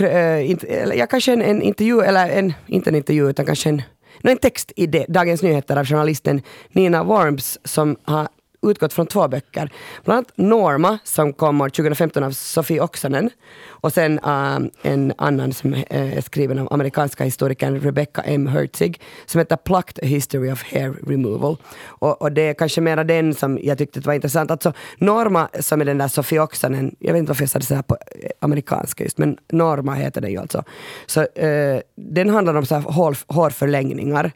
uh, 0.00 0.96
jag 0.96 1.10
kanske 1.10 1.32
en, 1.32 1.42
en 1.42 1.62
intervju, 1.62 2.00
eller 2.00 2.28
en, 2.28 2.52
inte 2.66 2.90
en 2.90 2.96
intervju 2.96 3.30
utan 3.30 3.46
kanske 3.46 3.68
en 3.68 3.82
en 4.22 4.38
text 4.38 4.72
i 4.76 4.86
Dagens 5.08 5.42
Nyheter 5.42 5.76
av 5.76 5.86
journalisten 5.86 6.42
Nina 6.72 7.04
Worms 7.04 7.58
som 7.64 7.96
har 8.04 8.28
utgått 8.62 8.92
från 8.92 9.06
två 9.06 9.28
böcker. 9.28 9.72
Bland 10.04 10.18
annat 10.18 10.32
Norma 10.34 10.98
som 11.04 11.32
kommer 11.32 11.68
2015 11.68 12.24
av 12.24 12.30
Sofie 12.30 12.80
Oksanen 12.80 13.30
och 13.68 13.92
sen 13.92 14.18
uh, 14.18 14.58
en 14.82 15.12
annan 15.18 15.52
som 15.52 15.74
äh, 15.74 15.84
är 15.90 16.20
skriven 16.20 16.58
av 16.58 16.72
amerikanska 16.72 17.24
historikern 17.24 17.80
Rebecca 17.80 18.22
M. 18.22 18.46
Herzig 18.46 19.00
som 19.26 19.38
heter 19.38 19.56
Plucked 19.56 20.04
A 20.04 20.06
History 20.06 20.52
of 20.52 20.72
Hair 20.72 20.94
Removal. 21.06 21.56
Och, 21.84 22.22
och, 22.22 22.32
det 22.32 22.42
är 22.42 22.54
kanske 22.54 22.80
mera 22.80 23.04
den 23.04 23.34
som 23.34 23.58
jag 23.62 23.78
tyckte 23.78 24.00
var 24.00 24.14
intressant. 24.14 24.50
Alltså 24.50 24.72
Norma 24.98 25.48
som 25.60 25.80
är 25.80 25.84
den 25.84 25.98
där 25.98 26.08
Sofie 26.08 26.40
Oksanen, 26.40 26.96
jag 26.98 27.12
vet 27.12 27.20
inte 27.20 27.30
varför 27.30 27.42
jag 27.42 27.50
sa 27.50 27.58
det 27.58 27.64
så 27.64 27.74
här 27.74 27.82
på 27.82 27.96
äh, 28.22 28.30
amerikanska 28.40 29.04
just, 29.04 29.18
men 29.18 29.38
Norma 29.52 29.94
heter 29.94 30.20
den 30.20 30.30
ju 30.30 30.38
alltså. 30.38 30.64
Så 31.06 31.20
uh, 31.20 31.80
den 31.96 32.30
handlar 32.30 32.54
om 32.54 32.66
så 32.66 32.74
här 32.74 32.82
hår, 32.82 33.16
hårförlängningar 33.26 34.32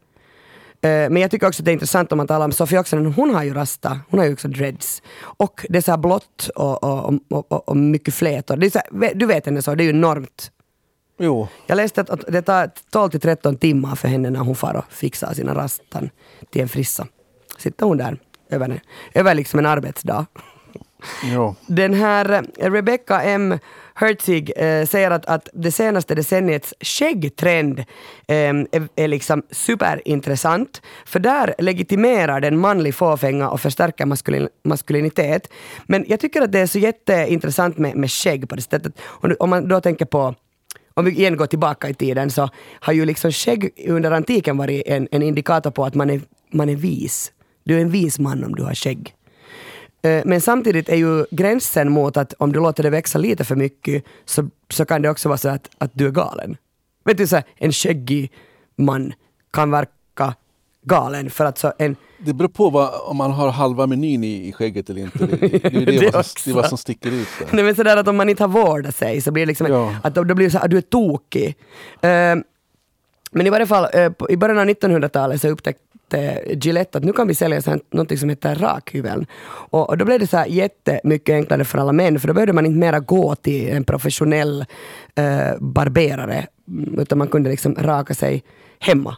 men 0.82 1.16
jag 1.16 1.30
tycker 1.30 1.48
också 1.48 1.62
att 1.62 1.64
det 1.64 1.70
är 1.70 1.72
intressant 1.72 2.12
om 2.12 2.16
man 2.16 2.26
talar 2.26 2.44
om 2.44 2.52
Sofie 2.52 2.80
Oksanen, 2.80 3.12
hon 3.12 3.34
har 3.34 3.42
ju 3.42 3.54
rasta, 3.54 4.00
hon 4.08 4.18
har 4.18 4.26
ju 4.26 4.32
också 4.32 4.48
dreads. 4.48 5.02
Och 5.22 5.66
det 5.68 5.78
är 5.78 5.82
så 5.82 5.90
här 5.90 5.98
blått 5.98 6.48
och, 6.54 6.84
och, 6.84 7.14
och, 7.28 7.68
och 7.68 7.76
mycket 7.76 8.14
flätor. 8.14 8.56
Det 8.56 8.66
är 8.66 8.70
så 8.70 8.78
här, 8.78 9.14
du 9.14 9.26
vet 9.26 9.46
henne 9.46 9.62
så, 9.62 9.74
det 9.74 9.82
är 9.82 9.84
ju 9.84 9.90
enormt. 9.90 10.50
Jo. 11.18 11.48
Jag 11.66 11.76
läste 11.76 12.00
att, 12.00 12.24
det 12.28 12.42
tar 12.42 12.70
12 12.90 13.10
13 13.10 13.56
timmar 13.56 13.94
för 13.94 14.08
henne 14.08 14.30
när 14.30 14.40
hon 14.40 14.56
far 14.56 14.74
och 14.74 14.92
fixar 14.92 15.34
sina 15.34 15.54
rastan 15.54 16.10
till 16.50 16.62
en 16.62 16.68
frissa. 16.68 17.06
Sitter 17.58 17.86
hon 17.86 17.96
där 17.96 18.18
över, 18.50 18.80
över 19.14 19.34
liksom 19.34 19.58
en 19.58 19.66
arbetsdag. 19.66 20.26
Jo. 21.24 21.54
Den 21.66 21.94
här 21.94 22.44
Rebecca 22.70 23.22
M. 23.22 23.58
Herzig 23.94 24.52
eh, 24.56 24.86
säger 24.86 25.10
att, 25.10 25.26
att 25.26 25.48
det 25.52 25.72
senaste 25.72 26.14
decenniets 26.14 26.74
skäggtrend 26.80 27.78
eh, 27.78 27.84
är, 28.26 28.88
är 28.96 29.08
liksom 29.08 29.42
superintressant. 29.50 30.82
För 31.04 31.20
där 31.20 31.54
legitimerar 31.58 32.40
den 32.40 32.58
manlig 32.58 32.94
fåfänga 32.94 33.50
och 33.50 33.60
förstärker 33.60 34.06
maskulin, 34.06 34.48
maskulinitet. 34.64 35.48
Men 35.86 36.04
jag 36.08 36.20
tycker 36.20 36.42
att 36.42 36.52
det 36.52 36.60
är 36.60 36.66
så 36.66 36.78
jätteintressant 36.78 37.78
med, 37.78 37.96
med 37.96 38.10
skägg 38.10 38.48
på 38.48 38.56
det 38.56 38.62
sättet. 38.62 38.92
Om, 39.02 39.36
om 39.40 39.50
man 39.50 39.68
då 39.68 39.80
tänker 39.80 40.04
på 40.04 40.34
om 40.94 41.04
vi 41.04 41.10
igen 41.10 41.36
går 41.36 41.46
tillbaka 41.46 41.88
i 41.88 41.94
tiden 41.94 42.30
så 42.30 42.48
har 42.80 42.92
ju 42.92 43.04
liksom 43.04 43.32
skägg 43.32 43.70
under 43.88 44.10
antiken 44.10 44.56
varit 44.56 44.82
en, 44.86 45.08
en 45.10 45.22
indikator 45.22 45.70
på 45.70 45.84
att 45.84 45.94
man 45.94 46.10
är, 46.10 46.20
man 46.50 46.68
är 46.68 46.76
vis. 46.76 47.32
Du 47.64 47.76
är 47.76 47.80
en 47.80 47.90
vis 47.90 48.18
man 48.18 48.44
om 48.44 48.54
du 48.54 48.62
har 48.62 48.74
skägg. 48.74 49.14
Eh, 50.02 50.22
men 50.24 50.40
samtidigt 50.40 50.88
är 50.88 50.96
ju 50.96 51.26
gränsen 51.30 51.92
mot 51.92 52.16
att 52.16 52.34
om 52.38 52.52
du 52.52 52.60
låter 52.60 52.82
det 52.82 52.90
växa 52.90 53.18
lite 53.18 53.44
för 53.44 53.56
mycket 53.56 54.04
så, 54.24 54.48
så 54.70 54.84
kan 54.84 55.02
det 55.02 55.10
också 55.10 55.28
vara 55.28 55.38
så 55.38 55.48
att, 55.48 55.70
att 55.78 55.90
du 55.94 56.06
är 56.06 56.10
galen. 56.10 56.56
Vet 57.04 57.18
du, 57.18 57.26
så 57.26 57.36
här, 57.36 57.44
en 57.56 57.72
skäggig 57.72 58.32
man 58.76 59.12
kan 59.52 59.70
verka 59.70 60.34
galen 60.82 61.30
för 61.30 61.44
att 61.44 61.58
så 61.58 61.72
en 61.78 61.96
det 62.24 62.32
beror 62.32 62.48
på 62.48 62.70
vad, 62.70 62.90
om 63.04 63.16
man 63.16 63.30
har 63.30 63.50
halva 63.50 63.86
menyn 63.86 64.24
i, 64.24 64.48
i 64.48 64.52
skägget 64.52 64.90
eller 64.90 65.02
inte. 65.02 65.26
Det, 65.26 65.36
det, 65.36 65.48
det, 65.48 65.68
det, 65.84 66.06
är, 66.06 66.12
vad 66.12 66.26
som, 66.26 66.40
det 66.44 66.50
är 66.50 66.54
vad 66.54 66.68
som 66.68 66.78
sticker 66.78 67.10
ut. 67.10 67.28
Där. 67.38 67.48
Nej, 67.50 67.64
men 67.64 67.74
sådär 67.74 67.96
att 67.96 68.08
om 68.08 68.16
man 68.16 68.28
inte 68.28 68.42
har 68.42 68.48
vårdat 68.48 68.96
sig 68.96 69.20
så 69.20 69.30
blir 69.32 69.42
det 69.42 69.46
liksom 69.46 69.66
ja. 69.66 69.94
att 70.02 70.14
då 70.14 70.24
blir 70.24 70.46
det 70.46 70.50
så 70.50 70.58
att 70.58 70.70
du 70.70 70.76
är 70.76 70.80
tokig. 70.80 71.46
Uh, 71.46 72.42
men 73.30 73.46
i 73.46 73.50
varje 73.50 73.66
fall, 73.66 73.84
uh, 73.84 74.12
i 74.28 74.36
början 74.36 74.58
av 74.58 74.64
1900-talet 74.64 75.40
så 75.40 75.48
upptäckte 75.48 75.89
Gillette 76.64 76.98
att 76.98 77.04
nu 77.04 77.12
kan 77.12 77.28
vi 77.28 77.34
sälja 77.34 77.62
så 77.62 77.78
något 77.90 78.18
som 78.18 78.28
heter 78.28 78.54
rakhyveln. 78.54 79.26
Och, 79.46 79.88
och, 79.88 79.98
då 79.98 80.04
blev 80.04 80.20
det 80.20 80.26
så 80.26 80.36
här 80.36 80.46
jättemycket 80.46 81.32
enklare 81.32 81.64
för 81.64 81.78
alla 81.78 81.92
män, 81.92 82.20
för 82.20 82.28
då 82.28 82.34
behövde 82.34 82.52
man 82.52 82.66
inte 82.66 82.78
mera 82.78 83.00
gå 83.00 83.34
till 83.34 83.68
en 83.68 83.84
professionell 83.84 84.64
eh, 85.14 85.58
barberare, 85.60 86.46
mm, 86.68 86.98
utan 86.98 87.18
man 87.18 87.28
kunde 87.28 87.50
liksom 87.50 87.74
raka 87.74 88.14
sig 88.14 88.42
hemma. 88.78 89.16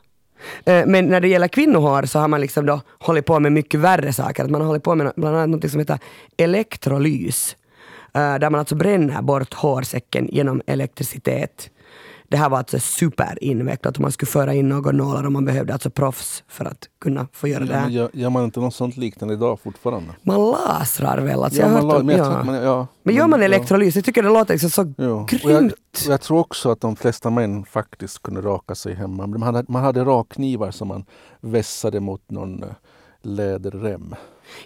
Eh, 0.65 0.87
men 0.87 1.07
när 1.07 1.21
det 1.21 1.29
gäller 1.29 1.49
kvinnohår 1.49 2.03
så 2.03 2.19
har 2.19 2.29
man 2.29 2.41
liksom 2.41 2.67
då 2.67 2.81
hållit 2.99 3.27
på 3.27 3.41
med 3.41 3.53
mycket 3.53 3.81
värre 3.81 4.13
saker. 4.13 4.45
man 4.45 4.61
har 4.61 4.69
hållit 4.69 4.83
på 4.83 4.95
med 4.95 5.13
bland 5.17 5.37
annat 5.37 5.49
något 5.49 5.71
som 5.71 5.81
heter 5.81 5.99
elektrolys. 6.37 7.57
Eh, 8.15 8.39
där 8.39 8.51
man 8.51 8.59
alltså 8.59 8.75
bränner 8.75 9.23
bort 9.23 9.55
hårsäcken 9.55 10.29
genom 10.33 10.63
elektricitet 10.67 11.71
det 12.33 12.39
här 12.39 12.49
var 12.49 12.59
alltså 12.59 12.79
superinvecklat 12.81 13.97
och 13.97 14.01
man 14.01 14.13
skulle 14.13 14.31
föra 14.31 14.55
in 14.55 14.69
några 14.69 14.93
nålar 14.93 15.27
och 15.27 15.33
man 15.33 15.45
behövde 15.45 15.73
alltså 15.73 15.91
proffs 15.91 16.45
för 16.49 16.65
att 16.65 16.89
kunna 17.01 17.27
få 17.33 17.49
göra 17.49 17.65
det 17.65 17.75
här. 17.75 17.89
Gör, 17.89 18.11
gör 18.13 18.31
man 18.31 18.45
inte 18.45 18.61
något 18.61 18.75
sånt 18.75 18.97
liknande 18.97 19.35
idag 19.35 19.61
fortfarande? 19.61 20.11
Man 20.23 20.51
lasrar 20.51 21.19
väl? 21.19 21.43
Alltså 21.43 21.61
ja, 21.61 21.67
jag 21.67 21.73
man 21.73 21.89
la, 21.89 22.03
men, 22.03 22.17
ja. 22.17 22.45
man, 22.45 22.55
ja, 22.55 22.87
men 23.03 23.15
gör 23.15 23.27
man 23.27 23.43
elektrolys? 23.43 23.95
Jag 23.95 24.05
tycker 24.05 24.23
det 24.23 24.29
låter 24.29 24.55
liksom 24.55 24.71
så 24.71 24.93
ja. 24.97 25.27
grymt. 25.29 25.75
Jag, 26.05 26.13
jag, 26.13 26.21
tror 26.21 26.39
också 26.39 26.71
att 26.71 26.81
de 26.81 26.97
flesta 26.97 27.31
män 27.31 27.65
faktiskt 27.65 28.23
kunde 28.23 28.41
raka 28.41 28.75
sig 28.75 28.95
hemma. 28.95 29.27
Man 29.27 29.43
hade, 29.43 29.65
man 29.69 29.85
hade 29.85 30.05
rakknivar 30.05 30.71
som 30.71 30.89
man 30.89 31.05
vässade 31.41 32.01
mot 32.01 32.31
någon 32.31 32.63
eh, 32.63 32.69
läderrem. 33.23 34.15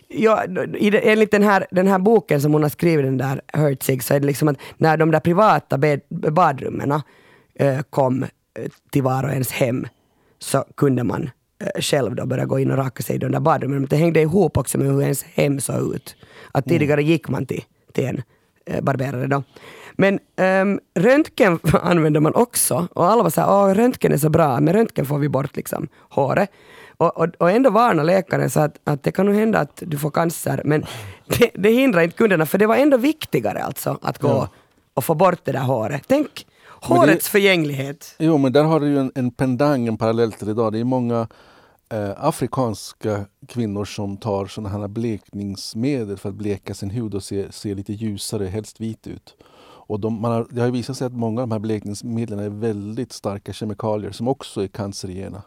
Ja, 0.08 0.44
enligt 0.80 1.30
den 1.30 1.42
här, 1.42 1.66
den 1.70 1.86
här 1.86 1.98
boken 1.98 2.40
som 2.40 2.52
hon 2.52 2.62
har 2.62 2.70
skrivit, 2.70 3.06
den 3.06 3.18
där 3.18 3.40
Hertzig, 3.52 4.02
så 4.02 4.14
är 4.14 4.20
det 4.20 4.26
liksom 4.26 4.48
att 4.48 4.56
när 4.76 4.96
de 4.96 5.10
där 5.10 5.20
privata 5.20 5.78
badrummen 6.10 7.02
Eh, 7.58 7.80
kom 7.90 8.22
eh, 8.22 8.28
till 8.90 9.02
var 9.02 9.24
och 9.24 9.30
ens 9.30 9.52
hem 9.52 9.86
så 10.38 10.64
kunde 10.76 11.04
man 11.04 11.30
eh, 11.60 11.80
själv 11.80 12.14
då 12.14 12.26
börja 12.26 12.44
gå 12.44 12.58
in 12.58 12.70
och 12.70 12.76
raka 12.76 13.02
sig 13.02 13.16
i 13.16 13.18
de 13.18 13.32
där 13.32 13.40
badrummen. 13.40 13.78
Men 13.78 13.88
det 13.88 13.96
hängde 13.96 14.20
ihop 14.20 14.56
också 14.56 14.78
med 14.78 14.86
hur 14.86 15.02
ens 15.02 15.22
hem 15.22 15.60
såg 15.60 15.94
ut. 15.94 16.16
Att 16.52 16.66
mm. 16.66 16.78
tidigare 16.78 17.02
gick 17.02 17.28
man 17.28 17.46
till, 17.46 17.64
till 17.92 18.04
en 18.04 18.22
barberare 18.84 19.26
då. 19.26 19.42
Men 19.92 20.18
um, 20.36 20.80
röntgen 20.94 21.58
använder 21.82 22.20
man 22.20 22.34
också 22.34 22.88
och 22.92 23.06
alla 23.06 23.22
var 23.22 23.30
såhär, 23.30 23.50
åh 23.50 23.74
röntgen 23.74 24.12
är 24.12 24.16
så 24.16 24.30
bra, 24.30 24.60
med 24.60 24.74
röntgen 24.74 25.06
får 25.06 25.18
vi 25.18 25.28
bort 25.28 25.56
liksom 25.56 25.88
håret. 26.08 26.50
Och, 26.96 27.16
och, 27.16 27.28
och 27.38 27.50
ändå 27.50 27.70
varnar 27.70 28.04
läkaren 28.04 28.50
så 28.50 28.60
att, 28.60 28.78
att 28.84 29.02
det 29.02 29.12
kan 29.12 29.26
nog 29.26 29.34
hända 29.34 29.58
att 29.58 29.82
du 29.86 29.98
får 29.98 30.10
cancer, 30.10 30.62
men 30.64 30.84
det, 31.26 31.50
det 31.54 31.70
hindrar 31.70 32.02
inte 32.02 32.16
kunderna 32.16 32.46
för 32.46 32.58
det 32.58 32.66
var 32.66 32.76
ändå 32.76 32.96
viktigare 32.96 33.62
alltså 33.62 33.98
att 34.02 34.18
gå 34.18 34.28
ja. 34.28 34.48
och 34.94 35.04
få 35.04 35.14
bort 35.14 35.40
det 35.44 35.52
där 35.52 35.60
håret. 35.60 36.02
Tänk 36.06 36.46
Hårets 36.80 37.24
det, 37.24 37.30
förgänglighet. 37.30 38.14
Jo, 38.18 38.38
men 38.38 38.52
där 38.52 38.64
har 38.64 38.80
du 38.80 38.86
ju 38.86 38.98
en, 38.98 39.12
en 39.14 39.30
pendang, 39.30 39.86
en 39.86 39.96
parallell 39.96 40.32
till 40.32 40.48
idag. 40.48 40.72
Det 40.72 40.78
är 40.78 40.84
många 40.84 41.28
eh, 41.92 42.10
afrikanska 42.16 43.26
kvinnor 43.48 43.84
som 43.84 44.16
tar 44.16 44.46
sådana 44.46 44.78
här 44.78 44.88
blekningsmedel 44.88 46.16
för 46.16 46.28
att 46.28 46.34
bleka 46.34 46.74
sin 46.74 46.90
hud 46.90 47.14
och 47.14 47.22
se, 47.22 47.52
se 47.52 47.74
lite 47.74 47.92
ljusare, 47.92 48.46
helst 48.46 48.80
vit 48.80 49.06
ut. 49.06 49.36
Och 49.88 50.00
de, 50.00 50.24
har, 50.24 50.46
det 50.50 50.60
har 50.60 50.70
visat 50.70 50.96
sig 50.96 51.06
att 51.06 51.12
många 51.12 51.42
av 51.42 51.48
de 51.48 51.52
här 51.52 51.58
blekningsmedlen 51.58 52.38
är 52.38 52.48
väldigt 52.48 53.12
starka 53.12 53.52
kemikalier 53.52 54.10
som 54.10 54.28
också 54.28 54.62
är 54.62 54.68
cancerogena. 54.68 55.42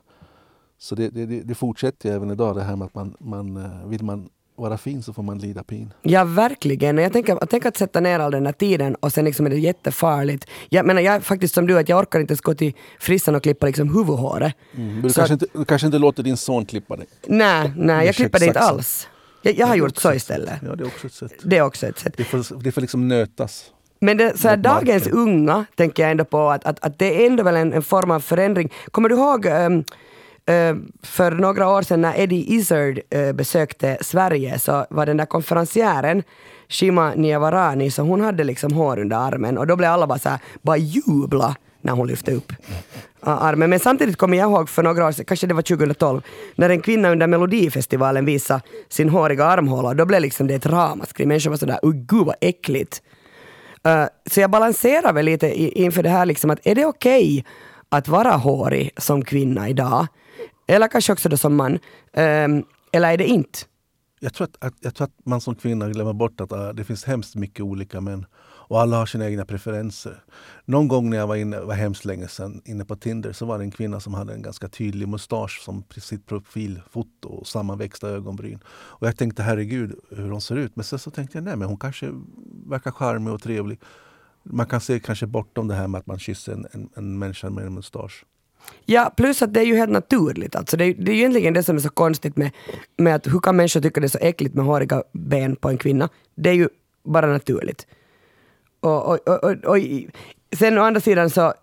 Så 0.79 0.95
det, 0.95 1.09
det, 1.09 1.25
det 1.25 1.55
fortsätter 1.55 2.11
även 2.11 2.31
idag 2.31 2.55
det 2.55 2.63
här 2.63 2.75
med 2.75 2.85
att 2.85 2.95
man, 2.95 3.15
man 3.19 3.57
eh, 3.57 3.87
vill 3.87 4.03
man 4.03 4.29
vara 4.55 4.77
fin 4.77 5.03
så 5.03 5.13
får 5.13 5.23
man 5.23 5.39
lida 5.39 5.63
pin. 5.63 5.93
Ja 6.01 6.23
verkligen. 6.23 6.97
Jag 6.97 7.13
tänker, 7.13 7.37
jag 7.41 7.49
tänker 7.49 7.69
att 7.69 7.77
sätta 7.77 7.99
ner 7.99 8.19
all 8.19 8.31
den 8.31 8.45
här 8.45 8.53
tiden 8.53 8.95
och 8.95 9.13
sen 9.13 9.25
liksom 9.25 9.45
är 9.45 9.49
det 9.49 9.59
jättefarligt. 9.59 10.45
Jag 10.69 10.85
menar 10.85 11.01
jag 11.01 11.15
är 11.15 11.19
faktiskt 11.19 11.53
som 11.53 11.67
du, 11.67 11.79
att 11.79 11.89
jag 11.89 11.99
orkar 11.99 12.19
inte 12.19 12.31
ens 12.31 12.41
gå 12.41 12.53
till 12.53 12.73
frissan 12.99 13.35
och 13.35 13.43
klippa 13.43 13.65
liksom 13.65 13.95
huvudhåret. 13.95 14.53
Mm, 14.75 15.01
du, 15.01 15.13
kanske 15.13 15.33
inte, 15.33 15.45
du 15.53 15.65
kanske 15.65 15.85
inte 15.85 15.97
låter 15.97 16.23
din 16.23 16.37
son 16.37 16.65
klippa 16.65 16.95
dig? 16.95 17.07
Nej, 17.27 17.71
nej 17.75 18.05
jag 18.05 18.15
klipper 18.15 18.39
det 18.39 18.45
inte 18.45 18.59
alls. 18.59 19.07
Jag, 19.41 19.57
jag 19.57 19.67
har 19.67 19.75
gjort 19.75 19.97
så 19.97 20.13
istället. 20.13 20.59
Ja, 20.65 20.75
det 20.75 20.83
är 20.83 20.87
också 20.87 21.07
ett 21.07 21.13
sätt. 21.13 21.33
Det 21.43 21.57
är 21.57 21.61
också 21.61 21.87
ett 21.87 21.99
sätt. 21.99 22.13
Det 22.17 22.23
får, 22.23 22.63
det 22.63 22.71
får 22.71 22.81
liksom 22.81 23.07
nötas. 23.07 23.71
Men 24.01 24.17
det, 24.17 24.37
så 24.37 24.47
här, 24.47 24.57
dagens 24.57 25.07
unga 25.07 25.65
tänker 25.75 26.03
jag 26.03 26.11
ändå 26.11 26.25
på 26.25 26.49
att, 26.49 26.65
att, 26.65 26.85
att 26.85 26.99
det 26.99 27.23
är 27.23 27.27
ändå 27.27 27.43
väl 27.43 27.55
en, 27.55 27.73
en 27.73 27.83
form 27.83 28.11
av 28.11 28.19
förändring. 28.19 28.71
Kommer 28.91 29.09
du 29.09 29.15
ihåg 29.15 29.45
um, 29.45 29.83
Eh, 30.49 30.75
för 31.03 31.31
några 31.31 31.69
år 31.69 31.81
sedan 31.81 32.01
när 32.01 32.19
Eddie 32.19 32.53
Izzard 32.53 32.99
eh, 33.09 33.31
besökte 33.31 33.97
Sverige 34.01 34.59
så 34.59 34.85
var 34.89 35.05
den 35.05 35.17
där 35.17 35.25
konferencieren 35.25 36.23
Shima 36.69 37.13
Niavarani, 37.15 37.91
så 37.91 38.01
hon 38.01 38.21
hade 38.21 38.43
liksom 38.43 38.73
hår 38.73 38.99
under 38.99 39.17
armen 39.17 39.57
och 39.57 39.67
då 39.67 39.75
blev 39.75 39.91
alla 39.91 40.07
bara 40.07 40.19
så 40.19 40.29
här, 40.29 40.39
bara 40.61 40.77
jubla 40.77 41.55
när 41.81 41.93
hon 41.93 42.07
lyfte 42.07 42.31
upp 42.31 42.51
eh, 43.25 43.43
armen. 43.43 43.69
Men 43.69 43.79
samtidigt 43.79 44.17
kommer 44.17 44.37
jag 44.37 44.51
ihåg 44.51 44.69
för 44.69 44.83
några 44.83 45.07
år 45.07 45.11
sedan, 45.11 45.25
kanske 45.25 45.47
det 45.47 45.53
var 45.53 45.61
2012, 45.61 46.21
när 46.55 46.69
en 46.69 46.81
kvinna 46.81 47.09
under 47.09 47.27
Melodifestivalen 47.27 48.25
visade 48.25 48.61
sin 48.89 49.09
håriga 49.09 49.45
armhåla. 49.45 49.93
Då 49.93 50.05
blev 50.05 50.21
liksom 50.21 50.47
det 50.47 50.55
ett 50.55 50.65
ramaskri. 50.65 51.25
Människor 51.25 51.49
var 51.49 51.57
sådär, 51.57 51.79
oh 51.81 51.93
gud 51.93 52.25
vad 52.25 52.35
äckligt. 52.41 53.01
Uh, 53.87 54.05
så 54.25 54.41
jag 54.41 54.49
balanserar 54.49 55.13
väl 55.13 55.25
lite 55.25 55.61
inför 55.79 56.03
det 56.03 56.09
här, 56.09 56.25
liksom, 56.25 56.49
att 56.49 56.59
är 56.63 56.75
det 56.75 56.85
okej 56.85 57.39
okay 57.39 57.43
att 57.89 58.07
vara 58.07 58.31
hårig 58.31 58.91
som 58.97 59.25
kvinna 59.25 59.69
idag? 59.69 60.07
Eller 60.69 60.87
kanske 60.87 61.13
också 61.13 61.29
då 61.29 61.37
som 61.37 61.55
man. 61.55 61.73
Um, 61.73 62.65
eller 62.91 63.13
är 63.13 63.17
det 63.17 63.27
inte? 63.27 63.59
Jag 64.19 64.33
tror, 64.33 64.47
att, 64.47 64.65
att, 64.65 64.73
jag 64.79 64.95
tror 64.95 65.07
att 65.07 65.25
man 65.25 65.41
som 65.41 65.55
kvinna 65.55 65.89
glömmer 65.89 66.13
bort 66.13 66.41
att 66.41 66.51
uh, 66.51 66.69
det 66.69 66.83
finns 66.83 67.03
hemskt 67.03 67.35
mycket 67.35 67.61
olika 67.61 68.01
män. 68.01 68.25
Och 68.41 68.81
alla 68.81 68.97
har 68.97 69.05
sina 69.05 69.25
egna 69.29 69.45
preferenser. 69.45 70.23
Någon 70.65 70.87
gång 70.87 71.09
när 71.09 71.17
jag 71.17 71.27
var 71.27 71.35
inne, 71.35 71.59
var 71.59 71.73
hemskt 71.73 72.05
länge 72.05 72.27
sedan, 72.27 72.61
inne 72.65 72.85
på 72.85 72.95
Tinder 72.95 73.33
så 73.33 73.45
var 73.45 73.57
det 73.57 73.63
en 73.63 73.71
kvinna 73.71 73.99
som 73.99 74.13
hade 74.13 74.33
en 74.33 74.41
ganska 74.41 74.67
tydlig 74.67 75.07
mustasch 75.07 75.61
som 75.65 75.83
sitt 75.97 76.25
profilfoto 76.25 77.29
och 77.29 77.47
sammanväxta 77.47 78.09
ögonbryn. 78.09 78.59
Och 78.69 79.07
jag 79.07 79.17
tänkte 79.17 79.43
herregud 79.43 79.95
hur 80.09 80.29
hon 80.29 80.41
ser 80.41 80.55
ut. 80.55 80.75
Men 80.75 80.83
sen 80.83 80.99
så 80.99 81.11
tänkte 81.11 81.37
jag 81.37 81.43
nej 81.45 81.55
men 81.55 81.67
hon 81.67 81.77
kanske 81.77 82.09
verkar 82.65 82.91
charmig 82.91 83.33
och 83.33 83.41
trevlig. 83.41 83.79
Man 84.43 84.65
kan 84.65 84.81
se 84.81 84.99
kanske 84.99 85.27
bortom 85.27 85.67
det 85.67 85.75
här 85.75 85.87
med 85.87 85.99
att 85.99 86.07
man 86.07 86.19
kysser 86.19 86.53
en, 86.53 86.67
en, 86.71 86.89
en 86.95 87.19
människa 87.19 87.49
med 87.49 87.65
en 87.65 87.73
mustasch. 87.73 88.25
Ja, 88.85 89.13
plus 89.17 89.41
att 89.41 89.53
det 89.53 89.59
är 89.59 89.65
ju 89.65 89.75
helt 89.75 89.91
naturligt. 89.91 90.55
Alltså 90.55 90.77
det, 90.77 90.85
är, 90.85 90.93
det 90.93 91.11
är 91.11 91.15
ju 91.15 91.19
egentligen 91.19 91.53
det 91.53 91.63
som 91.63 91.75
är 91.75 91.79
så 91.79 91.89
konstigt 91.89 92.37
med, 92.37 92.51
med 92.97 93.15
att 93.15 93.27
hur 93.27 93.39
kan 93.39 93.55
människor 93.55 93.81
tycka 93.81 93.99
det 94.01 94.05
är 94.05 94.09
så 94.09 94.17
äckligt 94.21 94.55
med 94.55 94.65
håriga 94.65 95.03
ben 95.11 95.55
på 95.55 95.69
en 95.69 95.77
kvinna? 95.77 96.09
Det 96.35 96.49
är 96.49 96.53
ju 96.53 96.69
bara 97.05 97.27
naturligt. 97.27 97.87
Och, 98.79 99.07
och, 99.07 99.27
och, 99.27 99.51
och, 99.65 99.77
sen 100.57 100.77
å 100.77 100.81
andra 100.81 101.01
sidan 101.01 101.29
så, 101.29 101.53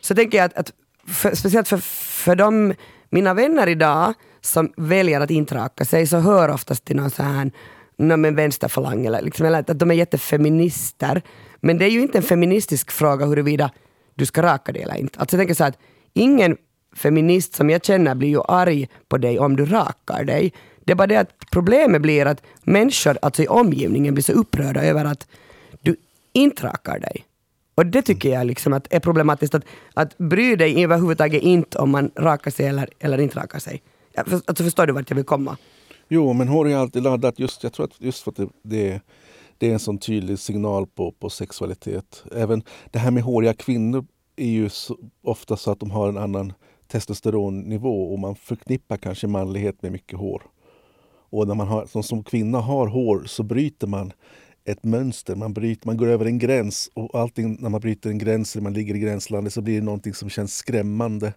så 0.00 0.14
tänker 0.14 0.38
jag 0.38 0.44
att, 0.44 0.58
att 0.58 0.72
för, 1.08 1.34
speciellt 1.34 1.68
för, 1.68 1.78
för 2.24 2.36
de, 2.36 2.74
mina 3.10 3.34
vänner 3.34 3.66
idag 3.68 4.14
som 4.40 4.72
väljer 4.76 5.20
att 5.20 5.30
inte 5.30 5.54
raka 5.54 5.84
sig 5.84 6.06
så 6.06 6.18
hör 6.18 6.48
oftast 6.48 6.84
till 6.84 6.96
någon 6.96 7.10
så 7.10 7.22
här 7.22 7.50
någon 7.96 8.34
vänsterfalang 8.34 9.06
eller, 9.06 9.22
liksom, 9.22 9.46
eller 9.46 9.58
att 9.58 9.78
de 9.78 9.90
är 9.90 9.94
jättefeminister. 9.94 11.22
Men 11.60 11.78
det 11.78 11.84
är 11.84 11.90
ju 11.90 12.00
inte 12.00 12.18
en 12.18 12.24
feministisk 12.24 12.90
fråga 12.90 13.26
huruvida 13.26 13.70
du 14.14 14.26
ska 14.26 14.42
raka 14.42 14.72
dig 14.72 14.82
eller 14.82 14.96
inte. 14.96 15.20
Alltså 15.20 15.36
jag 15.36 15.40
tänker 15.40 15.54
så 15.54 15.64
att 15.64 15.78
ingen 16.12 16.56
feminist 16.96 17.54
som 17.54 17.70
jag 17.70 17.84
känner 17.84 18.14
blir 18.14 18.28
ju 18.28 18.42
arg 18.48 18.88
på 19.08 19.18
dig 19.18 19.38
om 19.38 19.56
du 19.56 19.66
rakar 19.66 20.24
dig. 20.24 20.52
Det 20.84 20.92
är 20.92 20.96
bara 20.96 21.06
det 21.06 21.16
att 21.16 21.30
problemet 21.50 22.02
blir 22.02 22.26
att 22.26 22.42
människor 22.62 23.18
alltså 23.22 23.42
i 23.42 23.48
omgivningen 23.48 24.14
blir 24.14 24.24
så 24.24 24.32
upprörda 24.32 24.84
över 24.84 25.04
att 25.04 25.26
du 25.82 25.96
inte 26.32 26.66
rakar 26.66 26.98
dig. 26.98 27.24
Och 27.74 27.86
det 27.86 28.02
tycker 28.02 28.28
jag 28.28 28.46
liksom 28.46 28.72
att 28.72 28.92
är 28.92 29.00
problematiskt. 29.00 29.54
Att, 29.54 29.64
att 29.94 30.18
bry 30.18 30.56
dig 30.56 30.84
överhuvudtaget 30.84 31.42
inte 31.42 31.78
om 31.78 31.90
man 31.90 32.10
rakar 32.16 32.50
sig 32.50 32.66
eller, 32.66 32.88
eller 32.98 33.18
inte 33.20 33.38
rakar 33.38 33.58
sig. 33.58 33.82
Alltså 34.16 34.64
förstår 34.64 34.86
du 34.86 34.92
vart 34.92 35.10
jag 35.10 35.16
vill 35.16 35.24
komma? 35.24 35.56
Jo, 36.08 36.32
men 36.32 36.48
hår 36.48 36.68
är 36.68 36.76
alltid 36.76 37.02
laddat. 37.02 37.38
Just, 37.38 37.62
jag 37.62 37.72
tror 37.72 37.86
att 37.86 38.00
just 38.00 38.22
för 38.22 38.30
att 38.30 38.36
det, 38.36 38.48
det, 38.62 39.00
det 39.58 39.68
är 39.68 39.72
en 39.72 39.78
sån 39.78 39.98
tydlig 39.98 40.38
signal 40.38 40.86
på, 40.86 41.12
på 41.12 41.30
sexualitet. 41.30 42.24
Även 42.32 42.62
det 42.90 42.98
här 42.98 43.10
med 43.10 43.22
håriga 43.22 43.54
kvinnor 43.54 44.06
är 44.36 44.48
ju 44.48 44.68
så, 44.68 44.98
ofta 45.22 45.56
så 45.56 45.70
att 45.70 45.80
de 45.80 45.90
har 45.90 46.08
en 46.08 46.18
annan 46.18 46.52
testosteronnivå 46.86 48.12
och 48.12 48.18
man 48.18 48.36
förknippar 48.36 48.96
kanske 48.96 49.26
manlighet 49.26 49.82
med 49.82 49.92
mycket 49.92 50.18
hår. 50.18 50.42
Och 51.30 51.48
när 51.48 51.54
man 51.54 51.68
har, 51.68 51.86
som, 51.86 52.02
som 52.02 52.24
kvinna 52.24 52.60
har 52.60 52.86
hår 52.86 53.24
så 53.26 53.42
bryter 53.42 53.86
man 53.86 54.12
ett 54.64 54.84
mönster. 54.84 55.34
Man, 55.34 55.52
bryter, 55.52 55.86
man 55.86 55.96
går 55.96 56.06
över 56.06 56.26
en 56.26 56.38
gräns 56.38 56.90
och 56.94 57.20
allting 57.20 57.56
när 57.60 57.68
man 57.68 57.80
bryter 57.80 58.10
en 58.10 58.18
gräns 58.18 58.54
eller 58.54 58.62
man 58.62 58.72
ligger 58.72 58.94
i 58.94 58.98
gränslandet 58.98 59.52
så 59.52 59.62
blir 59.62 59.74
det 59.74 59.84
någonting 59.84 60.14
som 60.14 60.30
känns 60.30 60.56
skrämmande 60.56 61.32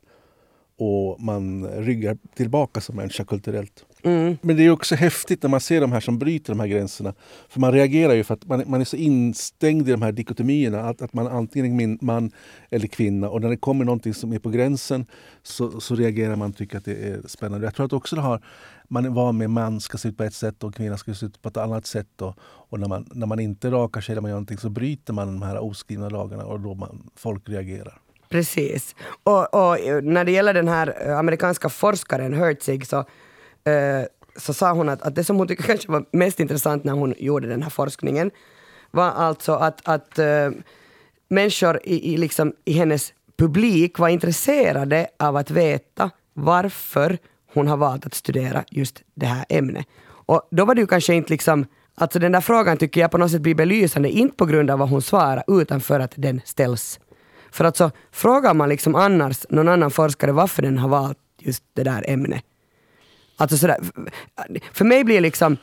och 0.78 1.21
man 1.21 1.67
ryggar 1.67 2.17
tillbaka 2.36 2.82
som 2.82 2.95
människa 2.95 3.23
kulturellt. 3.23 3.86
Mm. 4.03 4.38
Men 4.41 4.57
det 4.57 4.65
är 4.65 4.69
också 4.69 4.95
häftigt 4.95 5.43
när 5.43 5.49
man 5.49 5.61
ser 5.61 5.82
de 5.82 5.91
här 5.91 5.99
som 5.99 6.19
bryter 6.19 6.53
de 6.53 6.59
här 6.59 6.67
gränserna. 6.67 7.13
För 7.49 7.59
man 7.59 7.71
reagerar 7.71 8.13
ju 8.13 8.23
för 8.23 8.34
att 8.34 8.47
man, 8.47 8.63
man 8.67 8.82
är 8.82 8.86
så 8.86 8.95
instängd 8.95 9.89
i 9.89 9.91
de 9.91 10.01
här 10.01 10.11
dikotomierna. 10.11 10.82
Att, 10.82 11.01
att 11.01 11.13
man 11.13 11.28
antingen 11.28 11.80
är 11.80 12.05
man 12.05 12.32
eller 12.69 12.88
kvinna. 12.88 13.30
Och 13.30 13.41
när 13.41 13.49
det 13.49 13.57
kommer 13.57 13.86
någonting 13.86 14.13
som 14.13 14.34
är 14.34 14.39
på 14.39 14.49
gränsen 14.49 15.05
så, 15.43 15.80
så 15.80 15.95
reagerar 15.95 16.36
man 16.36 16.49
och 16.49 16.57
tycker 16.57 16.78
att 16.78 16.86
det 16.86 17.09
är 17.09 17.21
spännande. 17.28 17.67
Jag 17.67 17.75
tror 17.75 17.86
att 17.86 17.93
också 17.93 18.15
det 18.15 18.21
har, 18.21 18.41
man 18.88 19.13
van 19.13 19.38
med 19.38 19.49
man 19.49 19.80
ska 19.80 19.97
se 19.97 20.09
ut 20.09 20.17
på 20.17 20.23
ett 20.23 20.34
sätt 20.34 20.63
och 20.63 20.75
kvinna 20.75 20.97
ska 20.97 21.13
se 21.13 21.25
ut 21.25 21.41
på 21.41 21.49
ett 21.49 21.57
annat 21.57 21.86
sätt. 21.86 22.21
Och, 22.21 22.36
och 22.41 22.80
när, 22.80 22.88
man, 22.88 23.09
när 23.13 23.28
man 23.28 23.39
inte 23.39 23.71
rakar 23.71 24.01
sig 24.01 24.13
eller 24.13 24.21
man 24.21 24.30
gör 24.30 24.36
någonting 24.36 24.57
så 24.57 24.69
bryter 24.69 25.13
man 25.13 25.28
de 25.28 25.41
här 25.41 25.59
oskrivna 25.59 26.09
lagarna 26.09 26.45
och 26.45 26.59
då 26.59 26.73
man, 26.73 27.09
folk 27.15 27.49
reagerar. 27.49 28.01
Precis. 28.30 28.95
Och, 29.23 29.53
och, 29.53 29.80
eh, 29.80 30.01
när 30.01 30.25
det 30.25 30.32
gäller 30.32 30.53
den 30.53 30.67
här 30.67 30.97
eh, 31.07 31.17
amerikanska 31.17 31.69
forskaren 31.69 32.34
Herzig 32.34 32.88
så, 32.88 32.97
eh, 33.63 34.05
så 34.36 34.53
sa 34.53 34.71
hon 34.71 34.89
att, 34.89 35.01
att 35.01 35.15
det 35.15 35.23
som 35.23 35.38
hon 35.38 35.47
tyckte 35.47 35.63
kanske 35.67 35.91
var 35.91 36.05
mest 36.11 36.39
intressant 36.39 36.84
när 36.84 36.93
hon 36.93 37.13
gjorde 37.17 37.47
den 37.47 37.63
här 37.63 37.69
forskningen 37.69 38.32
var 38.91 39.11
alltså 39.11 39.53
att, 39.53 39.82
att 39.88 40.19
eh, 40.19 40.49
människor 41.28 41.80
i, 41.84 42.13
i, 42.13 42.17
liksom, 42.17 42.53
i 42.65 42.73
hennes 42.73 43.13
publik 43.38 43.99
var 43.99 44.09
intresserade 44.09 45.07
av 45.19 45.36
att 45.36 45.51
veta 45.51 46.11
varför 46.34 47.17
hon 47.53 47.67
har 47.67 47.78
valt 47.78 48.05
att 48.05 48.13
studera 48.13 48.63
just 48.69 49.01
det 49.13 49.25
här 49.25 49.45
ämnet. 49.49 49.86
Och 50.09 50.47
då 50.51 50.65
var 50.65 50.75
det 50.75 50.82
ju 50.82 50.88
kanske 50.88 51.13
inte 51.13 51.34
liksom 51.34 51.65
Alltså 51.99 52.19
den 52.19 52.32
där 52.32 52.41
frågan 52.41 52.78
tycker 52.78 53.01
jag 53.01 53.11
på 53.11 53.17
något 53.17 53.32
sätt 53.32 53.41
blir 53.41 53.55
belysande, 53.55 54.09
inte 54.09 54.36
på 54.36 54.45
grund 54.45 54.71
av 54.71 54.80
vad 54.80 54.89
hon 54.89 55.01
svarar, 55.01 55.43
utan 55.47 55.82
för 55.82 55.99
att 55.99 56.13
den 56.15 56.41
ställs. 56.45 56.99
För 57.52 57.66
att 57.66 57.78
så 57.78 57.91
frågar 58.12 58.54
man 58.54 58.70
liksom 58.70 58.95
annars 58.95 59.45
någon 59.50 59.68
annan 59.68 59.91
forskare 59.91 60.32
varför 60.32 60.62
den 60.62 60.78
har 60.78 60.89
valt 60.89 61.18
just 61.39 61.64
det 61.74 61.84
där 61.84 62.06
ämnet. 62.08 62.43
Alltså 63.39 63.58
sådär, 63.58 63.78
för 64.74 64.86
mig 64.86 65.04
blir 65.04 65.22
liksom 65.22 65.58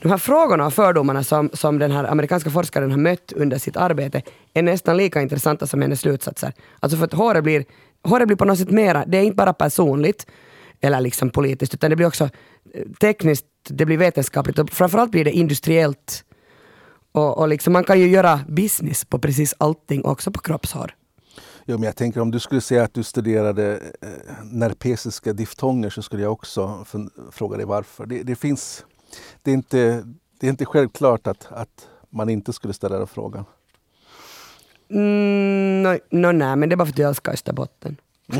de 0.00 0.10
här 0.10 0.18
frågorna 0.18 0.66
och 0.66 0.74
fördomarna 0.74 1.24
som, 1.24 1.50
som 1.52 1.78
den 1.78 1.90
här 1.90 2.04
amerikanska 2.04 2.50
forskaren 2.50 2.90
har 2.90 2.98
mött 2.98 3.32
under 3.32 3.58
sitt 3.58 3.76
arbete 3.76 4.22
är 4.54 4.62
nästan 4.62 4.96
lika 4.96 5.22
intressanta 5.22 5.66
som 5.66 5.82
hennes 5.82 6.00
slutsatser. 6.00 6.52
Alltså 6.80 6.98
för 6.98 7.04
att 7.04 7.12
håret 7.12 7.44
blir, 7.44 7.64
håret 8.02 8.26
blir 8.26 8.36
på 8.36 8.44
något 8.44 8.58
sätt 8.58 8.70
mera, 8.70 9.04
det 9.06 9.18
är 9.18 9.22
inte 9.22 9.36
bara 9.36 9.52
personligt 9.52 10.26
eller 10.80 11.00
liksom 11.00 11.30
politiskt, 11.30 11.74
utan 11.74 11.90
det 11.90 11.96
blir 11.96 12.06
också 12.06 12.28
tekniskt, 13.00 13.46
det 13.68 13.86
blir 13.86 13.98
vetenskapligt 13.98 14.58
och 14.58 14.70
framförallt 14.70 15.10
blir 15.10 15.24
det 15.24 15.30
industriellt 15.30 16.24
och, 17.12 17.38
och 17.38 17.48
liksom 17.48 17.72
man 17.72 17.84
kan 17.84 18.00
ju 18.00 18.08
göra 18.08 18.40
business 18.48 19.04
på 19.04 19.18
precis 19.18 19.54
allting, 19.58 20.04
också 20.04 20.30
på 20.30 20.40
kroppshår. 20.40 20.94
Jo, 21.64 21.78
men 21.78 21.82
jag 21.82 21.96
tänker 21.96 22.20
om 22.20 22.30
du 22.30 22.40
skulle 22.40 22.60
säga 22.60 22.82
att 22.82 22.94
du 22.94 23.02
studerade 23.02 23.80
eh, 24.00 24.08
nerpesiska 24.44 25.32
diftonger 25.32 25.90
så 25.90 26.02
skulle 26.02 26.22
jag 26.22 26.32
också 26.32 26.84
fråga 27.32 27.56
dig 27.56 27.66
varför. 27.66 28.06
Det, 28.06 28.22
det, 28.22 28.36
finns, 28.36 28.84
det, 29.42 29.50
är 29.50 29.54
inte, 29.54 30.04
det 30.40 30.46
är 30.46 30.50
inte 30.50 30.64
självklart 30.64 31.26
att, 31.26 31.48
att 31.50 31.88
man 32.10 32.28
inte 32.28 32.52
skulle 32.52 32.74
ställa 32.74 32.98
den 32.98 33.06
frågan. 33.06 33.44
Mm, 34.90 35.82
no, 35.82 35.98
no, 36.10 36.32
nej, 36.32 36.56
men 36.56 36.68
det 36.68 36.74
är 36.74 36.76
bara 36.76 36.86
för 36.86 36.92
att 36.92 36.98
jag 36.98 37.08
älskar 37.08 37.32
Österbotten. 37.32 37.96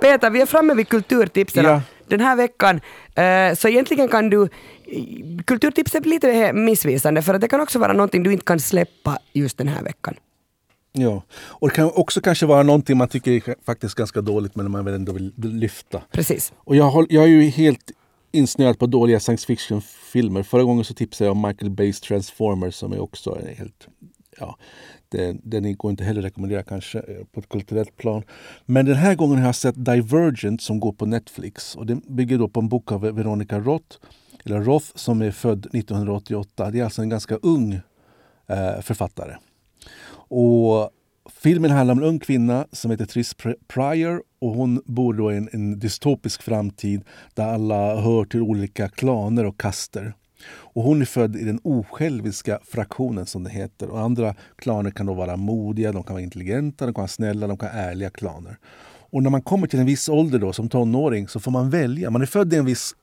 Peter, 0.00 0.30
vi 0.30 0.40
är 0.40 0.46
framme 0.46 0.74
vid 0.74 0.88
kulturtipsen. 0.88 1.64
Ja 1.64 1.82
den 2.10 2.20
här 2.20 2.36
veckan. 2.36 2.80
Eh, 3.14 3.54
så 3.54 3.68
egentligen 3.68 4.08
kan 4.08 4.30
du... 4.30 4.48
Kulturtipset 5.44 6.02
blir 6.02 6.12
lite 6.12 6.52
missvisande 6.52 7.22
för 7.22 7.34
att 7.34 7.40
det 7.40 7.48
kan 7.48 7.60
också 7.60 7.78
vara 7.78 7.92
någonting 7.92 8.22
du 8.22 8.32
inte 8.32 8.44
kan 8.44 8.60
släppa 8.60 9.18
just 9.32 9.58
den 9.58 9.68
här 9.68 9.82
veckan. 9.82 10.14
Ja, 10.92 11.22
och 11.32 11.68
det 11.68 11.74
kan 11.74 11.90
också 11.94 12.20
kanske 12.20 12.46
vara 12.46 12.62
någonting 12.62 12.96
man 12.96 13.08
tycker 13.08 13.30
är 13.30 13.54
faktiskt 13.66 13.94
ganska 13.94 14.20
dåligt 14.20 14.56
men 14.56 14.70
man 14.70 14.86
ändå 14.86 15.12
vill 15.12 15.32
lyfta. 15.36 16.02
Precis. 16.10 16.52
Och 16.56 16.76
jag, 16.76 16.90
håll, 16.90 17.06
jag 17.10 17.24
är 17.24 17.28
ju 17.28 17.42
helt 17.42 17.90
insnöad 18.32 18.78
på 18.78 18.86
dåliga 18.86 19.20
science 19.20 19.46
fiction-filmer. 19.46 20.42
Förra 20.42 20.62
gången 20.62 20.84
så 20.84 20.94
tipsade 20.94 21.28
jag 21.28 21.36
om 21.36 21.42
Michael 21.48 21.70
Bays 21.70 22.00
Transformers 22.00 22.74
som 22.74 22.92
är 22.92 23.00
också 23.00 23.38
helt... 23.56 23.88
Ja, 24.38 24.56
Eh, 25.14 25.34
det, 25.42 25.60
den 25.60 25.76
går 25.76 25.90
inte 25.90 26.04
heller 26.04 26.20
att 26.20 26.24
rekommendera 26.24 26.62
kanske 26.62 26.98
eh, 26.98 27.24
på 27.32 27.40
ett 27.40 27.48
kulturellt 27.48 27.96
plan. 27.96 28.22
Men 28.66 28.86
den 28.86 28.96
här 28.96 29.14
gången 29.14 29.38
har 29.38 29.46
jag 29.46 29.54
sett 29.54 29.84
Divergent 29.84 30.62
som 30.62 30.80
går 30.80 30.92
på 30.92 31.06
Netflix. 31.06 31.76
Och 31.76 31.86
Den 31.86 32.02
bygger 32.08 32.38
då 32.38 32.48
på 32.48 32.60
en 32.60 32.68
bok 32.68 32.92
av 32.92 33.00
Veronica 33.00 33.58
Roth, 33.58 33.96
eller 34.44 34.60
Roth 34.60 34.86
som 34.94 35.22
är 35.22 35.30
född 35.30 35.66
1988. 35.66 36.70
Det 36.70 36.80
är 36.80 36.84
alltså 36.84 37.02
en 37.02 37.08
ganska 37.08 37.36
ung 37.36 37.80
eh, 38.46 38.80
författare. 38.80 39.36
Och 40.30 40.90
Filmen 41.30 41.70
handlar 41.70 41.92
om 41.92 41.98
en 41.98 42.08
ung 42.08 42.18
kvinna 42.18 42.66
som 42.72 42.90
heter 42.90 43.06
Triss 43.06 43.36
Pryor 43.68 44.22
och 44.38 44.50
hon 44.50 44.82
bor 44.84 45.14
då 45.14 45.32
i 45.32 45.36
en, 45.36 45.48
en 45.52 45.78
dystopisk 45.78 46.42
framtid 46.42 47.04
där 47.34 47.44
alla 47.44 48.00
hör 48.00 48.24
till 48.24 48.42
olika 48.42 48.88
klaner 48.88 49.44
och 49.44 49.60
kaster. 49.60 50.14
Och 50.78 50.84
hon 50.84 51.00
är 51.00 51.06
född 51.06 51.36
i 51.36 51.44
den 51.44 51.60
osjälviska 51.64 52.58
fraktionen 52.64 53.26
som 53.26 53.44
det 53.44 53.50
heter. 53.50 53.90
Och 53.90 54.00
andra 54.00 54.34
klaner 54.56 54.90
kan 54.90 55.06
då 55.06 55.14
vara 55.14 55.36
modiga, 55.36 55.92
de 55.92 56.02
kan 56.02 56.14
vara 56.14 56.22
intelligenta, 56.22 56.86
de 56.86 56.94
kan 56.94 57.02
vara 57.02 57.08
snälla, 57.08 57.46
de 57.46 57.56
kan 57.56 57.68
vara 57.68 57.82
ärliga 57.82 58.10
klaner. 58.10 58.58
Och 59.10 59.22
när 59.22 59.30
man 59.30 59.42
kommer 59.42 59.66
till 59.66 59.78
en 59.78 59.86
viss 59.86 60.08
ålder 60.08 60.38
då, 60.38 60.52
som 60.52 60.68
tonåring 60.68 61.28
så 61.28 61.40
får 61.40 61.50
man 61.50 61.70
välja. 61.70 62.10
Man 62.10 62.22
är 62.22 62.26
född 62.26 62.52
i 62.52 62.56
en 62.56 62.64
viss 62.64 62.94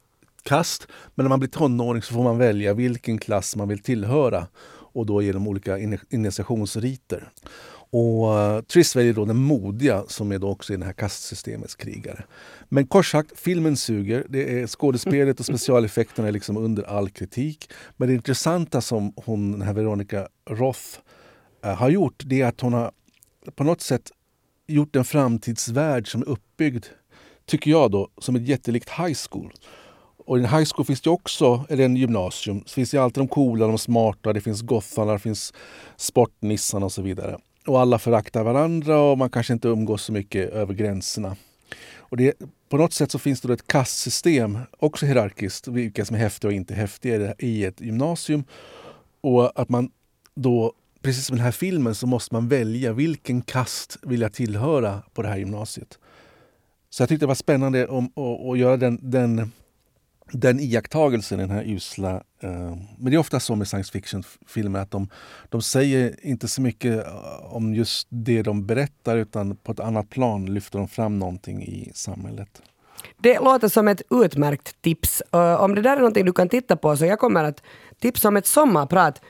kast, 0.43 0.88
men 1.15 1.23
när 1.23 1.30
man 1.30 1.39
blir 1.39 1.49
tonåring 1.49 2.01
så 2.01 2.13
får 2.13 2.23
man 2.23 2.38
välja 2.38 2.73
vilken 2.73 3.17
klass 3.17 3.55
man 3.55 3.67
vill 3.67 3.80
tillhöra. 3.80 4.47
och 4.67 5.05
då 5.05 5.21
genom 5.21 5.47
olika 5.47 5.78
initiationsriter. 6.09 7.30
Och 7.97 8.37
uh, 8.37 8.61
Triss 8.61 8.95
väljer 8.95 9.13
då 9.13 9.25
den 9.25 9.37
modiga 9.37 10.03
som 10.07 10.31
är 10.31 10.39
då 10.39 10.49
också 10.49 10.73
i 10.73 10.77
det 10.77 10.85
här 10.85 10.93
kastsystemets 10.93 11.75
krigare. 11.75 12.23
Men 12.69 12.87
kort 12.87 13.05
sagt, 13.05 13.39
filmen 13.39 13.77
suger. 13.77 14.25
Det 14.29 14.59
är 14.59 14.67
skådespelet 14.67 15.39
och 15.39 15.45
specialeffekterna 15.51 16.27
är 16.27 16.31
liksom 16.31 16.57
under 16.57 16.83
all 16.83 17.09
kritik. 17.09 17.69
Men 17.97 18.07
det 18.07 18.13
intressanta 18.13 18.81
som 18.81 19.13
hon, 19.15 19.51
den 19.51 19.61
här 19.61 19.73
Veronica 19.73 20.27
Roth 20.49 20.99
uh, 21.65 21.71
har 21.71 21.89
gjort 21.89 22.23
det 22.25 22.41
är 22.41 22.45
att 22.45 22.61
hon 22.61 22.73
har 22.73 22.91
på 23.55 23.63
något 23.63 23.81
sätt 23.81 24.11
gjort 24.67 24.95
en 24.95 25.05
framtidsvärld 25.05 26.11
som 26.11 26.21
är 26.21 26.29
uppbyggd, 26.29 26.85
tycker 27.45 27.71
jag 27.71 27.91
då, 27.91 28.09
som 28.17 28.35
ett 28.35 28.47
jättelikt 28.47 28.89
high 28.89 29.17
school. 29.29 29.53
Och 30.17 30.37
i 30.37 30.41
en 30.41 30.49
high 30.49 30.65
school 30.73 30.85
finns 30.85 31.01
det 31.01 31.09
också, 31.09 31.65
eller 31.69 31.85
en 31.85 31.95
gymnasium, 31.95 32.63
så 32.65 32.73
finns 32.73 32.91
det 32.91 32.97
alltid 32.97 33.21
de 33.21 33.27
coola, 33.27 33.67
de 33.67 33.77
smarta, 33.77 34.33
det 34.33 34.41
finns 34.41 34.61
gotharna, 34.61 35.13
det 35.13 35.19
finns 35.19 35.53
sportnissarna 35.97 36.85
och 36.85 36.91
så 36.91 37.01
vidare. 37.01 37.37
Och 37.66 37.82
alla 37.82 37.99
föraktar 37.99 38.43
varandra 38.43 38.99
och 38.99 39.18
man 39.18 39.30
kanske 39.30 39.53
inte 39.53 39.68
umgås 39.68 40.03
så 40.03 40.11
mycket 40.11 40.49
över 40.49 40.74
gränserna. 40.74 41.36
Och 41.97 42.18
det, 42.18 42.34
på 42.70 42.78
något 42.78 42.93
sätt 42.93 43.11
så 43.11 43.20
finns 43.20 43.41
det 43.41 43.53
ett 43.53 43.68
kastsystem, 43.68 44.59
också 44.80 45.05
hierarkiskt, 45.05 45.68
vilka 45.68 46.05
som 46.05 46.16
är 46.16 46.20
häftiga 46.20 46.49
och 46.49 46.53
inte 46.53 46.74
häftiga 46.74 47.36
i 47.39 47.66
ett 47.66 47.82
gymnasium. 47.82 48.43
Och 49.22 49.59
att 49.59 49.70
man 49.70 49.91
då, 50.36 50.74
precis 51.01 51.26
som 51.26 51.36
i 51.36 51.38
den 51.38 51.45
här 51.45 51.51
filmen, 51.51 51.95
så 51.95 52.07
måste 52.07 52.34
man 52.36 52.47
välja 52.47 52.93
vilken 52.93 53.41
kast 53.41 53.97
vill 54.01 54.22
jag 54.22 54.34
tillhöra 54.34 55.01
på 55.13 55.22
det 55.22 55.28
här 55.28 55.38
gymnasiet. 55.38 55.99
Så 56.89 57.01
jag 57.01 57.09
tyckte 57.09 57.24
det 57.26 57.28
var 57.28 57.36
spännande 57.36 57.84
att, 57.84 58.18
att 58.49 58.57
göra 58.57 58.78
den, 58.78 58.99
den 59.01 59.51
den 60.32 60.59
iakttagelsen, 60.59 61.39
den 61.39 61.49
här 61.49 61.63
usla... 61.63 62.23
Eh, 62.39 62.49
men 62.97 63.05
det 63.11 63.13
är 63.13 63.17
ofta 63.17 63.39
så 63.39 63.55
med 63.55 63.67
science 63.67 63.91
fiction-filmer 63.91 64.80
att 64.80 64.91
de, 64.91 65.09
de 65.49 65.61
säger 65.61 66.15
inte 66.26 66.47
så 66.47 66.61
mycket 66.61 67.07
eh, 67.07 67.55
om 67.55 67.73
just 67.73 68.07
det 68.09 68.41
de 68.41 68.65
berättar 68.65 69.17
utan 69.17 69.55
på 69.55 69.71
ett 69.71 69.80
annat 69.80 70.09
plan 70.09 70.45
lyfter 70.45 70.80
de 70.80 70.88
fram 70.88 71.19
någonting 71.19 71.63
i 71.63 71.91
samhället. 71.93 72.61
Det 73.17 73.39
låter 73.39 73.67
som 73.67 73.88
ett 73.88 74.01
utmärkt 74.09 74.82
tips. 74.82 75.23
Uh, 75.36 75.61
om 75.61 75.76
det 75.76 75.82
där 75.82 75.91
är 75.91 75.97
någonting 75.97 76.26
du 76.26 76.34
kan 76.34 76.49
titta 76.49 76.76
på 76.76 76.97
så 76.97 77.05
jag 77.05 77.19
kommer 77.19 77.43
att 77.43 77.63
tipsa 77.99 78.28
om 78.28 78.38
ett 78.38 78.47
sommarprat. 78.47 79.21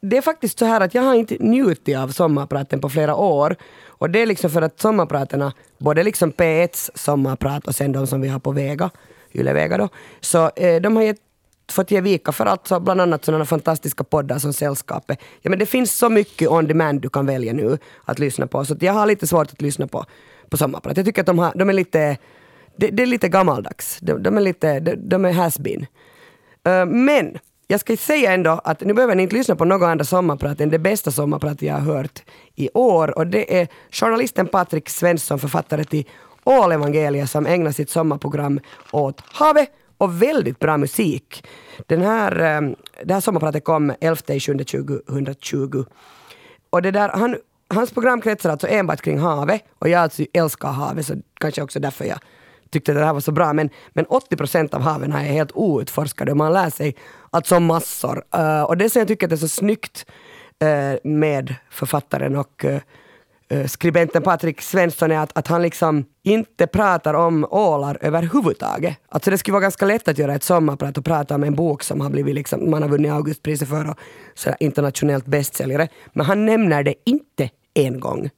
Det 0.00 0.16
är 0.16 0.22
faktiskt 0.22 0.58
så 0.58 0.64
här 0.64 0.80
att 0.80 0.94
jag 0.94 1.02
har 1.02 1.14
inte 1.14 1.36
njutit 1.40 1.96
av 1.96 2.08
sommarpraten 2.08 2.80
på 2.80 2.88
flera 2.88 3.16
år. 3.16 3.56
Och 3.86 4.10
det 4.10 4.22
är 4.22 4.26
liksom 4.26 4.50
för 4.50 4.62
att 4.62 4.80
sommarpraterna, 4.80 5.52
både 5.78 6.02
liksom 6.02 6.32
P1s 6.32 6.90
sommarprat 6.94 7.66
och 7.66 7.74
sen 7.74 7.92
de 7.92 8.06
som 8.06 8.20
vi 8.20 8.28
har 8.28 8.38
på 8.38 8.52
Vega, 8.52 8.90
Ylevega 9.34 9.76
då. 9.76 9.88
Så 10.20 10.50
eh, 10.56 10.80
de 10.80 10.96
har 10.96 11.02
gett, 11.02 11.20
fått 11.72 11.90
ge 11.90 12.00
vika 12.00 12.32
för 12.32 12.46
alltså 12.46 12.80
bland 12.80 13.00
annat 13.00 13.24
sådana 13.24 13.44
fantastiska 13.44 14.04
poddar 14.04 14.38
som 14.38 14.52
Sällskapet. 14.52 15.18
Ja, 15.40 15.50
men 15.50 15.58
det 15.58 15.66
finns 15.66 15.96
så 15.96 16.08
mycket 16.08 16.48
on 16.48 16.66
demand 16.66 17.00
du 17.00 17.08
kan 17.08 17.26
välja 17.26 17.52
nu 17.52 17.78
att 18.04 18.18
lyssna 18.18 18.46
på. 18.46 18.64
Så 18.64 18.76
jag 18.80 18.92
har 18.92 19.06
lite 19.06 19.26
svårt 19.26 19.52
att 19.52 19.62
lyssna 19.62 19.86
på, 19.86 20.04
på 20.48 20.56
Sommarprat. 20.56 20.96
Jag 20.96 21.06
tycker 21.06 21.22
att 21.22 21.26
de, 21.26 21.38
har, 21.38 21.52
de 21.54 21.68
är 21.68 21.72
lite 21.72 22.18
det, 22.76 22.88
de 22.90 23.02
är 23.02 23.06
lite 23.06 23.28
gammaldags. 23.28 23.98
De, 24.00 24.22
de 24.22 24.36
är 24.36 24.40
lite, 24.40 24.80
de, 24.80 24.94
de 24.96 25.24
är 25.24 25.32
has-been. 25.32 25.86
Uh, 26.68 26.72
eh, 26.72 26.86
men 26.86 27.38
jag 27.66 27.80
ska 27.80 27.96
säga 27.96 28.32
ändå 28.32 28.50
att 28.64 28.80
nu 28.80 28.94
behöver 28.94 29.14
ni 29.14 29.22
inte 29.22 29.36
lyssna 29.36 29.56
på 29.56 29.64
något 29.64 29.86
andra 29.86 30.04
sommarprat 30.04 30.60
än 30.60 30.70
det 30.70 30.78
bästa 30.78 31.10
sommarprat 31.10 31.62
jag 31.62 31.74
har 31.74 31.80
hört 31.80 32.22
i 32.54 32.70
år. 32.74 33.18
Och 33.18 33.26
det 33.26 33.60
är 33.60 33.68
journalisten 33.90 34.46
Patrik 34.46 34.88
Svensson, 34.88 35.38
författare 35.38 35.84
till 35.84 36.04
Ålevangeliet 36.44 37.30
som 37.30 37.46
ägnar 37.46 37.72
sitt 37.72 37.90
sommarprogram 37.90 38.60
åt 38.90 39.20
havet 39.20 39.68
och 39.98 40.22
väldigt 40.22 40.58
bra 40.58 40.76
musik. 40.76 41.46
Den 41.86 42.02
här, 42.02 42.40
eh, 42.40 42.70
det 43.04 43.14
här 43.14 43.20
sommarpratet 43.20 43.64
kom 43.64 43.90
11.7.2020. 43.90 45.86
Och 46.70 46.82
det 46.82 46.90
där, 46.90 47.08
han, 47.08 47.36
hans 47.68 47.90
program 47.90 48.20
kretsar 48.20 48.50
alltså 48.50 48.68
enbart 48.68 49.02
kring 49.02 49.18
havet 49.18 49.62
och 49.78 49.88
jag 49.88 50.02
alltså 50.02 50.24
älskar 50.32 50.68
havet 50.68 51.06
så 51.06 51.14
kanske 51.40 51.62
också 51.62 51.80
därför 51.80 52.04
jag 52.04 52.18
tyckte 52.72 52.92
det 52.92 53.04
här 53.04 53.12
var 53.12 53.20
så 53.20 53.32
bra. 53.32 53.52
Men, 53.52 53.70
men 53.92 54.04
80 54.06 54.36
procent 54.36 54.74
av 54.74 54.80
haven 54.80 55.12
är 55.12 55.18
helt 55.18 55.52
outforskade 55.54 56.30
och 56.30 56.36
man 56.36 56.52
lär 56.52 56.70
sig 56.70 56.96
alltså 57.30 57.60
massor. 57.60 58.24
Uh, 58.36 58.62
och 58.62 58.76
det 58.76 58.90
som 58.90 58.98
jag 58.98 59.08
tycker 59.08 59.32
är 59.32 59.36
så 59.36 59.48
snyggt 59.48 60.06
uh, 60.64 61.10
med 61.10 61.54
författaren 61.70 62.36
och 62.36 62.64
uh, 62.64 62.78
Eh, 63.52 63.66
skribenten 63.66 64.22
Patrik 64.22 64.62
Svensson 64.62 65.10
är 65.10 65.18
att, 65.18 65.38
att 65.38 65.48
han 65.48 65.62
liksom 65.62 66.04
inte 66.22 66.66
pratar 66.66 67.14
om 67.14 67.46
ålar 67.50 67.98
överhuvudtaget. 68.00 68.96
Alltså 69.08 69.30
det 69.30 69.38
skulle 69.38 69.52
vara 69.52 69.62
ganska 69.62 69.86
lätt 69.86 70.08
att 70.08 70.18
göra 70.18 70.34
ett 70.34 70.42
sommarprat 70.42 70.98
och 70.98 71.04
prata 71.04 71.34
om 71.34 71.44
en 71.44 71.54
bok 71.54 71.82
som 71.82 72.00
har 72.00 72.10
blivit 72.10 72.34
liksom, 72.34 72.70
man 72.70 72.82
har 72.82 72.88
vunnit 72.88 73.12
Augustpriset 73.12 73.68
för 73.68 73.90
och 73.90 73.98
så 74.34 74.50
internationellt 74.60 75.26
bästsäljare. 75.26 75.88
Men 76.12 76.26
han 76.26 76.46
nämner 76.46 76.82
det 76.82 76.94
inte 77.04 77.50
en 77.74 78.00
gång 78.00 78.30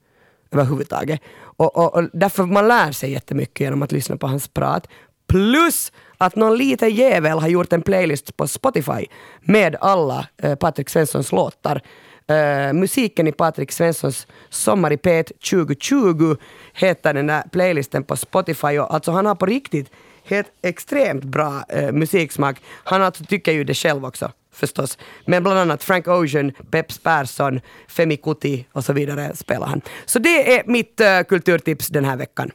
överhuvudtaget. 0.50 1.20
Och, 1.36 1.76
och, 1.76 1.94
och 1.94 2.08
därför 2.12 2.44
man 2.44 2.68
lär 2.68 2.92
sig 2.92 3.12
jättemycket 3.12 3.60
genom 3.60 3.82
att 3.82 3.92
lyssna 3.92 4.16
på 4.16 4.26
hans 4.26 4.48
prat. 4.48 4.88
Plus 5.26 5.92
att 6.18 6.36
någon 6.36 6.56
liten 6.56 6.90
jävel 6.90 7.38
har 7.38 7.48
gjort 7.48 7.72
en 7.72 7.82
playlist 7.82 8.36
på 8.36 8.48
Spotify 8.48 9.06
med 9.40 9.76
alla 9.80 10.26
eh, 10.42 10.54
Patrik 10.54 10.88
Svenssons 10.88 11.32
låtar. 11.32 11.82
Uh, 12.30 12.72
musiken 12.72 13.26
i 13.28 13.32
Patrik 13.32 13.72
Svenssons 13.72 14.26
Sommar 14.50 14.92
i 14.92 14.96
P1 14.96 15.32
2020 15.50 16.36
heter 16.72 17.14
den 17.14 17.26
där 17.26 17.42
playlisten 17.52 18.04
på 18.04 18.16
Spotify. 18.16 18.78
Och 18.78 18.94
alltså 18.94 19.12
han 19.12 19.26
har 19.26 19.34
på 19.34 19.46
riktigt 19.46 19.90
helt 20.24 20.48
extremt 20.62 21.24
bra 21.24 21.64
uh, 21.76 21.92
musiksmak. 21.92 22.56
Han 22.84 23.02
alltså 23.02 23.24
tycker 23.24 23.52
ju 23.52 23.64
det 23.64 23.74
själv 23.74 24.04
också 24.04 24.32
förstås. 24.52 24.98
Men 25.26 25.42
bland 25.42 25.58
annat 25.58 25.84
Frank 25.84 26.08
Ocean, 26.08 26.52
Peps 26.70 26.98
Persson, 26.98 27.60
Femi 27.88 28.16
Kuti 28.16 28.66
och 28.72 28.84
så 28.84 28.92
vidare 28.92 29.36
spelar 29.36 29.66
han. 29.66 29.80
Så 30.06 30.18
det 30.18 30.58
är 30.58 30.62
mitt 30.66 31.00
uh, 31.00 31.28
kulturtips 31.28 31.88
den 31.88 32.04
här 32.04 32.16
veckan. 32.16 32.50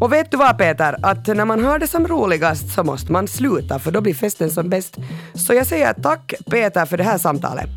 Och 0.00 0.12
vet 0.12 0.30
du 0.30 0.36
vad 0.36 0.58
Peter, 0.58 0.96
att 1.02 1.26
när 1.26 1.44
man 1.44 1.64
har 1.64 1.78
det 1.78 1.86
som 1.86 2.06
roligast 2.08 2.74
så 2.74 2.84
måste 2.84 3.12
man 3.12 3.28
sluta 3.28 3.78
för 3.78 3.90
då 3.90 4.00
blir 4.00 4.14
festen 4.14 4.50
som 4.50 4.68
bäst. 4.68 4.96
Så 5.34 5.54
jag 5.54 5.66
säger 5.66 5.92
tack 5.92 6.34
Peter 6.50 6.86
för 6.86 6.96
det 6.96 7.04
här 7.04 7.18
samtalet. 7.18 7.70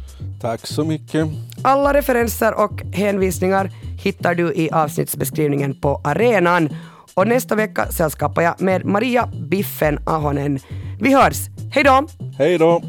Tack 0.46 0.68
så 0.68 0.84
mycket. 0.84 1.28
Alla 1.62 1.94
referenser 1.94 2.54
och 2.54 2.82
hänvisningar 2.94 3.72
hittar 4.04 4.36
du 4.36 4.54
i 4.54 4.70
avsnittsbeskrivningen 4.72 5.82
på 5.82 6.02
arenan. 6.04 6.70
Och 7.14 7.28
nästa 7.28 7.56
vecka 7.56 7.92
sällskapar 7.92 8.42
jag 8.42 8.62
med 8.62 8.86
Maria 8.86 9.30
Biffen 9.50 10.00
Ahonen. 10.06 10.60
Vi 11.02 11.14
hörs. 11.14 11.38
Hej 11.72 11.84
då! 11.84 12.08
Hej 12.38 12.58
då! 12.58 12.82